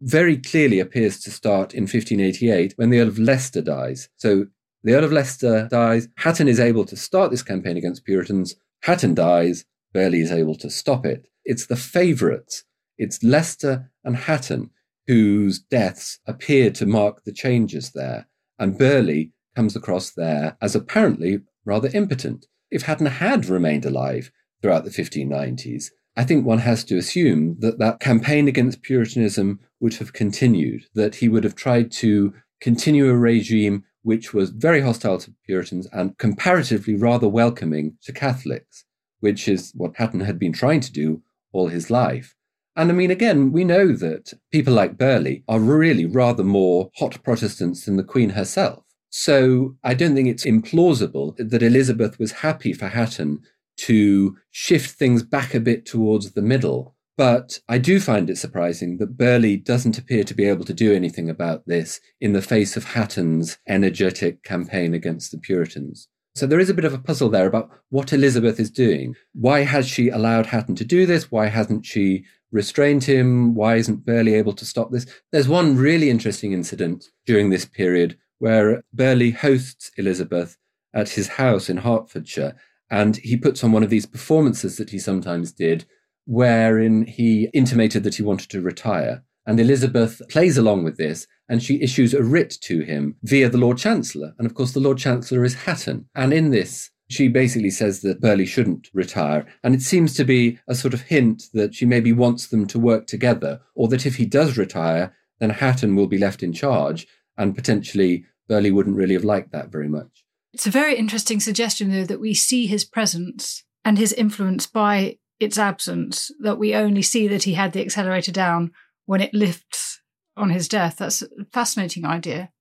very 0.00 0.36
clearly 0.36 0.80
appears 0.80 1.20
to 1.20 1.30
start 1.30 1.74
in 1.74 1.82
1588 1.82 2.74
when 2.76 2.90
the 2.90 2.98
Earl 2.98 3.08
of 3.08 3.18
Leicester 3.18 3.62
dies. 3.62 4.08
So 4.16 4.46
the 4.82 4.94
Earl 4.94 5.04
of 5.04 5.12
Leicester 5.12 5.68
dies. 5.70 6.08
Hatton 6.16 6.48
is 6.48 6.58
able 6.58 6.84
to 6.86 6.96
start 6.96 7.30
this 7.30 7.42
campaign 7.42 7.76
against 7.76 8.04
Puritans. 8.04 8.56
Hatton 8.82 9.14
dies. 9.14 9.64
Burghley 9.92 10.20
is 10.20 10.32
able 10.32 10.56
to 10.56 10.70
stop 10.70 11.06
it. 11.06 11.29
It's 11.44 11.66
the 11.66 11.76
favourites. 11.76 12.64
It's 12.98 13.22
Leicester 13.22 13.90
and 14.04 14.16
Hatton 14.16 14.70
whose 15.06 15.58
deaths 15.58 16.20
appear 16.26 16.70
to 16.70 16.86
mark 16.86 17.24
the 17.24 17.32
changes 17.32 17.90
there. 17.90 18.28
And 18.58 18.78
Burghley 18.78 19.32
comes 19.56 19.74
across 19.74 20.10
there 20.12 20.56
as 20.62 20.76
apparently 20.76 21.40
rather 21.64 21.90
impotent. 21.92 22.46
If 22.70 22.82
Hatton 22.82 23.06
had 23.06 23.46
remained 23.46 23.84
alive 23.84 24.30
throughout 24.62 24.84
the 24.84 24.90
1590s, 24.90 25.86
I 26.16 26.24
think 26.24 26.44
one 26.44 26.58
has 26.58 26.84
to 26.84 26.96
assume 26.96 27.56
that 27.58 27.78
that 27.78 27.98
campaign 27.98 28.46
against 28.46 28.82
Puritanism 28.82 29.58
would 29.80 29.94
have 29.94 30.12
continued, 30.12 30.84
that 30.94 31.16
he 31.16 31.28
would 31.28 31.42
have 31.42 31.56
tried 31.56 31.90
to 31.92 32.34
continue 32.60 33.08
a 33.08 33.16
regime 33.16 33.84
which 34.02 34.32
was 34.32 34.50
very 34.50 34.80
hostile 34.80 35.18
to 35.18 35.34
Puritans 35.44 35.88
and 35.92 36.16
comparatively 36.18 36.94
rather 36.94 37.28
welcoming 37.28 37.96
to 38.02 38.12
Catholics, 38.12 38.84
which 39.20 39.48
is 39.48 39.72
what 39.74 39.96
Hatton 39.96 40.20
had 40.20 40.38
been 40.38 40.52
trying 40.52 40.80
to 40.80 40.92
do 40.92 41.22
all 41.52 41.68
his 41.68 41.90
life. 41.90 42.34
And 42.76 42.90
I 42.90 42.94
mean, 42.94 43.10
again, 43.10 43.52
we 43.52 43.64
know 43.64 43.92
that 43.92 44.32
people 44.52 44.72
like 44.72 44.96
Burghley 44.96 45.42
are 45.48 45.60
really 45.60 46.06
rather 46.06 46.44
more 46.44 46.90
hot 46.96 47.22
Protestants 47.22 47.84
than 47.84 47.96
the 47.96 48.04
Queen 48.04 48.30
herself. 48.30 48.84
So 49.10 49.76
I 49.82 49.94
don't 49.94 50.14
think 50.14 50.28
it's 50.28 50.46
implausible 50.46 51.36
that 51.36 51.62
Elizabeth 51.62 52.18
was 52.18 52.32
happy 52.32 52.72
for 52.72 52.88
Hatton 52.88 53.40
to 53.78 54.36
shift 54.50 54.98
things 54.98 55.22
back 55.22 55.54
a 55.54 55.60
bit 55.60 55.84
towards 55.84 56.32
the 56.32 56.42
middle. 56.42 56.94
But 57.16 57.60
I 57.68 57.78
do 57.78 58.00
find 58.00 58.30
it 58.30 58.38
surprising 58.38 58.96
that 58.98 59.16
Burghley 59.16 59.56
doesn't 59.56 59.98
appear 59.98 60.24
to 60.24 60.34
be 60.34 60.44
able 60.44 60.64
to 60.64 60.72
do 60.72 60.94
anything 60.94 61.28
about 61.28 61.66
this 61.66 62.00
in 62.20 62.32
the 62.32 62.40
face 62.40 62.76
of 62.76 62.84
Hatton's 62.84 63.58
energetic 63.68 64.42
campaign 64.42 64.94
against 64.94 65.32
the 65.32 65.38
Puritans. 65.38 66.08
So 66.40 66.46
there 66.46 66.58
is 66.58 66.70
a 66.70 66.74
bit 66.74 66.86
of 66.86 66.94
a 66.94 66.98
puzzle 66.98 67.28
there 67.28 67.46
about 67.46 67.68
what 67.90 68.14
Elizabeth 68.14 68.58
is 68.58 68.70
doing. 68.70 69.14
Why 69.34 69.60
has 69.60 69.86
she 69.86 70.08
allowed 70.08 70.46
Hatton 70.46 70.74
to 70.76 70.86
do 70.86 71.04
this? 71.04 71.30
Why 71.30 71.48
hasn't 71.48 71.84
she 71.84 72.24
restrained 72.50 73.04
him? 73.04 73.54
Why 73.54 73.76
isn't 73.76 74.06
Burghley 74.06 74.32
able 74.32 74.54
to 74.54 74.64
stop 74.64 74.90
this? 74.90 75.04
There's 75.32 75.48
one 75.48 75.76
really 75.76 76.08
interesting 76.08 76.54
incident 76.54 77.10
during 77.26 77.50
this 77.50 77.66
period 77.66 78.16
where 78.38 78.82
Burghley 78.90 79.32
hosts 79.32 79.90
Elizabeth 79.98 80.56
at 80.94 81.10
his 81.10 81.28
house 81.28 81.68
in 81.68 81.76
Hertfordshire, 81.76 82.56
and 82.90 83.16
he 83.16 83.36
puts 83.36 83.62
on 83.62 83.72
one 83.72 83.82
of 83.82 83.90
these 83.90 84.06
performances 84.06 84.78
that 84.78 84.88
he 84.88 84.98
sometimes 84.98 85.52
did, 85.52 85.84
wherein 86.24 87.04
he 87.04 87.50
intimated 87.52 88.02
that 88.04 88.14
he 88.14 88.22
wanted 88.22 88.48
to 88.48 88.62
retire. 88.62 89.24
And 89.46 89.58
Elizabeth 89.58 90.22
plays 90.28 90.56
along 90.58 90.84
with 90.84 90.96
this 90.96 91.26
and 91.48 91.62
she 91.62 91.82
issues 91.82 92.14
a 92.14 92.22
writ 92.22 92.56
to 92.62 92.82
him 92.82 93.16
via 93.22 93.48
the 93.48 93.58
Lord 93.58 93.78
Chancellor. 93.78 94.34
And 94.38 94.46
of 94.46 94.54
course, 94.54 94.72
the 94.72 94.80
Lord 94.80 94.98
Chancellor 94.98 95.44
is 95.44 95.54
Hatton. 95.54 96.08
And 96.14 96.32
in 96.32 96.50
this, 96.50 96.90
she 97.08 97.26
basically 97.26 97.70
says 97.70 98.02
that 98.02 98.20
Burghley 98.20 98.46
shouldn't 98.46 98.88
retire. 98.94 99.44
And 99.64 99.74
it 99.74 99.82
seems 99.82 100.14
to 100.14 100.24
be 100.24 100.60
a 100.68 100.76
sort 100.76 100.94
of 100.94 101.02
hint 101.02 101.44
that 101.52 101.74
she 101.74 101.84
maybe 101.84 102.12
wants 102.12 102.46
them 102.46 102.66
to 102.68 102.78
work 102.78 103.08
together, 103.08 103.60
or 103.74 103.88
that 103.88 104.06
if 104.06 104.14
he 104.14 104.26
does 104.26 104.56
retire, 104.56 105.12
then 105.40 105.50
Hatton 105.50 105.96
will 105.96 106.06
be 106.06 106.18
left 106.18 106.42
in 106.42 106.52
charge. 106.52 107.08
And 107.36 107.56
potentially, 107.56 108.26
Burghley 108.48 108.70
wouldn't 108.70 108.96
really 108.96 109.14
have 109.14 109.24
liked 109.24 109.50
that 109.50 109.72
very 109.72 109.88
much. 109.88 110.24
It's 110.52 110.68
a 110.68 110.70
very 110.70 110.96
interesting 110.96 111.40
suggestion, 111.40 111.90
though, 111.90 112.04
that 112.04 112.20
we 112.20 112.32
see 112.32 112.68
his 112.68 112.84
presence 112.84 113.64
and 113.84 113.98
his 113.98 114.12
influence 114.12 114.68
by 114.68 115.18
its 115.40 115.58
absence, 115.58 116.30
that 116.40 116.58
we 116.58 116.74
only 116.76 117.02
see 117.02 117.26
that 117.26 117.42
he 117.44 117.54
had 117.54 117.72
the 117.72 117.80
accelerator 117.80 118.30
down 118.30 118.70
when 119.10 119.20
it 119.20 119.34
lifts 119.34 120.00
on 120.36 120.50
his 120.50 120.68
death. 120.68 120.98
That's 120.98 121.22
a 121.22 121.26
fascinating 121.52 122.04
idea. 122.04 122.52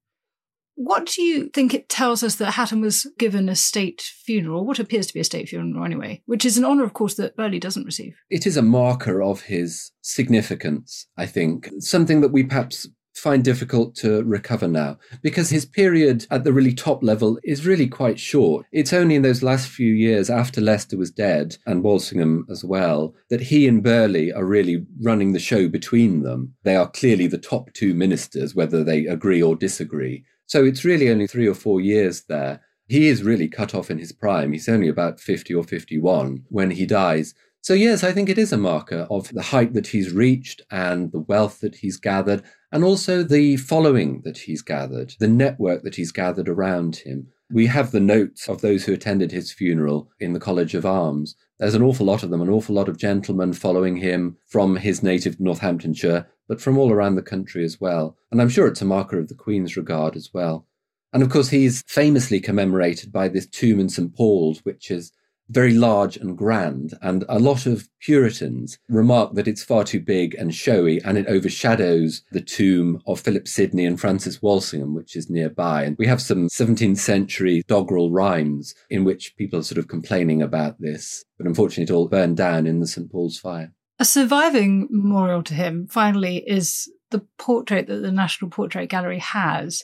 What 0.73 1.05
do 1.05 1.21
you 1.21 1.47
think 1.49 1.75
it 1.75 1.89
tells 1.89 2.23
us 2.23 2.37
that 2.37 2.53
Hatton 2.53 2.81
was 2.81 3.05
given 3.19 3.47
a 3.49 3.55
state 3.55 4.01
funeral, 4.01 4.65
what 4.65 4.79
appears 4.79 5.05
to 5.05 5.13
be 5.13 5.19
a 5.19 5.23
state 5.23 5.47
funeral 5.47 5.85
anyway, 5.85 6.23
which 6.25 6.45
is 6.45 6.57
an 6.57 6.65
honour, 6.65 6.83
of 6.83 6.95
course, 6.95 7.13
that 7.17 7.37
Burghley 7.37 7.59
doesn't 7.59 7.85
receive? 7.85 8.15
It 8.31 8.47
is 8.47 8.57
a 8.57 8.63
marker 8.63 9.21
of 9.21 9.41
his 9.41 9.91
significance, 10.01 11.05
I 11.15 11.27
think. 11.27 11.69
Something 11.77 12.21
that 12.21 12.31
we 12.31 12.43
perhaps 12.43 12.87
find 13.19 13.43
difficult 13.43 13.95
to 13.95 14.23
recover 14.23 14.67
now 14.67 14.97
because 15.21 15.49
his 15.49 15.65
period 15.65 16.25
at 16.31 16.43
the 16.43 16.53
really 16.53 16.73
top 16.73 17.03
level 17.03 17.39
is 17.43 17.65
really 17.65 17.87
quite 17.87 18.19
short. 18.19 18.65
It's 18.71 18.93
only 18.93 19.15
in 19.15 19.21
those 19.21 19.43
last 19.43 19.69
few 19.69 19.93
years 19.93 20.29
after 20.29 20.61
Leicester 20.61 20.97
was 20.97 21.11
dead 21.11 21.57
and 21.65 21.83
Walsingham 21.83 22.45
as 22.49 22.63
well 22.63 23.15
that 23.29 23.41
he 23.41 23.67
and 23.67 23.83
Burghley 23.83 24.31
are 24.31 24.45
really 24.45 24.85
running 25.01 25.33
the 25.33 25.39
show 25.39 25.67
between 25.67 26.23
them. 26.23 26.55
They 26.63 26.75
are 26.75 26.89
clearly 26.89 27.27
the 27.27 27.37
top 27.37 27.73
two 27.73 27.93
ministers, 27.93 28.55
whether 28.55 28.83
they 28.83 29.05
agree 29.05 29.41
or 29.41 29.55
disagree. 29.55 30.23
So 30.45 30.65
it's 30.65 30.85
really 30.85 31.09
only 31.09 31.27
three 31.27 31.47
or 31.47 31.53
four 31.53 31.79
years 31.79 32.23
there. 32.23 32.61
He 32.87 33.07
is 33.07 33.21
really 33.21 33.47
cut 33.47 33.75
off 33.75 33.91
in 33.91 33.99
his 33.99 34.11
prime. 34.11 34.51
He's 34.51 34.67
only 34.67 34.87
about 34.87 35.19
50 35.19 35.53
or 35.53 35.63
51 35.63 36.45
when 36.49 36.71
he 36.71 36.87
dies. 36.87 37.35
So, 37.61 37.73
yes, 37.73 38.03
I 38.03 38.13
think 38.13 38.29
it 38.29 38.37
is 38.37 38.53
a 38.53 38.57
marker 38.57 39.05
of 39.09 39.29
the 39.33 39.41
height 39.41 39.73
that 39.73 39.87
he's 39.87 40.13
reached 40.13 40.61
and 40.71 41.11
the 41.11 41.19
wealth 41.19 41.59
that 41.59 41.75
he's 41.75 41.97
gathered, 41.97 42.41
and 42.71 42.83
also 42.83 43.21
the 43.21 43.57
following 43.57 44.21
that 44.23 44.37
he's 44.37 44.61
gathered, 44.61 45.13
the 45.19 45.27
network 45.27 45.83
that 45.83 45.95
he's 45.95 46.11
gathered 46.11 46.47
around 46.47 46.95
him. 46.97 47.27
We 47.51 47.65
have 47.65 47.91
the 47.91 47.99
notes 47.99 48.47
of 48.47 48.61
those 48.61 48.85
who 48.85 48.93
attended 48.93 49.31
his 49.31 49.51
funeral 49.51 50.09
in 50.19 50.33
the 50.33 50.39
College 50.39 50.73
of 50.73 50.85
Arms. 50.85 51.35
There's 51.57 51.73
an 51.73 51.81
awful 51.81 52.05
lot 52.05 52.23
of 52.23 52.29
them, 52.29 52.41
an 52.41 52.49
awful 52.49 52.75
lot 52.75 52.87
of 52.87 52.97
gentlemen 52.97 53.53
following 53.53 53.97
him 53.97 54.37
from 54.47 54.77
his 54.77 55.03
native 55.03 55.39
Northamptonshire, 55.39 56.27
but 56.47 56.61
from 56.61 56.77
all 56.77 56.91
around 56.91 57.15
the 57.15 57.21
country 57.21 57.65
as 57.65 57.81
well. 57.81 58.15
And 58.31 58.41
I'm 58.41 58.49
sure 58.49 58.67
it's 58.67 58.81
a 58.81 58.85
marker 58.85 59.19
of 59.19 59.27
the 59.27 59.35
Queen's 59.35 59.75
regard 59.75 60.15
as 60.15 60.29
well. 60.33 60.65
And 61.11 61.23
of 61.23 61.29
course, 61.29 61.49
he's 61.49 61.83
famously 61.87 62.39
commemorated 62.39 63.11
by 63.11 63.27
this 63.27 63.47
tomb 63.47 63.79
in 63.79 63.89
St. 63.89 64.15
Paul's, 64.15 64.59
which 64.59 64.91
is 64.91 65.11
very 65.49 65.73
large 65.73 66.15
and 66.17 66.37
grand. 66.37 66.93
And 67.01 67.25
a 67.27 67.39
lot 67.39 67.65
of 67.65 67.87
Puritans 67.99 68.77
remark 68.87 69.33
that 69.33 69.47
it's 69.47 69.63
far 69.63 69.83
too 69.83 69.99
big 69.99 70.35
and 70.35 70.53
showy 70.53 71.01
and 71.03 71.17
it 71.17 71.27
overshadows 71.27 72.21
the 72.31 72.41
tomb 72.41 73.01
of 73.07 73.19
Philip 73.19 73.47
Sidney 73.47 73.85
and 73.85 73.99
Francis 73.99 74.41
Walsingham, 74.41 74.93
which 74.93 75.15
is 75.15 75.29
nearby. 75.29 75.83
And 75.83 75.97
we 75.97 76.07
have 76.07 76.21
some 76.21 76.47
17th 76.47 76.97
century 76.97 77.63
doggerel 77.67 78.11
rhymes 78.11 78.75
in 78.89 79.03
which 79.03 79.35
people 79.37 79.59
are 79.59 79.63
sort 79.63 79.79
of 79.79 79.87
complaining 79.87 80.41
about 80.41 80.79
this. 80.79 81.25
But 81.37 81.47
unfortunately, 81.47 81.93
it 81.93 81.95
all 81.95 82.07
burned 82.07 82.37
down 82.37 82.67
in 82.67 82.79
the 82.79 82.87
St. 82.87 83.11
Paul's 83.11 83.39
fire. 83.39 83.73
A 83.97 84.05
surviving 84.05 84.87
memorial 84.89 85.43
to 85.43 85.53
him, 85.53 85.87
finally, 85.89 86.37
is 86.47 86.89
the 87.09 87.25
portrait 87.37 87.87
that 87.87 87.97
the 87.97 88.11
National 88.11 88.49
Portrait 88.49 88.87
Gallery 88.87 89.19
has, 89.19 89.83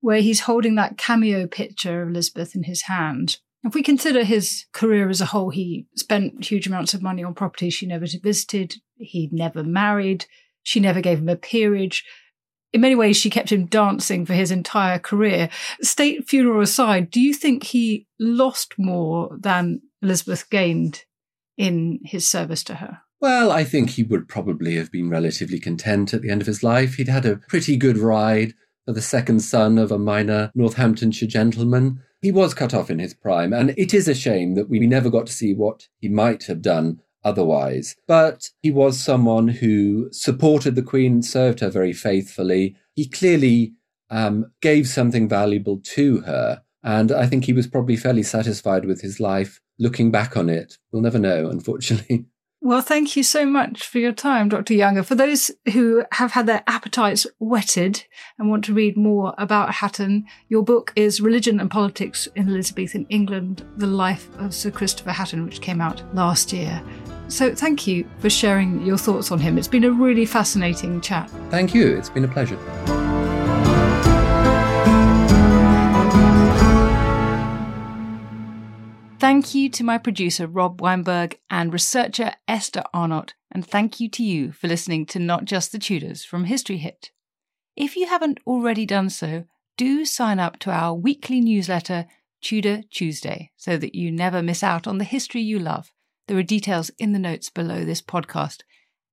where 0.00 0.20
he's 0.20 0.40
holding 0.40 0.74
that 0.76 0.96
cameo 0.96 1.46
picture 1.46 2.02
of 2.02 2.08
Elizabeth 2.08 2.54
in 2.54 2.62
his 2.62 2.82
hand. 2.82 3.38
If 3.64 3.74
we 3.74 3.82
consider 3.82 4.24
his 4.24 4.66
career 4.72 5.08
as 5.08 5.20
a 5.20 5.26
whole, 5.26 5.50
he 5.50 5.86
spent 5.94 6.44
huge 6.44 6.66
amounts 6.66 6.94
of 6.94 7.02
money 7.02 7.22
on 7.22 7.34
properties 7.34 7.74
she 7.74 7.86
never 7.86 8.06
visited. 8.22 8.76
He 8.96 9.28
never 9.30 9.62
married. 9.62 10.26
She 10.62 10.80
never 10.80 11.00
gave 11.00 11.18
him 11.18 11.28
a 11.28 11.36
peerage. 11.36 12.04
In 12.72 12.80
many 12.80 12.94
ways, 12.94 13.16
she 13.16 13.30
kept 13.30 13.52
him 13.52 13.66
dancing 13.66 14.24
for 14.24 14.32
his 14.32 14.50
entire 14.50 14.98
career. 14.98 15.50
State 15.82 16.28
funeral 16.28 16.62
aside, 16.62 17.10
do 17.10 17.20
you 17.20 17.34
think 17.34 17.64
he 17.64 18.06
lost 18.18 18.74
more 18.78 19.36
than 19.38 19.82
Elizabeth 20.00 20.48
gained 20.48 21.04
in 21.56 22.00
his 22.02 22.26
service 22.26 22.64
to 22.64 22.76
her? 22.76 22.98
Well, 23.20 23.52
I 23.52 23.62
think 23.62 23.90
he 23.90 24.02
would 24.02 24.26
probably 24.26 24.74
have 24.76 24.90
been 24.90 25.10
relatively 25.10 25.60
content 25.60 26.12
at 26.12 26.22
the 26.22 26.30
end 26.30 26.40
of 26.40 26.46
his 26.46 26.64
life. 26.64 26.94
He'd 26.94 27.08
had 27.08 27.26
a 27.26 27.36
pretty 27.36 27.76
good 27.76 27.98
ride 27.98 28.54
for 28.86 28.92
the 28.92 29.02
second 29.02 29.40
son 29.40 29.78
of 29.78 29.92
a 29.92 29.98
minor 29.98 30.50
Northamptonshire 30.56 31.28
gentleman. 31.28 32.02
He 32.22 32.30
was 32.30 32.54
cut 32.54 32.72
off 32.72 32.88
in 32.88 33.00
his 33.00 33.14
prime, 33.14 33.52
and 33.52 33.74
it 33.76 33.92
is 33.92 34.06
a 34.06 34.14
shame 34.14 34.54
that 34.54 34.70
we 34.70 34.78
never 34.86 35.10
got 35.10 35.26
to 35.26 35.32
see 35.32 35.54
what 35.54 35.88
he 35.98 36.08
might 36.08 36.44
have 36.44 36.62
done 36.62 37.00
otherwise. 37.24 37.96
But 38.06 38.50
he 38.62 38.70
was 38.70 39.00
someone 39.00 39.48
who 39.48 40.08
supported 40.12 40.76
the 40.76 40.82
Queen, 40.82 41.22
served 41.22 41.60
her 41.60 41.68
very 41.68 41.92
faithfully. 41.92 42.76
He 42.94 43.08
clearly 43.08 43.74
um, 44.08 44.52
gave 44.60 44.86
something 44.86 45.28
valuable 45.28 45.78
to 45.78 46.20
her, 46.20 46.62
and 46.84 47.10
I 47.10 47.26
think 47.26 47.44
he 47.44 47.52
was 47.52 47.66
probably 47.66 47.96
fairly 47.96 48.22
satisfied 48.22 48.84
with 48.84 49.00
his 49.00 49.18
life. 49.18 49.60
Looking 49.78 50.12
back 50.12 50.36
on 50.36 50.48
it, 50.48 50.78
we'll 50.92 51.02
never 51.02 51.18
know, 51.18 51.48
unfortunately. 51.48 52.26
Well, 52.64 52.80
thank 52.80 53.16
you 53.16 53.24
so 53.24 53.44
much 53.44 53.88
for 53.88 53.98
your 53.98 54.12
time, 54.12 54.48
Dr. 54.48 54.74
Younger. 54.74 55.02
For 55.02 55.16
those 55.16 55.50
who 55.72 56.04
have 56.12 56.30
had 56.30 56.46
their 56.46 56.62
appetites 56.68 57.26
whetted 57.38 58.04
and 58.38 58.48
want 58.48 58.64
to 58.66 58.72
read 58.72 58.96
more 58.96 59.34
about 59.36 59.74
Hatton, 59.74 60.26
your 60.48 60.62
book 60.62 60.92
is 60.94 61.20
Religion 61.20 61.58
and 61.58 61.68
Politics 61.68 62.28
in 62.36 62.48
Elizabethan 62.48 63.06
England 63.08 63.66
The 63.78 63.88
Life 63.88 64.28
of 64.38 64.54
Sir 64.54 64.70
Christopher 64.70 65.10
Hatton, 65.10 65.44
which 65.44 65.60
came 65.60 65.80
out 65.80 66.04
last 66.14 66.52
year. 66.52 66.80
So, 67.26 67.52
thank 67.52 67.88
you 67.88 68.08
for 68.20 68.30
sharing 68.30 68.86
your 68.86 68.96
thoughts 68.96 69.32
on 69.32 69.40
him. 69.40 69.58
It's 69.58 69.66
been 69.66 69.82
a 69.82 69.90
really 69.90 70.24
fascinating 70.24 71.00
chat. 71.00 71.28
Thank 71.50 71.74
you. 71.74 71.96
It's 71.96 72.10
been 72.10 72.24
a 72.24 72.28
pleasure. 72.28 72.58
Thank 79.22 79.54
you 79.54 79.68
to 79.68 79.84
my 79.84 79.98
producer, 79.98 80.48
Rob 80.48 80.80
Weinberg, 80.80 81.38
and 81.48 81.72
researcher, 81.72 82.32
Esther 82.48 82.82
Arnott. 82.92 83.34
And 83.52 83.64
thank 83.64 84.00
you 84.00 84.08
to 84.08 84.22
you 84.24 84.50
for 84.50 84.66
listening 84.66 85.06
to 85.06 85.20
Not 85.20 85.44
Just 85.44 85.70
the 85.70 85.78
Tudors 85.78 86.24
from 86.24 86.46
History 86.46 86.78
Hit. 86.78 87.12
If 87.76 87.94
you 87.94 88.08
haven't 88.08 88.40
already 88.48 88.84
done 88.84 89.10
so, 89.10 89.44
do 89.78 90.04
sign 90.04 90.40
up 90.40 90.58
to 90.58 90.72
our 90.72 90.92
weekly 90.92 91.40
newsletter, 91.40 92.06
Tudor 92.40 92.82
Tuesday, 92.90 93.52
so 93.56 93.76
that 93.76 93.94
you 93.94 94.10
never 94.10 94.42
miss 94.42 94.64
out 94.64 94.88
on 94.88 94.98
the 94.98 95.04
history 95.04 95.40
you 95.40 95.60
love. 95.60 95.92
There 96.26 96.36
are 96.36 96.42
details 96.42 96.90
in 96.98 97.12
the 97.12 97.20
notes 97.20 97.48
below 97.48 97.84
this 97.84 98.02
podcast. 98.02 98.62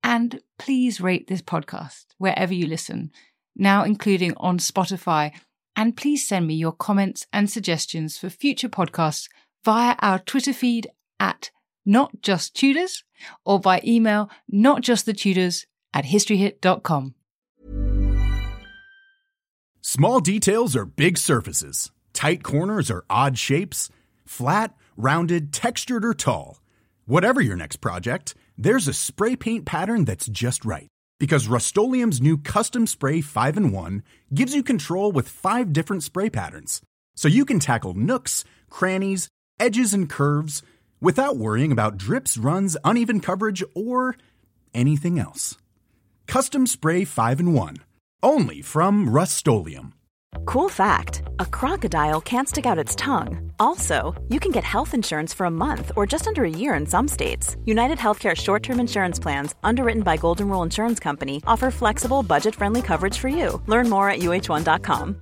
And 0.04 0.42
please 0.58 1.00
rate 1.00 1.28
this 1.28 1.44
podcast 1.44 2.06
wherever 2.18 2.56
you 2.56 2.66
listen, 2.66 3.12
now 3.56 3.84
including 3.84 4.34
on 4.38 4.58
Spotify. 4.58 5.34
And 5.76 5.96
please 5.96 6.28
send 6.28 6.48
me 6.48 6.56
your 6.56 6.72
comments 6.72 7.28
and 7.32 7.48
suggestions 7.48 8.18
for 8.18 8.32
future 8.32 8.70
podcasts 8.70 9.28
via 9.64 9.96
our 10.00 10.20
Twitter 10.20 10.54
feed 10.54 10.88
at 11.20 11.52
Not 11.86 12.22
Just 12.22 12.56
Tudors 12.56 13.04
or 13.46 13.60
by 13.60 13.82
email 13.86 14.30
notjustthetudors 14.52 15.66
at 15.94 16.06
historyhit.com. 16.06 17.16
Small 19.82 20.20
details 20.20 20.76
are 20.76 20.86
big 20.86 21.18
surfaces. 21.18 21.92
Tight 22.14 22.44
corners 22.44 22.92
are 22.92 23.06
odd 23.10 23.38
shapes. 23.38 23.90
Flat, 24.26 24.76
rounded, 24.98 25.54
textured, 25.54 26.04
or 26.06 26.14
tall. 26.14 26.60
Whatever 27.06 27.42
your 27.42 27.56
next 27.56 27.78
project, 27.78 28.36
there's 28.58 28.88
a 28.88 28.94
spray 28.94 29.36
paint 29.36 29.66
pattern 29.66 30.06
that's 30.06 30.28
just 30.28 30.66
right. 30.66 30.88
Because 31.20 31.48
Rust-Oleum 31.48 32.12
Custom 32.44 32.88
Spray 32.88 33.22
5 33.22 33.58
in 33.58 33.72
1 33.72 34.04
gives 34.34 34.54
you 34.54 34.64
control 34.64 35.12
with 35.12 35.28
five 35.28 35.74
different 35.74 36.04
spray 36.04 36.30
patterns. 36.30 36.82
So 37.16 37.28
you 37.28 37.46
can 37.46 37.60
tackle 37.60 37.94
nooks, 37.94 38.46
crannies, 38.70 39.28
edges, 39.60 39.94
and 39.94 40.10
curves 40.10 40.64
without 41.02 41.38
worrying 41.38 41.72
about 41.72 41.98
drips, 41.98 42.38
runs, 42.38 42.78
uneven 42.84 43.20
coverage, 43.20 43.64
or 43.76 44.16
anything 44.74 45.20
else. 45.20 45.58
Custom 46.28 46.68
Spray 46.68 47.06
5 47.06 47.40
and 47.40 47.54
1. 47.54 47.78
Only 48.22 48.62
from 48.62 49.10
Rust 49.10 49.48
Cool 50.46 50.70
fact 50.70 51.24
a 51.40 51.46
crocodile 51.46 52.22
can't 52.22 52.48
stick 52.48 52.66
out 52.66 52.78
its 52.78 52.96
tongue. 52.96 53.52
Also, 53.60 54.16
you 54.30 54.40
can 54.40 54.52
get 54.52 54.64
health 54.64 54.94
insurance 54.94 55.34
for 55.34 55.46
a 55.46 55.52
month 55.52 55.92
or 55.96 56.06
just 56.06 56.28
under 56.28 56.44
a 56.44 56.50
year 56.50 56.74
in 56.74 56.86
some 56.86 57.08
states. 57.08 57.56
United 57.66 57.98
Healthcare 57.98 58.36
short 58.36 58.64
term 58.64 58.80
insurance 58.80 59.20
plans, 59.20 59.56
underwritten 59.64 60.04
by 60.04 60.18
Golden 60.18 60.50
Rule 60.50 60.64
Insurance 60.64 61.00
Company, 61.00 61.42
offer 61.48 61.72
flexible, 61.72 62.24
budget 62.24 62.56
friendly 62.56 62.82
coverage 62.82 63.18
for 63.18 63.30
you. 63.30 63.62
Learn 63.68 63.90
more 63.90 64.10
at 64.10 64.20
uhone.com. 64.20 65.22